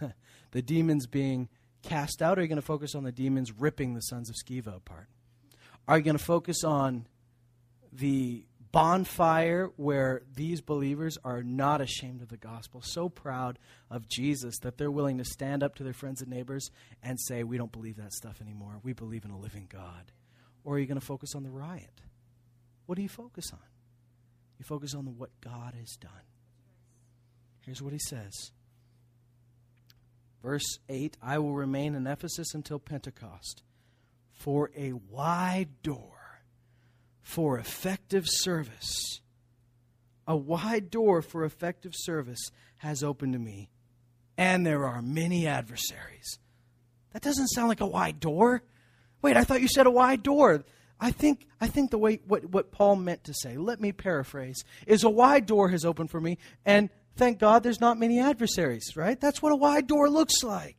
the 0.51 0.61
demons 0.61 1.05
being 1.05 1.49
cast 1.83 2.21
out? 2.21 2.37
Or 2.37 2.41
are 2.41 2.43
you 2.43 2.47
going 2.47 2.57
to 2.57 2.65
focus 2.65 2.95
on 2.95 3.03
the 3.03 3.11
demons 3.11 3.51
ripping 3.51 3.93
the 3.93 4.01
sons 4.01 4.29
of 4.29 4.35
Sceva 4.35 4.77
apart? 4.77 5.07
Are 5.87 5.97
you 5.97 6.03
going 6.03 6.17
to 6.17 6.23
focus 6.23 6.63
on 6.63 7.07
the 7.91 8.45
bonfire 8.71 9.71
where 9.75 10.21
these 10.35 10.61
believers 10.61 11.17
are 11.23 11.43
not 11.43 11.81
ashamed 11.81 12.21
of 12.21 12.29
the 12.29 12.37
gospel, 12.37 12.81
so 12.81 13.09
proud 13.09 13.59
of 13.89 14.07
Jesus 14.07 14.59
that 14.59 14.77
they're 14.77 14.91
willing 14.91 15.17
to 15.17 15.25
stand 15.25 15.63
up 15.63 15.75
to 15.75 15.83
their 15.83 15.93
friends 15.93 16.21
and 16.21 16.29
neighbors 16.29 16.71
and 17.01 17.19
say, 17.19 17.43
We 17.43 17.57
don't 17.57 17.71
believe 17.71 17.97
that 17.97 18.13
stuff 18.13 18.41
anymore. 18.41 18.79
We 18.83 18.93
believe 18.93 19.25
in 19.25 19.31
a 19.31 19.39
living 19.39 19.67
God. 19.69 20.11
Or 20.63 20.75
are 20.75 20.79
you 20.79 20.85
going 20.85 20.99
to 20.99 21.05
focus 21.05 21.33
on 21.35 21.43
the 21.43 21.49
riot? 21.49 22.01
What 22.85 22.95
do 22.95 23.01
you 23.01 23.09
focus 23.09 23.51
on? 23.53 23.59
You 24.59 24.65
focus 24.65 24.93
on 24.95 25.05
what 25.17 25.29
God 25.41 25.73
has 25.79 25.95
done. 25.99 26.11
Here's 27.61 27.81
what 27.81 27.93
he 27.93 27.99
says. 27.99 28.51
Verse 30.41 30.79
8 30.89 31.17
I 31.21 31.39
will 31.39 31.53
remain 31.53 31.95
in 31.95 32.07
Ephesus 32.07 32.53
until 32.53 32.79
Pentecost, 32.79 33.63
for 34.33 34.71
a 34.75 34.93
wide 34.93 35.81
door 35.83 36.16
for 37.27 37.59
effective 37.59 38.23
service. 38.25 39.19
A 40.25 40.35
wide 40.35 40.89
door 40.89 41.21
for 41.21 41.43
effective 41.43 41.91
service 41.93 42.51
has 42.77 43.03
opened 43.03 43.33
to 43.33 43.39
me, 43.39 43.69
and 44.37 44.65
there 44.65 44.85
are 44.85 45.01
many 45.01 45.45
adversaries. 45.45 46.39
That 47.11 47.21
doesn't 47.21 47.49
sound 47.49 47.67
like 47.67 47.81
a 47.81 47.85
wide 47.85 48.21
door. 48.21 48.63
Wait, 49.21 49.35
I 49.35 49.43
thought 49.43 49.61
you 49.61 49.67
said 49.67 49.87
a 49.87 49.91
wide 49.91 50.23
door. 50.23 50.63
I 51.01 51.11
think 51.11 51.45
I 51.59 51.67
think 51.67 51.91
the 51.91 51.97
way 51.97 52.21
what, 52.25 52.45
what 52.45 52.71
Paul 52.71 52.95
meant 52.95 53.25
to 53.25 53.33
say, 53.33 53.57
let 53.57 53.81
me 53.81 53.91
paraphrase, 53.91 54.63
is 54.87 55.03
a 55.03 55.09
wide 55.09 55.45
door 55.45 55.67
has 55.67 55.83
opened 55.83 56.09
for 56.09 56.21
me, 56.21 56.37
and 56.65 56.89
thank 57.17 57.39
God 57.39 57.61
there's 57.61 57.81
not 57.81 57.99
many 57.99 58.21
adversaries, 58.21 58.95
right? 58.95 59.19
That's 59.19 59.41
what 59.41 59.51
a 59.51 59.57
wide 59.57 59.87
door 59.87 60.09
looks 60.09 60.43
like. 60.43 60.76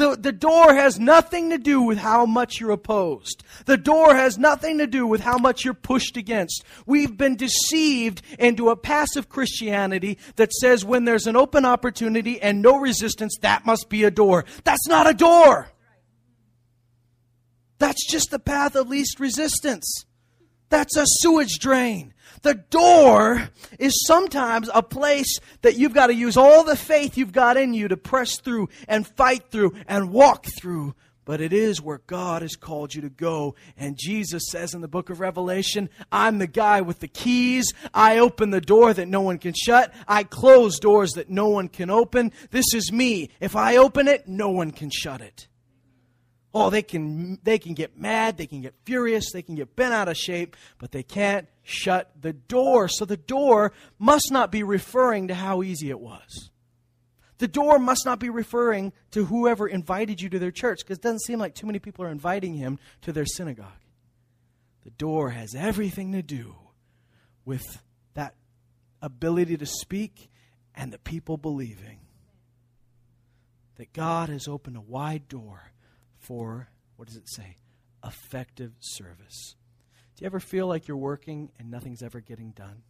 The, 0.00 0.16
the 0.16 0.32
door 0.32 0.72
has 0.72 0.98
nothing 0.98 1.50
to 1.50 1.58
do 1.58 1.82
with 1.82 1.98
how 1.98 2.24
much 2.24 2.58
you're 2.58 2.70
opposed. 2.70 3.42
The 3.66 3.76
door 3.76 4.14
has 4.14 4.38
nothing 4.38 4.78
to 4.78 4.86
do 4.86 5.06
with 5.06 5.20
how 5.20 5.36
much 5.36 5.62
you're 5.62 5.74
pushed 5.74 6.16
against. 6.16 6.64
We've 6.86 7.18
been 7.18 7.36
deceived 7.36 8.22
into 8.38 8.70
a 8.70 8.76
passive 8.76 9.28
Christianity 9.28 10.16
that 10.36 10.54
says 10.54 10.86
when 10.86 11.04
there's 11.04 11.26
an 11.26 11.36
open 11.36 11.66
opportunity 11.66 12.40
and 12.40 12.62
no 12.62 12.78
resistance, 12.78 13.36
that 13.42 13.66
must 13.66 13.90
be 13.90 14.04
a 14.04 14.10
door. 14.10 14.46
That's 14.64 14.88
not 14.88 15.06
a 15.06 15.12
door. 15.12 15.68
That's 17.76 18.10
just 18.10 18.30
the 18.30 18.38
path 18.38 18.76
of 18.76 18.88
least 18.88 19.20
resistance. 19.20 20.06
That's 20.70 20.96
a 20.96 21.04
sewage 21.06 21.58
drain. 21.58 22.14
The 22.42 22.54
door 22.54 23.50
is 23.78 24.06
sometimes 24.06 24.70
a 24.72 24.82
place 24.82 25.38
that 25.60 25.76
you've 25.76 25.92
got 25.92 26.06
to 26.06 26.14
use 26.14 26.36
all 26.36 26.64
the 26.64 26.76
faith 26.76 27.18
you've 27.18 27.32
got 27.32 27.58
in 27.58 27.74
you 27.74 27.88
to 27.88 27.96
press 27.96 28.40
through 28.40 28.70
and 28.88 29.06
fight 29.06 29.50
through 29.50 29.74
and 29.86 30.10
walk 30.10 30.46
through. 30.58 30.94
But 31.26 31.42
it 31.42 31.52
is 31.52 31.82
where 31.82 32.00
God 32.06 32.40
has 32.42 32.56
called 32.56 32.94
you 32.94 33.02
to 33.02 33.10
go. 33.10 33.54
And 33.76 33.98
Jesus 33.98 34.44
says 34.48 34.72
in 34.72 34.80
the 34.80 34.88
book 34.88 35.10
of 35.10 35.20
Revelation, 35.20 35.90
I'm 36.10 36.38
the 36.38 36.46
guy 36.46 36.80
with 36.80 37.00
the 37.00 37.08
keys. 37.08 37.74
I 37.92 38.18
open 38.18 38.50
the 38.50 38.60
door 38.60 38.94
that 38.94 39.06
no 39.06 39.20
one 39.20 39.38
can 39.38 39.52
shut. 39.54 39.92
I 40.08 40.24
close 40.24 40.78
doors 40.78 41.12
that 41.12 41.28
no 41.28 41.48
one 41.48 41.68
can 41.68 41.90
open. 41.90 42.32
This 42.50 42.74
is 42.74 42.90
me. 42.90 43.30
If 43.38 43.54
I 43.54 43.76
open 43.76 44.08
it, 44.08 44.28
no 44.28 44.48
one 44.48 44.70
can 44.70 44.90
shut 44.90 45.20
it. 45.20 45.46
Oh, 46.52 46.68
they 46.68 46.82
can, 46.82 47.38
they 47.44 47.58
can 47.58 47.74
get 47.74 47.96
mad, 47.96 48.36
they 48.36 48.46
can 48.46 48.60
get 48.60 48.74
furious, 48.84 49.30
they 49.32 49.42
can 49.42 49.54
get 49.54 49.76
bent 49.76 49.94
out 49.94 50.08
of 50.08 50.16
shape, 50.16 50.56
but 50.78 50.90
they 50.90 51.04
can't 51.04 51.46
shut 51.62 52.10
the 52.20 52.32
door. 52.32 52.88
So 52.88 53.04
the 53.04 53.16
door 53.16 53.72
must 53.98 54.32
not 54.32 54.50
be 54.50 54.64
referring 54.64 55.28
to 55.28 55.34
how 55.34 55.62
easy 55.62 55.90
it 55.90 56.00
was. 56.00 56.50
The 57.38 57.48
door 57.48 57.78
must 57.78 58.04
not 58.04 58.18
be 58.18 58.30
referring 58.30 58.92
to 59.12 59.24
whoever 59.24 59.66
invited 59.66 60.20
you 60.20 60.28
to 60.30 60.38
their 60.38 60.50
church, 60.50 60.80
because 60.80 60.98
it 60.98 61.02
doesn't 61.02 61.22
seem 61.22 61.38
like 61.38 61.54
too 61.54 61.66
many 61.66 61.78
people 61.78 62.04
are 62.04 62.10
inviting 62.10 62.54
him 62.54 62.78
to 63.02 63.12
their 63.12 63.26
synagogue. 63.26 63.68
The 64.84 64.90
door 64.90 65.30
has 65.30 65.54
everything 65.54 66.12
to 66.12 66.22
do 66.22 66.56
with 67.44 67.82
that 68.14 68.34
ability 69.00 69.56
to 69.56 69.66
speak 69.66 70.30
and 70.74 70.92
the 70.92 70.98
people 70.98 71.36
believing 71.36 72.00
that 73.76 73.92
God 73.92 74.28
has 74.28 74.46
opened 74.46 74.76
a 74.76 74.80
wide 74.80 75.28
door 75.28 75.72
for, 76.20 76.68
what 76.96 77.08
does 77.08 77.16
it 77.16 77.28
say? 77.28 77.56
Effective 78.04 78.72
service. 78.78 79.56
Do 80.16 80.22
you 80.22 80.26
ever 80.26 80.40
feel 80.40 80.66
like 80.66 80.86
you're 80.86 80.96
working 80.96 81.50
and 81.58 81.70
nothing's 81.70 82.02
ever 82.02 82.20
getting 82.20 82.50
done? 82.50 82.82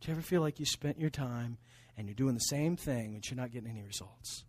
Do 0.00 0.08
you 0.08 0.14
ever 0.14 0.22
feel 0.22 0.40
like 0.40 0.58
you 0.58 0.66
spent 0.66 0.98
your 0.98 1.10
time 1.10 1.58
and 1.96 2.06
you're 2.08 2.14
doing 2.14 2.34
the 2.34 2.40
same 2.40 2.76
thing 2.76 3.14
but 3.14 3.30
you're 3.30 3.36
not 3.36 3.52
getting 3.52 3.70
any 3.70 3.82
results? 3.82 4.44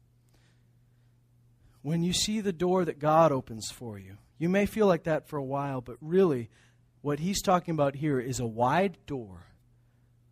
When 1.82 2.04
you 2.04 2.14
see 2.14 2.42
the 2.42 2.52
door 2.52 2.84
that 2.86 3.00
God 3.00 3.32
opens 3.32 3.70
for 3.70 4.00
you, 4.00 4.18
you 4.38 4.50
may 4.50 4.66
feel 4.66 4.88
like 4.88 5.04
that 5.04 5.28
for 5.28 5.38
a 5.38 5.44
while, 5.44 5.82
but 5.82 5.98
really, 6.02 6.50
what 7.02 7.20
he's 7.20 7.42
talking 7.42 7.74
about 7.74 7.96
here 7.96 8.20
is 8.20 8.40
a 8.40 8.46
wide 8.46 8.98
door 9.06 9.46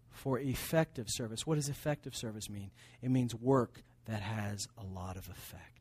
for 0.10 0.40
effective 0.40 1.08
service. 1.10 1.46
What 1.46 1.56
does 1.56 1.70
effective 1.70 2.16
service 2.16 2.50
mean? 2.50 2.72
It 3.02 3.12
means 3.12 3.36
work 3.36 3.84
that 4.06 4.22
has 4.22 4.68
a 4.78 4.84
lot 4.84 5.16
of 5.16 5.30
effect. 5.30 5.73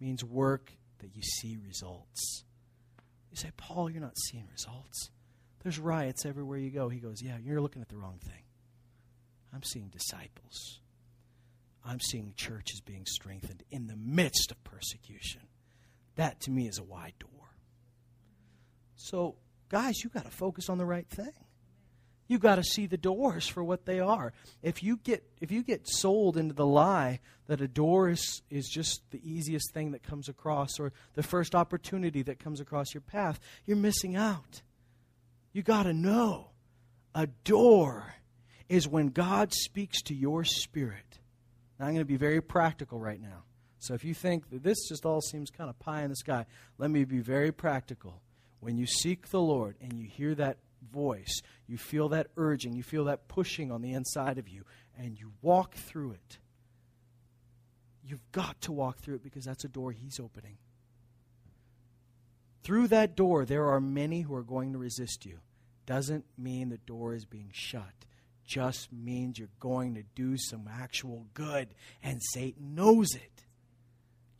Means 0.00 0.24
work 0.24 0.72
that 0.98 1.14
you 1.14 1.22
see 1.22 1.58
results. 1.66 2.44
You 3.30 3.36
say, 3.36 3.50
Paul, 3.56 3.90
you're 3.90 4.00
not 4.00 4.18
seeing 4.18 4.48
results. 4.50 5.10
There's 5.62 5.78
riots 5.78 6.24
everywhere 6.24 6.58
you 6.58 6.70
go. 6.70 6.88
He 6.88 6.98
goes, 7.00 7.22
Yeah, 7.22 7.36
you're 7.42 7.60
looking 7.60 7.82
at 7.82 7.88
the 7.88 7.96
wrong 7.96 8.18
thing. 8.24 8.44
I'm 9.52 9.62
seeing 9.62 9.88
disciples. 9.88 10.80
I'm 11.84 12.00
seeing 12.00 12.34
churches 12.36 12.80
being 12.80 13.04
strengthened 13.06 13.62
in 13.70 13.86
the 13.86 13.96
midst 13.96 14.50
of 14.50 14.62
persecution. 14.64 15.42
That 16.16 16.40
to 16.40 16.50
me 16.50 16.66
is 16.66 16.78
a 16.78 16.84
wide 16.84 17.14
door. 17.18 17.30
So, 18.96 19.36
guys, 19.68 20.04
you 20.04 20.10
got 20.10 20.24
to 20.24 20.30
focus 20.30 20.68
on 20.68 20.78
the 20.78 20.84
right 20.84 21.08
thing. 21.08 21.32
You 22.30 22.38
got 22.38 22.54
to 22.54 22.62
see 22.62 22.86
the 22.86 22.96
doors 22.96 23.48
for 23.48 23.64
what 23.64 23.86
they 23.86 23.98
are. 23.98 24.32
If 24.62 24.84
you 24.84 24.98
get 24.98 25.24
if 25.40 25.50
you 25.50 25.64
get 25.64 25.88
sold 25.88 26.36
into 26.36 26.54
the 26.54 26.64
lie 26.64 27.18
that 27.48 27.60
a 27.60 27.66
door 27.66 28.08
is, 28.08 28.42
is 28.48 28.68
just 28.68 29.02
the 29.10 29.20
easiest 29.28 29.74
thing 29.74 29.90
that 29.90 30.04
comes 30.04 30.28
across 30.28 30.78
or 30.78 30.92
the 31.14 31.24
first 31.24 31.56
opportunity 31.56 32.22
that 32.22 32.38
comes 32.38 32.60
across 32.60 32.94
your 32.94 33.00
path, 33.00 33.40
you're 33.66 33.76
missing 33.76 34.14
out. 34.14 34.62
You 35.52 35.64
got 35.64 35.82
to 35.82 35.92
know 35.92 36.50
a 37.16 37.26
door 37.26 38.14
is 38.68 38.86
when 38.86 39.08
God 39.08 39.52
speaks 39.52 40.00
to 40.02 40.14
your 40.14 40.44
spirit. 40.44 41.18
Now, 41.80 41.86
I'm 41.86 41.94
going 41.94 42.02
to 42.02 42.04
be 42.04 42.16
very 42.16 42.40
practical 42.40 43.00
right 43.00 43.20
now. 43.20 43.42
So 43.80 43.94
if 43.94 44.04
you 44.04 44.14
think 44.14 44.50
that 44.50 44.62
this 44.62 44.88
just 44.88 45.04
all 45.04 45.20
seems 45.20 45.50
kind 45.50 45.68
of 45.68 45.76
pie 45.80 46.04
in 46.04 46.10
the 46.10 46.16
sky, 46.16 46.46
let 46.78 46.92
me 46.92 47.02
be 47.02 47.18
very 47.18 47.50
practical. 47.50 48.22
When 48.60 48.76
you 48.76 48.86
seek 48.86 49.30
the 49.30 49.40
Lord 49.40 49.74
and 49.80 49.94
you 49.94 50.06
hear 50.06 50.36
that 50.36 50.58
voice, 50.92 51.42
you 51.66 51.78
feel 51.78 52.08
that 52.10 52.28
urging, 52.36 52.74
you 52.74 52.82
feel 52.82 53.04
that 53.04 53.28
pushing 53.28 53.70
on 53.70 53.82
the 53.82 53.92
inside 53.92 54.38
of 54.38 54.48
you, 54.48 54.64
and 54.98 55.18
you 55.18 55.32
walk 55.42 55.74
through 55.74 56.12
it. 56.12 56.38
You've 58.04 58.32
got 58.32 58.60
to 58.62 58.72
walk 58.72 58.98
through 58.98 59.16
it 59.16 59.22
because 59.22 59.44
that's 59.44 59.64
a 59.64 59.68
door 59.68 59.92
He's 59.92 60.18
opening. 60.18 60.56
Through 62.62 62.88
that 62.88 63.16
door, 63.16 63.44
there 63.44 63.66
are 63.68 63.80
many 63.80 64.22
who 64.22 64.34
are 64.34 64.42
going 64.42 64.72
to 64.72 64.78
resist 64.78 65.24
you. 65.24 65.38
Doesn't 65.86 66.24
mean 66.36 66.68
the 66.68 66.78
door 66.78 67.14
is 67.14 67.24
being 67.24 67.50
shut. 67.52 68.04
Just 68.44 68.92
means 68.92 69.38
you're 69.38 69.48
going 69.60 69.94
to 69.94 70.02
do 70.14 70.36
some 70.36 70.68
actual 70.70 71.26
good, 71.34 71.68
and 72.02 72.20
Satan 72.32 72.74
knows 72.74 73.14
it. 73.14 73.44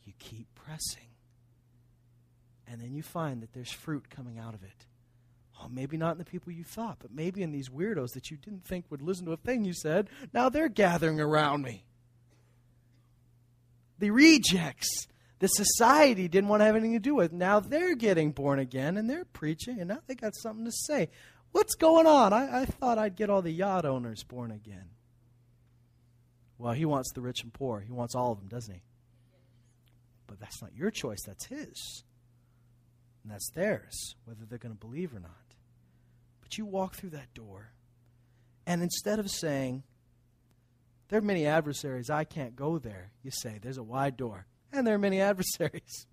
You 0.03 0.13
keep 0.19 0.47
pressing. 0.53 1.07
And 2.67 2.79
then 2.79 2.93
you 2.93 3.03
find 3.03 3.41
that 3.41 3.53
there's 3.53 3.71
fruit 3.71 4.09
coming 4.09 4.37
out 4.39 4.53
of 4.53 4.63
it. 4.63 4.85
Oh, 5.61 5.67
maybe 5.69 5.97
not 5.97 6.13
in 6.13 6.17
the 6.17 6.25
people 6.25 6.51
you 6.51 6.63
thought, 6.63 6.97
but 6.99 7.11
maybe 7.11 7.43
in 7.43 7.51
these 7.51 7.69
weirdos 7.69 8.13
that 8.13 8.31
you 8.31 8.37
didn't 8.37 8.65
think 8.65 8.85
would 8.89 9.01
listen 9.01 9.25
to 9.25 9.33
a 9.33 9.37
thing 9.37 9.65
you 9.65 9.73
said. 9.73 10.09
Now 10.33 10.49
they're 10.49 10.69
gathering 10.69 11.19
around 11.19 11.63
me. 11.63 11.83
The 13.99 14.09
rejects, 14.09 15.07
the 15.39 15.47
society 15.47 16.27
didn't 16.27 16.49
want 16.49 16.61
to 16.61 16.65
have 16.65 16.75
anything 16.75 16.93
to 16.93 16.99
do 16.99 17.13
with. 17.13 17.31
Now 17.31 17.59
they're 17.59 17.95
getting 17.95 18.31
born 18.31 18.57
again 18.59 18.97
and 18.97 19.09
they're 19.09 19.25
preaching, 19.25 19.79
and 19.79 19.89
now 19.89 19.99
they 20.07 20.15
got 20.15 20.35
something 20.35 20.65
to 20.65 20.71
say. 20.71 21.09
What's 21.51 21.75
going 21.75 22.07
on? 22.07 22.33
I, 22.33 22.61
I 22.61 22.65
thought 22.65 22.97
I'd 22.97 23.15
get 23.15 23.29
all 23.29 23.41
the 23.41 23.51
yacht 23.51 23.85
owners 23.85 24.23
born 24.23 24.51
again. 24.51 24.89
Well, 26.57 26.73
he 26.73 26.85
wants 26.85 27.11
the 27.13 27.21
rich 27.21 27.43
and 27.43 27.53
poor. 27.53 27.81
He 27.81 27.91
wants 27.91 28.15
all 28.15 28.31
of 28.31 28.39
them, 28.39 28.47
doesn't 28.47 28.73
he? 28.73 28.81
But 30.27 30.39
that's 30.39 30.61
not 30.61 30.75
your 30.75 30.91
choice, 30.91 31.21
that's 31.25 31.45
his. 31.45 32.03
And 33.23 33.31
that's 33.31 33.51
theirs, 33.51 34.15
whether 34.25 34.45
they're 34.45 34.57
going 34.57 34.73
to 34.75 34.79
believe 34.79 35.13
or 35.13 35.19
not. 35.19 35.50
But 36.51 36.57
you 36.57 36.65
walk 36.65 36.95
through 36.95 37.11
that 37.11 37.33
door, 37.33 37.71
and 38.67 38.83
instead 38.83 39.19
of 39.19 39.31
saying, 39.31 39.83
There 41.07 41.19
are 41.19 41.21
many 41.21 41.47
adversaries, 41.47 42.09
I 42.09 42.25
can't 42.25 42.57
go 42.57 42.77
there, 42.77 43.11
you 43.23 43.31
say, 43.31 43.57
There's 43.61 43.77
a 43.77 43.83
wide 43.83 44.17
door, 44.17 44.47
and 44.73 44.85
there 44.85 44.95
are 44.95 44.99
many 44.99 45.21
adversaries. 45.31 46.07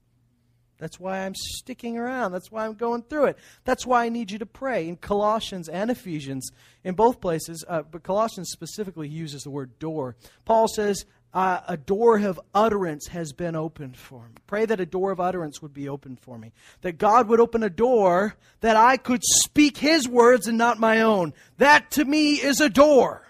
That's 0.78 1.01
why 1.01 1.26
I'm 1.26 1.34
sticking 1.34 1.99
around. 1.99 2.30
That's 2.30 2.53
why 2.53 2.66
I'm 2.66 2.74
going 2.74 3.03
through 3.03 3.24
it. 3.24 3.39
That's 3.64 3.84
why 3.84 4.05
I 4.05 4.11
need 4.11 4.30
you 4.30 4.39
to 4.39 4.47
pray. 4.47 4.86
In 4.86 4.95
Colossians 4.95 5.68
and 5.68 5.91
Ephesians, 5.91 6.53
in 6.84 6.95
both 6.95 7.20
places, 7.20 7.64
uh, 7.66 7.82
but 7.82 8.05
Colossians 8.05 8.51
specifically 8.53 9.09
uses 9.09 9.43
the 9.43 9.51
word 9.51 9.76
door. 9.80 10.14
Paul 10.45 10.68
says, 10.68 11.05
uh, 11.35 11.61
a 11.68 11.76
door 11.76 12.18
of 12.18 12.41
utterance 12.55 13.09
has 13.09 13.33
been 13.33 13.55
opened 13.55 13.97
for 13.97 14.29
me. 14.29 14.37
Pray 14.47 14.64
that 14.66 14.81
a 14.81 14.87
door 14.87 15.11
of 15.11 15.20
utterance 15.20 15.61
would 15.61 15.74
be 15.74 15.89
opened 15.89 16.20
for 16.20 16.39
me. 16.39 16.53
That 16.81 16.99
God 16.99 17.29
would 17.29 17.41
open 17.41 17.62
a 17.62 17.70
door 17.70 18.37
that 18.61 18.76
I 18.76 18.97
could 18.97 19.22
speak 19.22 19.76
His 19.76 20.09
words 20.09 20.49
and 20.49 20.57
not 20.57 20.79
my 20.81 21.01
own. 21.03 21.35
That 21.59 21.91
to 21.93 22.05
me 22.05 22.35
is 22.35 22.61
a 22.61 22.70
door. 22.70 23.26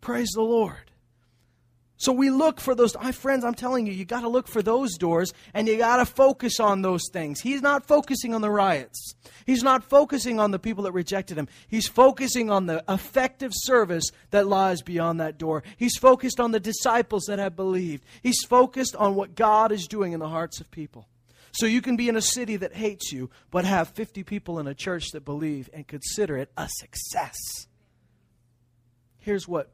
Praise 0.00 0.30
the 0.34 0.42
Lord. 0.42 0.83
So 2.04 2.12
we 2.12 2.28
look 2.28 2.60
for 2.60 2.74
those. 2.74 2.94
My 2.96 3.12
friends, 3.12 3.46
I'm 3.46 3.54
telling 3.54 3.86
you, 3.86 3.92
you 3.94 4.04
got 4.04 4.20
to 4.20 4.28
look 4.28 4.46
for 4.46 4.60
those 4.60 4.98
doors 4.98 5.32
and 5.54 5.66
you 5.66 5.78
got 5.78 5.96
to 5.96 6.04
focus 6.04 6.60
on 6.60 6.82
those 6.82 7.08
things. 7.10 7.40
He's 7.40 7.62
not 7.62 7.86
focusing 7.86 8.34
on 8.34 8.42
the 8.42 8.50
riots. 8.50 9.14
He's 9.46 9.62
not 9.62 9.82
focusing 9.82 10.38
on 10.38 10.50
the 10.50 10.58
people 10.58 10.84
that 10.84 10.92
rejected 10.92 11.38
him. 11.38 11.48
He's 11.66 11.88
focusing 11.88 12.50
on 12.50 12.66
the 12.66 12.84
effective 12.90 13.52
service 13.54 14.10
that 14.32 14.46
lies 14.46 14.82
beyond 14.82 15.18
that 15.20 15.38
door. 15.38 15.62
He's 15.78 15.96
focused 15.96 16.40
on 16.40 16.50
the 16.50 16.60
disciples 16.60 17.24
that 17.24 17.38
have 17.38 17.56
believed. 17.56 18.04
He's 18.22 18.44
focused 18.44 18.94
on 18.96 19.14
what 19.14 19.34
God 19.34 19.72
is 19.72 19.86
doing 19.86 20.12
in 20.12 20.20
the 20.20 20.28
hearts 20.28 20.60
of 20.60 20.70
people. 20.70 21.08
So 21.52 21.64
you 21.64 21.80
can 21.80 21.96
be 21.96 22.10
in 22.10 22.16
a 22.16 22.20
city 22.20 22.56
that 22.56 22.74
hates 22.74 23.12
you, 23.12 23.30
but 23.50 23.64
have 23.64 23.88
50 23.88 24.24
people 24.24 24.58
in 24.58 24.66
a 24.66 24.74
church 24.74 25.12
that 25.12 25.24
believe 25.24 25.70
and 25.72 25.86
consider 25.86 26.36
it 26.36 26.50
a 26.54 26.68
success. 26.68 27.38
Here's 29.20 29.48
what 29.48 29.70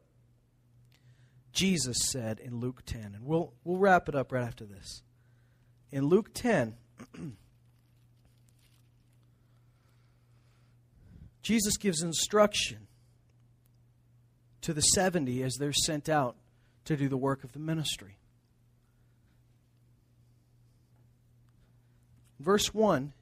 Jesus 1.51 1.97
said 2.11 2.39
in 2.39 2.59
Luke 2.59 2.83
10. 2.85 3.13
And 3.15 3.25
we'll, 3.25 3.53
we'll 3.63 3.77
wrap 3.77 4.07
it 4.09 4.15
up 4.15 4.31
right 4.31 4.43
after 4.43 4.65
this. 4.65 5.03
In 5.91 6.05
Luke 6.05 6.33
10, 6.33 6.75
Jesus 11.41 11.77
gives 11.77 12.01
instruction 12.01 12.87
to 14.61 14.73
the 14.73 14.81
70 14.81 15.43
as 15.43 15.55
they're 15.55 15.73
sent 15.73 16.07
out 16.07 16.35
to 16.85 16.95
do 16.95 17.09
the 17.09 17.17
work 17.17 17.43
of 17.43 17.51
the 17.51 17.59
ministry. 17.59 18.17
Verse 22.39 22.73
1 22.73 23.13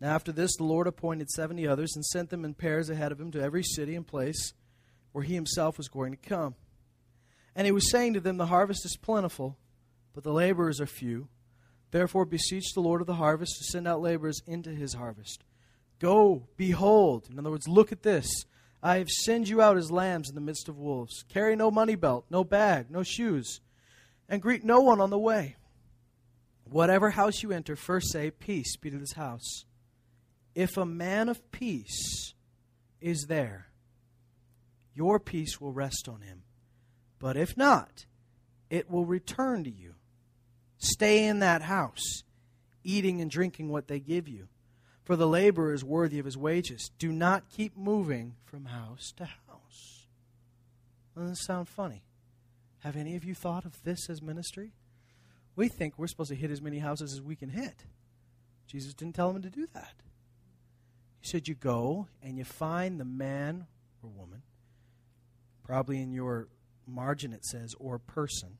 Now, 0.00 0.14
after 0.14 0.32
this, 0.32 0.56
the 0.56 0.64
Lord 0.64 0.86
appointed 0.86 1.30
70 1.30 1.66
others 1.66 1.92
and 1.94 2.04
sent 2.04 2.30
them 2.30 2.44
in 2.44 2.54
pairs 2.54 2.90
ahead 2.90 3.12
of 3.12 3.20
him 3.20 3.30
to 3.32 3.40
every 3.42 3.62
city 3.62 3.94
and 3.94 4.06
place 4.06 4.52
where 5.12 5.24
he 5.24 5.34
himself 5.34 5.78
was 5.78 5.88
going 5.88 6.12
to 6.12 6.28
come. 6.28 6.54
And 7.54 7.66
he 7.66 7.72
was 7.72 7.90
saying 7.90 8.14
to 8.14 8.20
them, 8.20 8.36
The 8.36 8.46
harvest 8.46 8.84
is 8.84 8.96
plentiful, 8.96 9.56
but 10.14 10.24
the 10.24 10.32
laborers 10.32 10.80
are 10.80 10.86
few. 10.86 11.28
Therefore, 11.90 12.24
beseech 12.24 12.72
the 12.72 12.80
Lord 12.80 13.00
of 13.00 13.06
the 13.06 13.14
harvest 13.14 13.58
to 13.58 13.64
send 13.64 13.86
out 13.86 14.00
laborers 14.00 14.40
into 14.46 14.70
his 14.70 14.94
harvest. 14.94 15.44
Go, 15.98 16.48
behold. 16.56 17.28
In 17.30 17.38
other 17.38 17.50
words, 17.50 17.68
look 17.68 17.92
at 17.92 18.02
this. 18.02 18.26
I 18.82 18.96
have 18.98 19.10
sent 19.10 19.48
you 19.48 19.60
out 19.60 19.76
as 19.76 19.90
lambs 19.90 20.28
in 20.28 20.34
the 20.34 20.40
midst 20.40 20.68
of 20.68 20.78
wolves. 20.78 21.24
Carry 21.28 21.54
no 21.54 21.70
money 21.70 21.94
belt, 21.94 22.24
no 22.30 22.42
bag, 22.42 22.90
no 22.90 23.02
shoes, 23.02 23.60
and 24.28 24.42
greet 24.42 24.64
no 24.64 24.80
one 24.80 25.00
on 25.00 25.10
the 25.10 25.18
way. 25.18 25.56
Whatever 26.64 27.10
house 27.10 27.42
you 27.42 27.52
enter, 27.52 27.76
first 27.76 28.10
say, 28.10 28.30
Peace 28.30 28.76
be 28.76 28.90
to 28.90 28.98
this 28.98 29.12
house. 29.12 29.64
If 30.54 30.76
a 30.76 30.86
man 30.86 31.28
of 31.28 31.52
peace 31.52 32.34
is 33.00 33.26
there, 33.28 33.68
your 34.94 35.20
peace 35.20 35.60
will 35.60 35.72
rest 35.72 36.08
on 36.08 36.22
him 36.22 36.42
but 37.22 37.36
if 37.36 37.56
not, 37.56 38.04
it 38.68 38.90
will 38.90 39.06
return 39.06 39.62
to 39.62 39.70
you. 39.70 39.94
Stay 40.76 41.24
in 41.24 41.38
that 41.38 41.62
house, 41.62 42.24
eating 42.82 43.20
and 43.20 43.30
drinking 43.30 43.68
what 43.68 43.86
they 43.86 44.00
give 44.00 44.26
you. 44.26 44.48
For 45.04 45.14
the 45.14 45.28
laborer 45.28 45.72
is 45.72 45.84
worthy 45.84 46.18
of 46.18 46.24
his 46.24 46.36
wages. 46.36 46.90
Do 46.98 47.12
not 47.12 47.48
keep 47.48 47.76
moving 47.76 48.34
from 48.44 48.64
house 48.64 49.12
to 49.18 49.24
house. 49.24 50.06
Doesn't 51.16 51.36
sound 51.36 51.68
funny? 51.68 52.02
Have 52.80 52.96
any 52.96 53.14
of 53.14 53.24
you 53.24 53.34
thought 53.36 53.64
of 53.64 53.80
this 53.84 54.10
as 54.10 54.20
ministry? 54.20 54.72
We 55.54 55.68
think 55.68 55.94
we're 55.96 56.08
supposed 56.08 56.30
to 56.30 56.36
hit 56.36 56.50
as 56.50 56.60
many 56.60 56.80
houses 56.80 57.12
as 57.12 57.22
we 57.22 57.36
can 57.36 57.50
hit. 57.50 57.84
Jesus 58.66 58.94
didn't 58.94 59.14
tell 59.14 59.32
them 59.32 59.42
to 59.42 59.50
do 59.50 59.68
that. 59.74 59.94
He 61.20 61.28
said, 61.28 61.46
You 61.46 61.54
go 61.54 62.08
and 62.20 62.36
you 62.36 62.44
find 62.44 62.98
the 62.98 63.04
man 63.04 63.66
or 64.02 64.10
woman, 64.10 64.42
probably 65.62 66.02
in 66.02 66.12
your 66.12 66.48
margin 66.92 67.32
it 67.32 67.44
says, 67.44 67.74
or 67.78 67.98
person. 67.98 68.58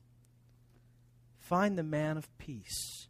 Find 1.39 1.77
the 1.77 1.83
man 1.83 2.17
of 2.17 2.35
peace. 2.37 3.07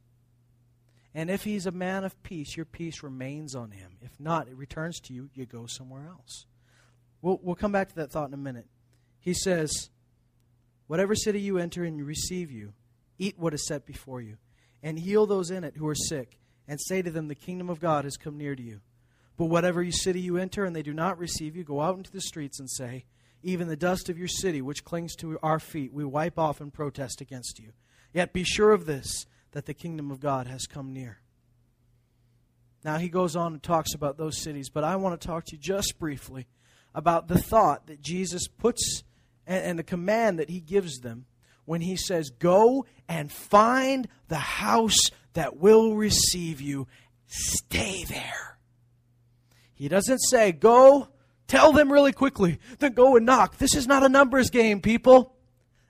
And 1.15 1.29
if 1.29 1.43
he's 1.43 1.65
a 1.65 1.71
man 1.71 2.03
of 2.03 2.21
peace, 2.23 2.57
your 2.57 2.65
peace 2.65 3.03
remains 3.03 3.53
on 3.55 3.71
him. 3.71 3.97
If 4.01 4.19
not, 4.19 4.47
it 4.47 4.57
returns 4.57 4.99
to 5.01 5.13
you, 5.13 5.29
you 5.33 5.45
go 5.45 5.67
somewhere 5.67 6.07
else. 6.07 6.45
We'll, 7.21 7.39
we'll 7.43 7.55
come 7.55 7.71
back 7.71 7.89
to 7.89 7.95
that 7.95 8.11
thought 8.11 8.27
in 8.27 8.33
a 8.33 8.37
minute. 8.37 8.67
He 9.19 9.33
says, 9.33 9.89
Whatever 10.87 11.15
city 11.15 11.39
you 11.39 11.57
enter 11.57 11.83
and 11.83 12.05
receive 12.05 12.51
you, 12.51 12.73
eat 13.17 13.37
what 13.37 13.53
is 13.53 13.65
set 13.65 13.85
before 13.85 14.21
you, 14.21 14.37
and 14.81 14.99
heal 14.99 15.25
those 15.25 15.49
in 15.49 15.63
it 15.63 15.77
who 15.77 15.87
are 15.87 15.95
sick, 15.95 16.39
and 16.67 16.81
say 16.81 17.01
to 17.01 17.11
them, 17.11 17.27
The 17.27 17.35
kingdom 17.35 17.69
of 17.69 17.79
God 17.79 18.03
has 18.03 18.17
come 18.17 18.37
near 18.37 18.55
to 18.55 18.63
you. 18.63 18.81
But 19.37 19.45
whatever 19.45 19.89
city 19.91 20.19
you 20.19 20.37
enter 20.37 20.65
and 20.65 20.75
they 20.75 20.83
do 20.83 20.93
not 20.93 21.17
receive 21.17 21.55
you, 21.55 21.63
go 21.63 21.81
out 21.81 21.97
into 21.97 22.11
the 22.11 22.21
streets 22.21 22.59
and 22.59 22.69
say, 22.69 23.05
Even 23.43 23.67
the 23.67 23.75
dust 23.75 24.09
of 24.09 24.17
your 24.17 24.27
city, 24.27 24.61
which 24.61 24.85
clings 24.85 25.15
to 25.17 25.37
our 25.43 25.59
feet, 25.59 25.93
we 25.93 26.05
wipe 26.05 26.39
off 26.39 26.61
and 26.61 26.73
protest 26.73 27.21
against 27.21 27.59
you. 27.59 27.73
Yet 28.13 28.33
be 28.33 28.43
sure 28.43 28.71
of 28.71 28.85
this, 28.85 29.25
that 29.51 29.65
the 29.65 29.73
kingdom 29.73 30.09
of 30.11 30.19
God 30.19 30.47
has 30.47 30.65
come 30.65 30.93
near. 30.93 31.19
Now 32.83 32.97
he 32.97 33.09
goes 33.09 33.35
on 33.35 33.53
and 33.53 33.63
talks 33.63 33.93
about 33.93 34.17
those 34.17 34.41
cities, 34.41 34.69
but 34.69 34.83
I 34.83 34.95
want 34.95 35.19
to 35.19 35.27
talk 35.27 35.45
to 35.45 35.55
you 35.55 35.61
just 35.61 35.99
briefly 35.99 36.47
about 36.95 37.27
the 37.27 37.37
thought 37.37 37.87
that 37.87 38.01
Jesus 38.01 38.47
puts 38.47 39.03
and, 39.45 39.77
the 39.77 39.83
command 39.83 40.39
that 40.39 40.49
he 40.49 40.59
gives 40.59 40.99
them 40.99 41.25
when 41.65 41.81
he 41.81 41.95
says, 41.97 42.29
Go 42.29 42.85
and 43.07 43.31
find 43.31 44.07
the 44.27 44.35
house 44.35 45.09
that 45.33 45.57
will 45.57 45.95
receive 45.95 46.61
you. 46.61 46.87
Stay 47.27 48.03
there. 48.05 48.57
He 49.73 49.87
doesn't 49.87 50.19
say, 50.19 50.51
Go, 50.51 51.09
tell 51.47 51.71
them 51.71 51.91
really 51.91 52.13
quickly, 52.13 52.59
then 52.79 52.93
go 52.93 53.15
and 53.15 53.25
knock. 53.25 53.57
This 53.57 53.75
is 53.75 53.87
not 53.87 54.03
a 54.03 54.09
numbers 54.09 54.49
game, 54.49 54.81
people. 54.81 55.35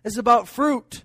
This 0.04 0.14
is 0.14 0.20
about 0.20 0.47
fruit. 0.47 1.04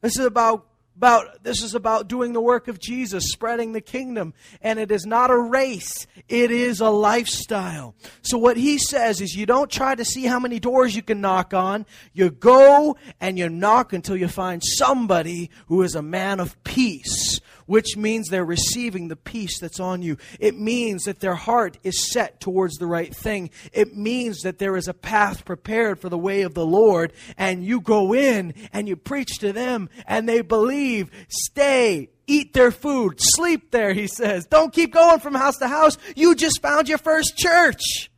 This 0.00 0.18
is 0.18 0.26
about 0.26 0.66
about 0.96 1.42
this 1.44 1.62
is 1.62 1.74
about 1.74 2.08
doing 2.08 2.32
the 2.32 2.40
work 2.40 2.68
of 2.68 2.78
Jesus, 2.78 3.30
spreading 3.30 3.72
the 3.72 3.80
kingdom, 3.80 4.32
and 4.62 4.78
it 4.78 4.90
is 4.90 5.04
not 5.04 5.30
a 5.30 5.38
race, 5.38 6.06
it 6.28 6.50
is 6.50 6.80
a 6.80 6.88
lifestyle. 6.88 7.94
So 8.22 8.38
what 8.38 8.56
he 8.56 8.78
says 8.78 9.20
is 9.20 9.34
you 9.34 9.46
don't 9.46 9.70
try 9.70 9.94
to 9.94 10.04
see 10.04 10.24
how 10.24 10.40
many 10.40 10.58
doors 10.58 10.96
you 10.96 11.02
can 11.02 11.20
knock 11.20 11.52
on. 11.52 11.84
You 12.12 12.30
go 12.30 12.96
and 13.20 13.38
you 13.38 13.48
knock 13.48 13.92
until 13.92 14.16
you 14.16 14.28
find 14.28 14.62
somebody 14.64 15.50
who 15.66 15.82
is 15.82 15.94
a 15.94 16.02
man 16.02 16.40
of 16.40 16.62
peace, 16.64 17.40
which 17.66 17.96
means 17.96 18.28
they're 18.28 18.44
receiving 18.44 19.08
the 19.08 19.16
peace 19.16 19.58
that's 19.60 19.80
on 19.80 20.02
you. 20.02 20.16
It 20.40 20.58
means 20.58 21.04
that 21.04 21.20
their 21.20 21.34
heart 21.34 21.78
is 21.82 22.10
set 22.10 22.40
towards 22.40 22.76
the 22.76 22.86
right 22.86 23.14
thing. 23.14 23.50
It 23.72 23.96
means 23.96 24.42
that 24.42 24.58
there 24.58 24.76
is 24.76 24.88
a 24.88 24.94
path 24.94 25.44
prepared 25.44 26.00
for 26.00 26.08
the 26.08 26.18
way 26.18 26.42
of 26.42 26.54
the 26.54 26.66
Lord, 26.66 27.12
and 27.36 27.64
you 27.64 27.80
go 27.80 28.14
in 28.14 28.54
and 28.72 28.88
you 28.88 28.96
preach 28.96 29.38
to 29.40 29.52
them, 29.52 29.90
and 30.06 30.28
they 30.28 30.40
believe. 30.40 31.10
Stay, 31.28 32.10
eat 32.26 32.54
their 32.54 32.70
food, 32.70 33.16
sleep 33.18 33.70
there, 33.70 33.92
he 33.92 34.06
says. 34.06 34.46
Don't 34.46 34.72
keep 34.72 34.92
going 34.92 35.20
from 35.20 35.34
house 35.34 35.58
to 35.58 35.68
house. 35.68 35.98
You 36.14 36.34
just 36.34 36.62
found 36.62 36.88
your 36.88 36.98
first 36.98 37.36
church. 37.36 38.10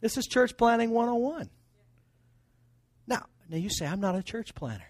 This 0.00 0.18
is 0.18 0.26
church 0.26 0.56
planning 0.56 0.90
101. 0.90 1.48
Now, 3.06 3.24
now 3.48 3.56
you 3.56 3.70
say, 3.70 3.86
I'm 3.86 4.00
not 4.00 4.14
a 4.14 4.22
church 4.22 4.54
planner. 4.54 4.84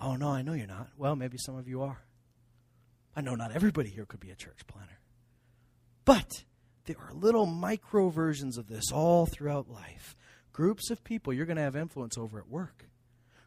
Oh, 0.00 0.16
no, 0.16 0.28
I 0.28 0.42
know 0.42 0.52
you're 0.52 0.66
not. 0.66 0.90
Well, 0.96 1.16
maybe 1.16 1.38
some 1.38 1.56
of 1.56 1.66
you 1.66 1.82
are. 1.82 2.05
I 3.16 3.22
know 3.22 3.34
not 3.34 3.52
everybody 3.52 3.88
here 3.88 4.04
could 4.04 4.20
be 4.20 4.30
a 4.30 4.36
church 4.36 4.66
planner. 4.66 5.00
But 6.04 6.44
there 6.84 6.98
are 7.00 7.14
little 7.14 7.46
micro 7.46 8.10
versions 8.10 8.58
of 8.58 8.68
this 8.68 8.92
all 8.92 9.24
throughout 9.24 9.70
life. 9.70 10.14
Groups 10.52 10.90
of 10.90 11.02
people 11.02 11.32
you're 11.32 11.46
going 11.46 11.56
to 11.56 11.62
have 11.62 11.76
influence 11.76 12.18
over 12.18 12.38
at 12.38 12.48
work. 12.48 12.88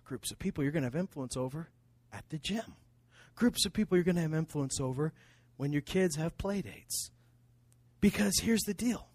Groups 0.03 0.31
of 0.31 0.39
people 0.39 0.63
you're 0.63 0.73
going 0.73 0.83
to 0.83 0.87
have 0.87 0.95
influence 0.95 1.37
over 1.37 1.69
at 2.11 2.27
the 2.29 2.39
gym. 2.39 2.75
Groups 3.35 3.65
of 3.65 3.71
people 3.71 3.95
you're 3.95 4.03
going 4.03 4.15
to 4.15 4.23
have 4.23 4.33
influence 4.33 4.79
over 4.79 5.13
when 5.55 5.71
your 5.71 5.83
kids 5.83 6.15
have 6.15 6.37
play 6.37 6.61
dates. 6.61 7.11
Because 8.01 8.39
here's 8.41 8.63
the 8.63 8.73
deal 8.73 9.07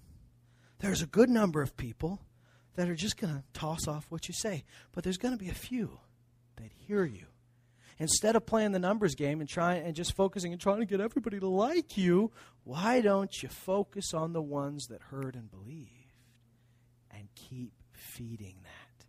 there's 0.79 1.03
a 1.03 1.07
good 1.07 1.31
number 1.31 1.63
of 1.63 1.77
people 1.77 2.21
that 2.77 2.89
are 2.89 2.95
just 2.95 3.17
going 3.17 3.35
to 3.35 3.43
toss 3.53 3.89
off 3.89 4.07
what 4.09 4.29
you 4.29 4.35
say, 4.35 4.65
but 4.93 5.03
there's 5.03 5.19
going 5.19 5.37
to 5.37 5.43
be 5.43 5.51
a 5.51 5.55
few 5.55 5.99
that 6.57 6.71
hear 6.87 7.05
you 7.05 7.27
instead 7.99 8.37
of 8.37 8.47
playing 8.47 8.73
the 8.73 8.79
numbers 8.79 9.15
game 9.15 9.41
and 9.41 9.49
trying 9.49 9.85
and 9.85 9.95
just 9.95 10.15
focusing 10.15 10.53
and 10.53 10.61
trying 10.61 10.81
to 10.81 10.87
get 10.87 11.01
everybody 11.01 11.41
to 11.41 11.49
like 11.49 11.97
you, 11.97 12.33
why 12.65 13.01
don't 13.01 13.43
you 13.43 13.49
focus 13.49 14.15
on 14.15 14.33
the 14.33 14.43
ones 14.43 14.87
that 14.89 15.03
heard 15.03 15.35
and 15.35 15.51
believed 15.51 15.91
and 17.11 17.29
keep 17.35 17.73
feeding 17.93 18.57
that? 18.63 19.07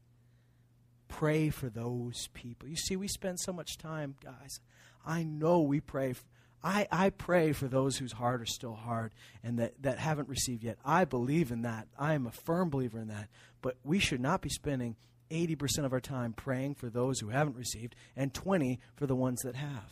Pray 1.07 1.49
for 1.49 1.69
those 1.69 2.27
people. 2.33 2.67
You 2.67 2.75
see, 2.75 2.95
we 2.95 3.07
spend 3.07 3.39
so 3.39 3.53
much 3.53 3.77
time, 3.77 4.15
guys. 4.23 4.59
I 5.05 5.23
know 5.23 5.61
we 5.61 5.79
pray. 5.79 6.13
For, 6.13 6.23
I, 6.63 6.87
I 6.91 7.11
pray 7.11 7.53
for 7.53 7.67
those 7.67 7.97
whose 7.97 8.11
heart 8.11 8.41
are 8.41 8.47
still 8.47 8.73
hard 8.73 9.13
and 9.43 9.59
that, 9.59 9.81
that 9.83 9.99
haven't 9.99 10.27
received 10.27 10.63
yet. 10.63 10.77
I 10.83 11.05
believe 11.05 11.51
in 11.51 11.61
that. 11.61 11.87
I 11.97 12.15
am 12.15 12.25
a 12.25 12.31
firm 12.31 12.69
believer 12.69 12.99
in 12.99 13.07
that. 13.09 13.29
But 13.61 13.77
we 13.83 13.99
should 13.99 14.19
not 14.19 14.41
be 14.41 14.49
spending 14.49 14.95
80% 15.29 15.85
of 15.85 15.93
our 15.93 15.99
time 15.99 16.33
praying 16.33 16.75
for 16.75 16.89
those 16.89 17.19
who 17.19 17.29
haven't 17.29 17.55
received 17.55 17.95
and 18.15 18.33
20 18.33 18.79
for 18.95 19.07
the 19.07 19.15
ones 19.15 19.41
that 19.41 19.55
have. 19.55 19.91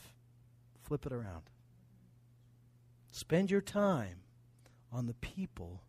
Flip 0.84 1.06
it 1.06 1.12
around. 1.14 1.44
Spend 3.12 3.52
your 3.52 3.62
time 3.62 4.22
on 4.92 5.06
the 5.06 5.14
people 5.16 5.84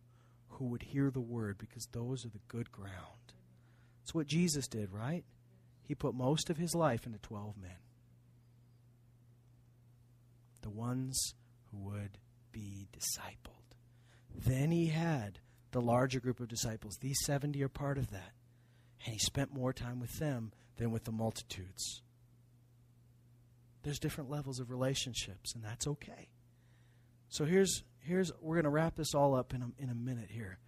who 0.49 0.65
would 0.65 0.83
hear 0.83 1.11
the 1.11 1.21
word 1.21 1.57
because 1.57 1.87
those 1.91 2.25
are 2.25 2.29
the 2.29 2.39
good 2.47 2.71
ground. 2.71 3.33
It's 4.03 4.13
what 4.13 4.27
Jesus 4.27 4.67
did, 4.67 4.91
right? 4.91 5.23
He 5.83 5.95
put 5.95 6.15
most 6.15 6.49
of 6.49 6.57
his 6.57 6.73
life 6.75 7.05
into 7.05 7.19
12 7.19 7.57
men. 7.57 7.71
The 10.61 10.69
ones 10.69 11.33
who 11.71 11.77
would 11.89 12.17
be 12.51 12.87
discipled. 12.93 13.75
Then 14.33 14.71
he 14.71 14.87
had 14.87 15.39
the 15.71 15.81
larger 15.81 16.19
group 16.19 16.39
of 16.39 16.47
disciples. 16.47 16.97
These 16.99 17.19
70 17.25 17.61
are 17.63 17.69
part 17.69 17.97
of 17.97 18.11
that 18.11 18.31
and 19.03 19.13
he 19.13 19.19
spent 19.19 19.53
more 19.53 19.73
time 19.73 19.99
with 19.99 20.19
them 20.19 20.51
than 20.77 20.91
with 20.91 21.03
the 21.03 21.11
multitudes. 21.11 22.01
There's 23.83 23.99
different 23.99 24.29
levels 24.29 24.59
of 24.59 24.71
relationships, 24.71 25.53
and 25.53 25.63
that's 25.63 25.87
okay. 25.87 26.29
So 27.29 27.45
here's 27.45 27.83
here's 27.99 28.31
we're 28.41 28.55
going 28.55 28.63
to 28.63 28.69
wrap 28.69 28.95
this 28.95 29.13
all 29.13 29.35
up 29.35 29.53
in 29.53 29.61
a, 29.61 29.83
in 29.83 29.89
a 29.89 29.95
minute 29.95 30.29
here 30.29 30.59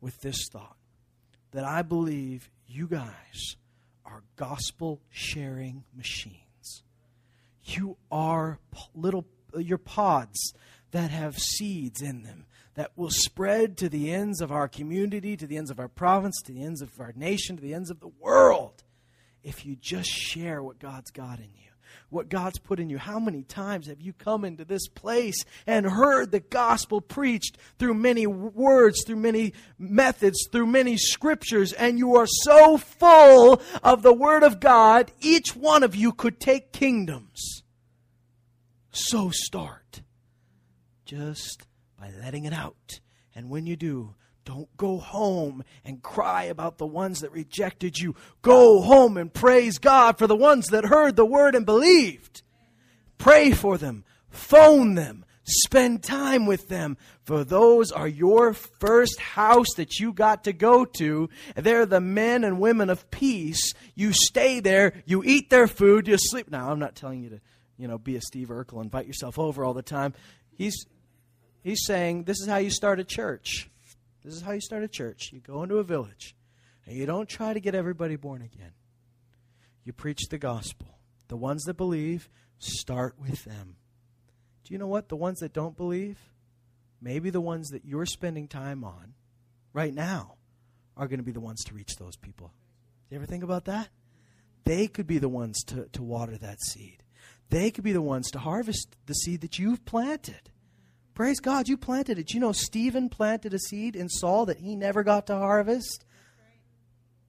with 0.00 0.20
this 0.20 0.48
thought 0.50 0.76
that 1.52 1.64
I 1.64 1.82
believe 1.82 2.50
you 2.66 2.86
guys 2.86 3.56
are 4.04 4.22
gospel 4.36 5.00
sharing 5.10 5.84
machines. 5.94 6.82
You 7.64 7.96
are 8.10 8.58
little 8.94 9.26
uh, 9.54 9.58
your 9.58 9.78
pods 9.78 10.54
that 10.92 11.10
have 11.10 11.38
seeds 11.38 12.00
in 12.00 12.22
them 12.22 12.46
that 12.74 12.92
will 12.96 13.10
spread 13.10 13.76
to 13.76 13.88
the 13.88 14.12
ends 14.12 14.40
of 14.40 14.50
our 14.50 14.68
community, 14.68 15.36
to 15.36 15.46
the 15.46 15.58
ends 15.58 15.70
of 15.70 15.78
our 15.78 15.88
province, 15.88 16.40
to 16.42 16.52
the 16.52 16.62
ends 16.62 16.80
of 16.80 16.98
our 17.00 17.12
nation, 17.14 17.56
to 17.56 17.62
the 17.62 17.74
ends 17.74 17.90
of 17.90 18.00
the 18.00 18.12
world. 18.20 18.82
If 19.42 19.66
you 19.66 19.76
just 19.76 20.08
share 20.08 20.62
what 20.62 20.78
God's 20.78 21.10
got 21.10 21.38
in 21.38 21.50
you, 21.56 21.70
what 22.08 22.28
God's 22.28 22.58
put 22.58 22.78
in 22.78 22.88
you. 22.88 22.98
How 22.98 23.18
many 23.18 23.42
times 23.42 23.88
have 23.88 24.00
you 24.00 24.12
come 24.12 24.44
into 24.44 24.64
this 24.64 24.86
place 24.88 25.44
and 25.66 25.84
heard 25.84 26.30
the 26.30 26.40
gospel 26.40 27.00
preached 27.00 27.58
through 27.78 27.94
many 27.94 28.26
words, 28.26 29.02
through 29.04 29.16
many 29.16 29.52
methods, 29.78 30.46
through 30.50 30.66
many 30.66 30.96
scriptures, 30.96 31.72
and 31.72 31.98
you 31.98 32.16
are 32.16 32.26
so 32.26 32.78
full 32.78 33.60
of 33.82 34.02
the 34.02 34.12
Word 34.12 34.42
of 34.42 34.60
God, 34.60 35.10
each 35.20 35.56
one 35.56 35.82
of 35.82 35.96
you 35.96 36.12
could 36.12 36.38
take 36.38 36.72
kingdoms. 36.72 37.62
So 38.92 39.30
start. 39.30 39.81
Just 41.12 41.66
by 42.00 42.10
letting 42.22 42.46
it 42.46 42.54
out. 42.54 43.00
And 43.34 43.50
when 43.50 43.66
you 43.66 43.76
do, 43.76 44.14
don't 44.46 44.74
go 44.78 44.96
home 44.96 45.62
and 45.84 46.02
cry 46.02 46.44
about 46.44 46.78
the 46.78 46.86
ones 46.86 47.20
that 47.20 47.32
rejected 47.32 47.98
you. 47.98 48.16
Go 48.40 48.80
home 48.80 49.18
and 49.18 49.30
praise 49.30 49.76
God 49.76 50.16
for 50.16 50.26
the 50.26 50.34
ones 50.34 50.68
that 50.68 50.86
heard 50.86 51.16
the 51.16 51.26
word 51.26 51.54
and 51.54 51.66
believed. 51.66 52.40
Pray 53.18 53.50
for 53.50 53.76
them. 53.76 54.04
Phone 54.30 54.94
them. 54.94 55.26
Spend 55.44 56.02
time 56.02 56.46
with 56.46 56.68
them, 56.68 56.96
for 57.24 57.44
those 57.44 57.92
are 57.92 58.08
your 58.08 58.54
first 58.54 59.20
house 59.20 59.74
that 59.76 60.00
you 60.00 60.14
got 60.14 60.44
to 60.44 60.54
go 60.54 60.86
to. 60.86 61.28
They're 61.56 61.84
the 61.84 62.00
men 62.00 62.42
and 62.42 62.58
women 62.58 62.88
of 62.88 63.10
peace. 63.10 63.74
You 63.94 64.14
stay 64.14 64.60
there, 64.60 65.02
you 65.04 65.22
eat 65.24 65.50
their 65.50 65.66
food, 65.66 66.08
you 66.08 66.16
sleep. 66.16 66.50
Now, 66.50 66.70
I'm 66.70 66.78
not 66.78 66.94
telling 66.94 67.22
you 67.22 67.28
to, 67.30 67.40
you 67.76 67.86
know, 67.86 67.98
be 67.98 68.16
a 68.16 68.20
Steve 68.22 68.48
Urkel, 68.48 68.76
and 68.76 68.84
invite 68.84 69.06
yourself 69.06 69.38
over 69.38 69.62
all 69.62 69.74
the 69.74 69.82
time. 69.82 70.14
He's 70.54 70.86
he's 71.62 71.84
saying 71.84 72.24
this 72.24 72.40
is 72.40 72.46
how 72.46 72.58
you 72.58 72.70
start 72.70 73.00
a 73.00 73.04
church. 73.04 73.70
This 74.24 74.34
is 74.34 74.42
how 74.42 74.52
you 74.52 74.60
start 74.60 74.84
a 74.84 74.88
church. 74.88 75.30
You 75.32 75.40
go 75.40 75.62
into 75.62 75.78
a 75.78 75.84
village, 75.84 76.36
and 76.86 76.96
you 76.96 77.06
don't 77.06 77.28
try 77.28 77.52
to 77.52 77.60
get 77.60 77.74
everybody 77.74 78.16
born 78.16 78.42
again. 78.42 78.72
You 79.84 79.92
preach 79.92 80.28
the 80.30 80.38
gospel. 80.38 80.98
The 81.28 81.36
ones 81.36 81.64
that 81.64 81.74
believe, 81.74 82.28
start 82.58 83.16
with 83.18 83.44
them. 83.44 83.76
Do 84.64 84.74
you 84.74 84.78
know 84.78 84.86
what? 84.86 85.08
The 85.08 85.16
ones 85.16 85.40
that 85.40 85.52
don't 85.52 85.76
believe, 85.76 86.18
maybe 87.00 87.30
the 87.30 87.40
ones 87.40 87.70
that 87.70 87.84
you're 87.84 88.06
spending 88.06 88.46
time 88.46 88.84
on 88.84 89.14
right 89.72 89.92
now 89.92 90.36
are 90.96 91.08
going 91.08 91.18
to 91.18 91.24
be 91.24 91.32
the 91.32 91.40
ones 91.40 91.64
to 91.64 91.74
reach 91.74 91.96
those 91.96 92.16
people. 92.16 92.52
Do 93.08 93.14
you 93.14 93.20
ever 93.20 93.26
think 93.26 93.42
about 93.42 93.64
that? 93.64 93.88
They 94.64 94.86
could 94.86 95.06
be 95.06 95.18
the 95.18 95.28
ones 95.28 95.64
to, 95.64 95.88
to 95.88 96.02
water 96.02 96.36
that 96.38 96.62
seed. 96.62 97.02
They 97.50 97.70
could 97.70 97.84
be 97.84 97.92
the 97.92 98.00
ones 98.00 98.30
to 98.30 98.38
harvest 98.38 98.96
the 99.06 99.14
seed 99.14 99.40
that 99.40 99.58
you've 99.58 99.84
planted. 99.84 100.51
Praise 101.14 101.40
God, 101.40 101.68
you 101.68 101.76
planted 101.76 102.18
it. 102.18 102.32
You 102.32 102.40
know, 102.40 102.52
Stephen 102.52 103.08
planted 103.08 103.52
a 103.52 103.58
seed 103.58 103.96
in 103.96 104.08
Saul 104.08 104.46
that 104.46 104.58
he 104.58 104.74
never 104.74 105.02
got 105.02 105.26
to 105.26 105.36
harvest, 105.36 106.04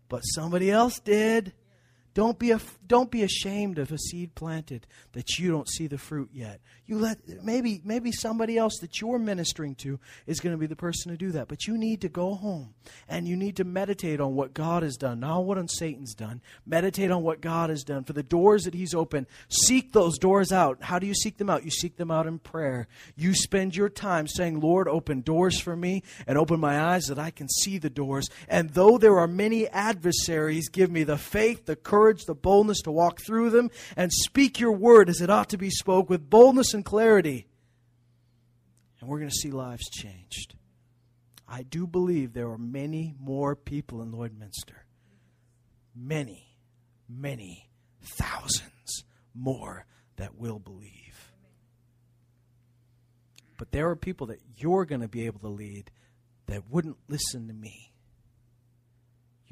but 0.08 0.22
somebody 0.22 0.72
else 0.72 1.00
did. 1.00 1.54
Don't 2.14 2.40
be, 2.40 2.52
a, 2.52 2.62
don't 2.88 3.12
be 3.12 3.24
ashamed 3.24 3.80
of 3.80 3.92
a 3.92 3.98
seed 3.98 4.36
planted 4.36 4.88
that 5.14 5.38
you 5.38 5.52
don't 5.52 5.70
see 5.70 5.88
the 5.88 5.98
fruit 5.98 6.30
yet. 6.34 6.60
You 6.86 7.00
let 7.00 7.18
maybe 7.44 7.82
maybe 7.84 8.12
somebody 8.12 8.58
else 8.58 8.78
that 8.82 9.00
you're 9.00 9.20
ministering 9.20 9.76
to 9.76 10.00
is 10.28 10.40
going 10.40 10.54
to 10.54 10.60
be 10.60 10.68
the 10.68 10.76
person 10.76 11.12
to 11.12 11.18
do 11.18 11.32
that. 11.32 11.48
But 11.48 11.66
you 11.66 11.78
need 11.78 12.02
to 12.02 12.10
go 12.10 12.36
home 12.36 12.74
and 13.08 13.28
you 13.28 13.38
need 13.38 13.56
to 13.58 13.64
meditate 13.64 14.20
on 14.20 14.36
what 14.36 14.54
God 14.54 14.84
has 14.84 14.98
done, 14.98 15.22
not 15.22 15.46
what 15.46 15.58
on 15.58 15.68
Satan's 15.68 16.14
done. 16.14 16.42
Meditate 16.66 17.10
on 17.10 17.24
what 17.24 17.42
God 17.42 17.70
has 17.70 17.84
done 17.84 18.04
for 18.04 18.14
the 18.14 18.24
doors 18.24 18.64
that 18.64 18.74
He's 18.74 18.94
opened. 18.94 19.28
Seek 19.50 19.94
those 19.94 20.18
doors 20.18 20.52
out. 20.52 20.84
How 20.84 21.00
do 21.00 21.08
you 21.08 21.16
seek 21.16 21.38
them 21.38 21.50
out? 21.50 21.64
You 21.64 21.72
seek 21.72 21.96
them 21.96 22.12
out 22.12 22.28
in 22.28 22.40
prayer. 22.40 22.88
You 23.16 23.34
spend 23.34 23.76
your 23.76 23.90
time 23.90 24.28
saying, 24.28 24.60
"Lord, 24.60 24.88
open 24.88 25.22
doors 25.22 25.60
for 25.60 25.76
me 25.76 26.04
and 26.28 26.38
open 26.38 26.60
my 26.60 26.80
eyes 26.80 27.06
that 27.06 27.20
I 27.20 27.32
can 27.32 27.48
see 27.48 27.78
the 27.78 27.90
doors." 27.90 28.30
And 28.50 28.72
though 28.72 28.98
there 28.98 29.18
are 29.18 29.28
many 29.28 29.68
adversaries, 29.70 30.70
give 30.70 30.92
me 30.92 31.04
the 31.04 31.18
faith, 31.18 31.66
the 31.66 31.76
courage, 31.76 32.26
the 32.26 32.36
boldness 32.36 32.82
to 32.84 32.92
walk 32.92 33.20
through 33.26 33.50
them 33.50 33.70
and 33.96 34.12
speak 34.12 34.60
your 34.60 34.72
word 34.72 35.10
as 35.10 35.22
it 35.22 35.30
ought 35.30 35.50
to 35.50 35.58
be 35.58 35.70
spoke 35.70 36.10
with 36.10 36.30
boldness 36.30 36.74
and 36.74 36.86
clarity. 36.86 37.48
And 39.00 39.10
we're 39.10 39.20
going 39.20 39.30
to 39.30 39.36
see 39.36 39.52
lives 39.52 39.90
changed. 39.90 40.56
I 41.48 41.64
do 41.64 41.86
believe 41.86 42.34
there 42.34 42.50
are 42.50 42.58
many 42.58 43.14
more 43.20 43.56
people 43.56 44.02
in 44.02 44.12
Lloydminster. 44.12 44.86
Many, 45.96 46.58
many 47.08 47.70
thousands 48.02 49.06
more 49.34 49.86
that 50.16 50.36
will 50.36 50.60
believe. 50.60 51.32
But 53.58 53.72
there 53.72 53.90
are 53.90 53.96
people 53.96 54.28
that 54.28 54.42
you're 54.58 54.86
going 54.86 55.02
to 55.02 55.08
be 55.08 55.26
able 55.26 55.40
to 55.42 55.48
lead 55.48 55.92
that 56.48 56.70
wouldn't 56.70 56.98
listen 57.08 57.48
to 57.48 57.54
me 57.54 57.93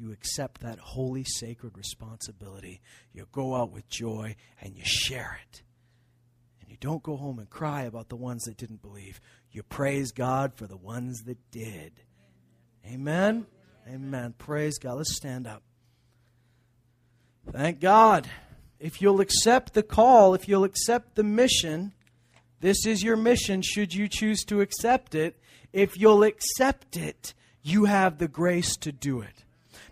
you 0.02 0.10
accept 0.10 0.62
that 0.62 0.80
holy, 0.80 1.22
sacred 1.22 1.78
responsibility. 1.78 2.80
You 3.12 3.28
go 3.30 3.54
out 3.54 3.70
with 3.70 3.88
joy 3.88 4.34
and 4.60 4.76
you 4.76 4.82
share 4.84 5.38
it. 5.48 5.62
And 6.60 6.68
you 6.68 6.76
don't 6.80 7.04
go 7.04 7.16
home 7.16 7.38
and 7.38 7.48
cry 7.48 7.82
about 7.82 8.08
the 8.08 8.16
ones 8.16 8.42
that 8.44 8.56
didn't 8.56 8.82
believe. 8.82 9.20
You 9.52 9.62
praise 9.62 10.10
God 10.10 10.54
for 10.54 10.66
the 10.66 10.76
ones 10.76 11.22
that 11.26 11.38
did. 11.52 11.92
Amen? 12.84 13.46
Amen. 13.88 14.34
Praise 14.38 14.76
God. 14.78 14.94
Let's 14.94 15.14
stand 15.14 15.46
up. 15.46 15.62
Thank 17.52 17.78
God. 17.78 18.28
If 18.80 19.00
you'll 19.00 19.20
accept 19.20 19.72
the 19.72 19.84
call, 19.84 20.34
if 20.34 20.48
you'll 20.48 20.64
accept 20.64 21.14
the 21.14 21.22
mission, 21.22 21.92
this 22.58 22.84
is 22.86 23.04
your 23.04 23.16
mission 23.16 23.62
should 23.62 23.94
you 23.94 24.08
choose 24.08 24.42
to 24.46 24.62
accept 24.62 25.14
it. 25.14 25.38
If 25.72 25.96
you'll 25.96 26.24
accept 26.24 26.96
it, 26.96 27.34
you 27.62 27.84
have 27.84 28.18
the 28.18 28.26
grace 28.26 28.76
to 28.78 28.90
do 28.90 29.20
it 29.20 29.44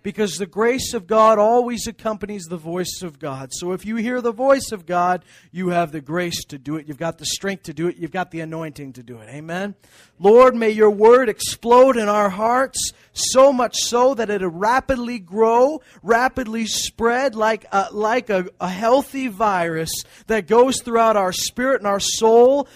because 0.03 0.37
the 0.37 0.47
grace 0.47 0.95
of 0.95 1.07
God 1.07 1.39
always 1.39 1.87
accompanies 1.87 2.45
the 2.45 2.57
voice 2.57 3.03
of 3.03 3.19
God. 3.19 3.51
So 3.53 3.73
if 3.73 3.85
you 3.85 3.97
hear 3.97 4.21
the 4.21 4.33
voice 4.33 4.73
of 4.73 4.87
God, 4.87 5.25
you 5.53 5.69
have 5.69 5.93
the 5.93 6.01
grace 6.01 6.45
to 6.47 6.59
do 6.59 6.77
it. 6.77 6.87
You've 6.87 6.99
got 6.99 7.19
the 7.19 7.27
strength 7.27 7.65
to 7.65 7.75
do 7.75 7.89
it. 7.89 7.97
You've 7.97 8.11
got 8.11 8.31
the 8.31 8.41
anointing 8.41 8.95
to 8.95 9.03
do 9.03 9.19
it. 9.19 9.29
Amen. 9.29 9.75
Lord, 10.19 10.55
may 10.55 10.71
your 10.71 10.91
word 10.91 11.29
explode 11.29 11.97
in 11.97 12.09
our 12.09 12.31
hearts 12.31 12.93
so 13.13 13.53
much 13.53 13.77
so 13.79 14.15
that 14.15 14.31
it 14.31 14.45
rapidly 14.45 15.19
grow, 15.19 15.81
rapidly 16.03 16.67
spread 16.67 17.35
like 17.35 17.67
a, 17.73 17.89
like 17.93 18.31
a, 18.31 18.47
a 18.61 18.69
healthy 18.69 19.29
virus 19.29 20.05
that 20.27 20.47
goes 20.47 20.81
throughout 20.83 21.17
our 21.17 21.33
spirit 21.33 21.81
and 21.81 21.87
our 21.87 22.01
soul, 22.01 22.69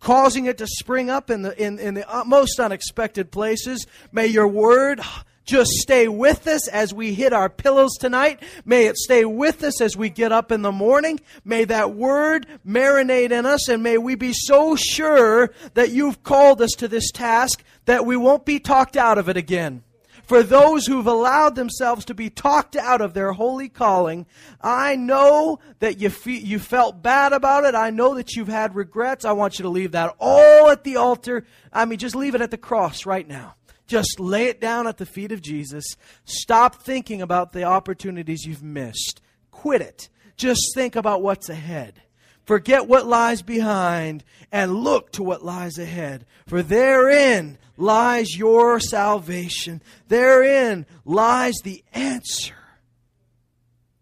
causing 0.00 0.46
it 0.46 0.58
to 0.58 0.66
spring 0.66 1.10
up 1.10 1.30
in 1.30 1.42
the 1.42 1.60
in, 1.60 1.78
in 1.78 1.94
the 1.94 2.04
most 2.26 2.60
unexpected 2.60 3.30
places. 3.30 3.86
May 4.12 4.26
your 4.26 4.48
word 4.48 5.00
just 5.48 5.70
stay 5.80 6.06
with 6.06 6.46
us 6.46 6.68
as 6.68 6.92
we 6.92 7.14
hit 7.14 7.32
our 7.32 7.48
pillows 7.48 7.96
tonight. 7.98 8.42
May 8.66 8.86
it 8.86 8.98
stay 8.98 9.24
with 9.24 9.64
us 9.64 9.80
as 9.80 9.96
we 9.96 10.10
get 10.10 10.30
up 10.30 10.52
in 10.52 10.60
the 10.60 10.70
morning. 10.70 11.20
May 11.42 11.64
that 11.64 11.94
word 11.94 12.46
marinate 12.66 13.32
in 13.32 13.46
us 13.46 13.66
and 13.68 13.82
may 13.82 13.96
we 13.96 14.14
be 14.14 14.34
so 14.34 14.76
sure 14.76 15.50
that 15.72 15.90
you've 15.90 16.22
called 16.22 16.60
us 16.60 16.72
to 16.72 16.86
this 16.86 17.10
task 17.10 17.64
that 17.86 18.04
we 18.04 18.14
won't 18.16 18.44
be 18.44 18.60
talked 18.60 18.96
out 18.96 19.16
of 19.16 19.30
it 19.30 19.38
again. 19.38 19.82
For 20.24 20.42
those 20.42 20.86
who've 20.86 21.06
allowed 21.06 21.54
themselves 21.54 22.04
to 22.04 22.14
be 22.14 22.28
talked 22.28 22.76
out 22.76 23.00
of 23.00 23.14
their 23.14 23.32
holy 23.32 23.70
calling, 23.70 24.26
I 24.60 24.94
know 24.94 25.58
that 25.78 25.98
you, 25.98 26.10
fe- 26.10 26.32
you 26.40 26.58
felt 26.58 27.02
bad 27.02 27.32
about 27.32 27.64
it. 27.64 27.74
I 27.74 27.88
know 27.88 28.14
that 28.16 28.36
you've 28.36 28.48
had 28.48 28.74
regrets. 28.74 29.24
I 29.24 29.32
want 29.32 29.58
you 29.58 29.62
to 29.62 29.70
leave 29.70 29.92
that 29.92 30.14
all 30.20 30.68
at 30.68 30.84
the 30.84 30.96
altar. 30.96 31.46
I 31.72 31.86
mean, 31.86 31.98
just 31.98 32.14
leave 32.14 32.34
it 32.34 32.42
at 32.42 32.50
the 32.50 32.58
cross 32.58 33.06
right 33.06 33.26
now. 33.26 33.54
Just 33.88 34.20
lay 34.20 34.44
it 34.44 34.60
down 34.60 34.86
at 34.86 34.98
the 34.98 35.06
feet 35.06 35.32
of 35.32 35.42
Jesus. 35.42 35.84
Stop 36.24 36.76
thinking 36.76 37.20
about 37.20 37.52
the 37.52 37.64
opportunities 37.64 38.44
you've 38.44 38.62
missed. 38.62 39.20
Quit 39.50 39.80
it. 39.80 40.08
Just 40.36 40.60
think 40.74 40.94
about 40.94 41.22
what's 41.22 41.48
ahead. 41.48 42.02
Forget 42.44 42.86
what 42.86 43.06
lies 43.06 43.42
behind 43.42 44.24
and 44.52 44.76
look 44.84 45.10
to 45.12 45.22
what 45.22 45.44
lies 45.44 45.78
ahead. 45.78 46.24
For 46.46 46.62
therein 46.62 47.58
lies 47.76 48.36
your 48.36 48.78
salvation. 48.78 49.82
Therein 50.08 50.86
lies 51.04 51.56
the 51.64 51.82
answer. 51.92 52.54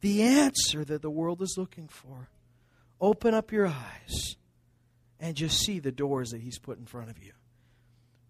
The 0.00 0.22
answer 0.22 0.84
that 0.84 1.02
the 1.02 1.10
world 1.10 1.42
is 1.42 1.54
looking 1.56 1.88
for. 1.88 2.28
Open 3.00 3.34
up 3.34 3.52
your 3.52 3.66
eyes 3.66 4.36
and 5.18 5.36
just 5.36 5.60
see 5.60 5.78
the 5.78 5.92
doors 5.92 6.30
that 6.30 6.40
He's 6.40 6.58
put 6.58 6.78
in 6.78 6.86
front 6.86 7.10
of 7.10 7.22
you. 7.22 7.32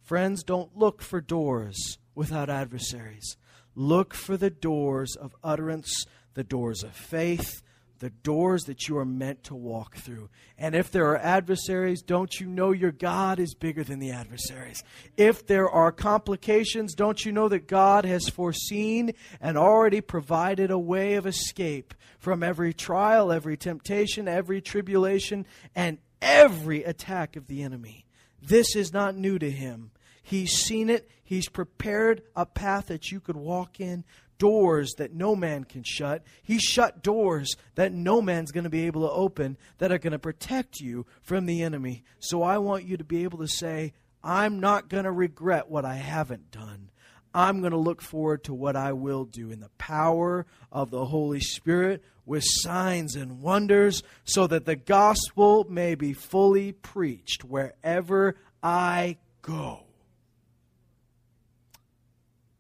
Friends, 0.07 0.45
don't 0.45 0.79
look 0.79 1.03
for 1.03 1.21
doors 1.21 1.99
without 2.15 2.49
adversaries. 2.49 3.37
Look 3.75 4.15
for 4.15 4.37
the 4.37 4.51
doors 4.51 5.17
of 5.17 5.35
utterance, 5.43 6.05
the 6.35 6.45
doors 6.45 6.85
of 6.85 6.93
faith, 6.93 7.61
the 7.99 8.11
doors 8.11 8.67
that 8.67 8.87
you 8.87 8.99
are 8.99 9.05
meant 9.05 9.43
to 9.43 9.57
walk 9.57 9.97
through. 9.97 10.29
And 10.57 10.77
if 10.77 10.93
there 10.93 11.11
are 11.11 11.19
adversaries, 11.19 12.03
don't 12.03 12.39
you 12.39 12.47
know 12.47 12.71
your 12.71 12.93
God 12.93 13.41
is 13.41 13.55
bigger 13.55 13.83
than 13.83 13.99
the 13.99 14.13
adversaries? 14.13 14.85
If 15.17 15.45
there 15.45 15.69
are 15.69 15.91
complications, 15.91 16.95
don't 16.95 17.25
you 17.25 17.33
know 17.33 17.49
that 17.49 17.67
God 17.67 18.05
has 18.05 18.29
foreseen 18.29 19.13
and 19.41 19.59
already 19.59 20.01
provided 20.01 20.71
a 20.71 20.79
way 20.79 21.15
of 21.15 21.27
escape 21.27 21.95
from 22.21 22.45
every 22.45 22.73
trial, 22.73 23.33
every 23.33 23.57
temptation, 23.57 24.29
every 24.29 24.61
tribulation, 24.61 25.47
and 25.75 25.99
every 26.23 26.85
attack 26.85 27.35
of 27.35 27.49
the 27.49 27.65
enemy? 27.65 28.07
This 28.41 28.77
is 28.77 28.93
not 28.93 29.17
new 29.17 29.41
to 29.41 29.51
him. 29.51 29.91
He's 30.27 30.51
seen 30.51 30.91
it. 30.91 31.09
He's 31.23 31.49
prepared 31.49 32.23
a 32.35 32.45
path 32.45 32.89
that 32.89 33.13
you 33.13 33.21
could 33.21 33.37
walk 33.37 33.79
in, 33.79 34.03
doors 34.39 34.95
that 34.99 35.15
no 35.15 35.37
man 35.37 35.63
can 35.63 35.85
shut. 35.85 36.25
He 36.43 36.59
shut 36.59 37.01
doors 37.01 37.55
that 37.77 37.93
no 37.93 38.21
man's 38.21 38.51
going 38.51 38.65
to 38.65 38.71
be 38.71 38.87
able 38.87 39.03
to 39.03 39.13
open 39.13 39.57
that 39.79 39.93
are 39.93 39.99
going 39.99 40.15
to 40.15 40.19
protect 40.19 40.81
you 40.81 41.07
from 41.23 41.47
the 41.47 41.63
enemy. 41.63 42.03
So 42.19 42.43
I 42.43 42.59
want 42.59 42.83
you 42.83 42.97
to 42.97 43.05
be 43.05 43.23
able 43.23 43.39
to 43.39 43.47
say, 43.47 43.93
I'm 44.21 44.59
not 44.59 44.89
going 44.89 45.05
to 45.05 45.13
regret 45.13 45.71
what 45.71 45.85
I 45.85 45.95
haven't 45.95 46.51
done. 46.51 46.91
I'm 47.33 47.61
going 47.61 47.71
to 47.71 47.79
look 47.79 48.03
forward 48.03 48.43
to 48.45 48.55
what 48.55 48.75
I 48.75 48.95
will 48.95 49.27
do 49.27 49.53
in 49.53 49.61
the 49.61 49.71
power 49.79 50.45
of 50.73 50.91
the 50.91 51.05
Holy 51.05 51.39
Spirit 51.39 52.03
with 52.25 52.43
signs 52.45 53.15
and 53.15 53.41
wonders 53.41 54.03
so 54.25 54.49
that 54.49 54.65
the 54.65 54.75
gospel 54.75 55.67
may 55.71 55.95
be 55.95 56.15
fully 56.15 56.73
preached 56.73 57.45
wherever 57.45 58.35
I 58.61 59.19
go. 59.41 59.86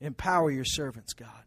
Empower 0.07 0.53
your 0.53 0.65
servants, 0.65 1.15
God. 1.15 1.43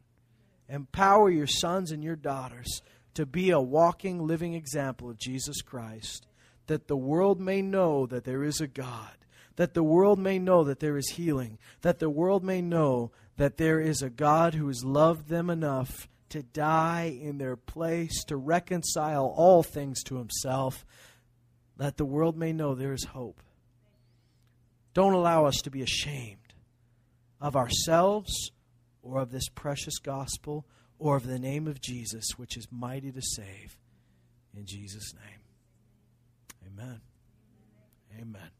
Empower 0.67 1.29
your 1.29 1.47
sons 1.47 1.91
and 1.91 2.03
your 2.03 2.17
daughters 2.17 2.81
to 3.13 3.25
be 3.25 3.51
a 3.51 3.61
walking, 3.61 4.27
living 4.27 4.53
example 4.53 5.09
of 5.09 5.17
Jesus 5.17 5.61
Christ. 5.61 6.27
that 6.67 6.87
the 6.87 6.95
world 6.95 7.39
may 7.39 7.63
know 7.63 8.05
that 8.05 8.25
there 8.25 8.43
is 8.43 8.61
a 8.61 8.67
God, 8.67 9.17
that 9.55 9.73
the 9.73 9.81
world 9.81 10.19
may 10.19 10.37
know 10.37 10.63
that 10.65 10.79
there 10.79 10.97
is 10.97 11.09
healing, 11.09 11.57
that 11.81 11.97
the 11.97 12.11
world 12.11 12.43
may 12.43 12.61
know 12.61 13.11
that 13.37 13.57
there 13.57 13.79
is 13.79 14.03
a 14.03 14.09
God 14.09 14.53
who 14.53 14.67
has 14.67 14.83
loved 14.83 15.29
them 15.29 15.49
enough 15.49 16.07
to 16.29 16.43
die 16.43 17.17
in 17.19 17.39
their 17.39 17.55
place, 17.55 18.23
to 18.25 18.37
reconcile 18.37 19.33
all 19.35 19.63
things 19.63 20.03
to 20.03 20.17
himself, 20.17 20.85
that 21.77 21.97
the 21.97 22.05
world 22.05 22.37
may 22.37 22.53
know 22.53 22.75
there 22.75 22.93
is 22.93 23.05
hope. 23.05 23.41
Don't 24.93 25.13
allow 25.13 25.45
us 25.45 25.55
to 25.63 25.71
be 25.71 25.81
ashamed 25.81 26.38
of 27.41 27.55
ourselves 27.55 28.51
or 29.01 29.21
of 29.21 29.31
this 29.31 29.49
precious 29.49 29.97
gospel 29.99 30.65
or 30.97 31.15
of 31.15 31.25
the 31.25 31.39
name 31.39 31.67
of 31.67 31.81
Jesus, 31.81 32.25
which 32.37 32.57
is 32.57 32.67
mighty 32.71 33.11
to 33.11 33.21
save. 33.21 33.77
In 34.55 34.65
Jesus' 34.65 35.13
name. 35.13 35.39
Amen. 36.67 37.01
Amen. 38.19 38.51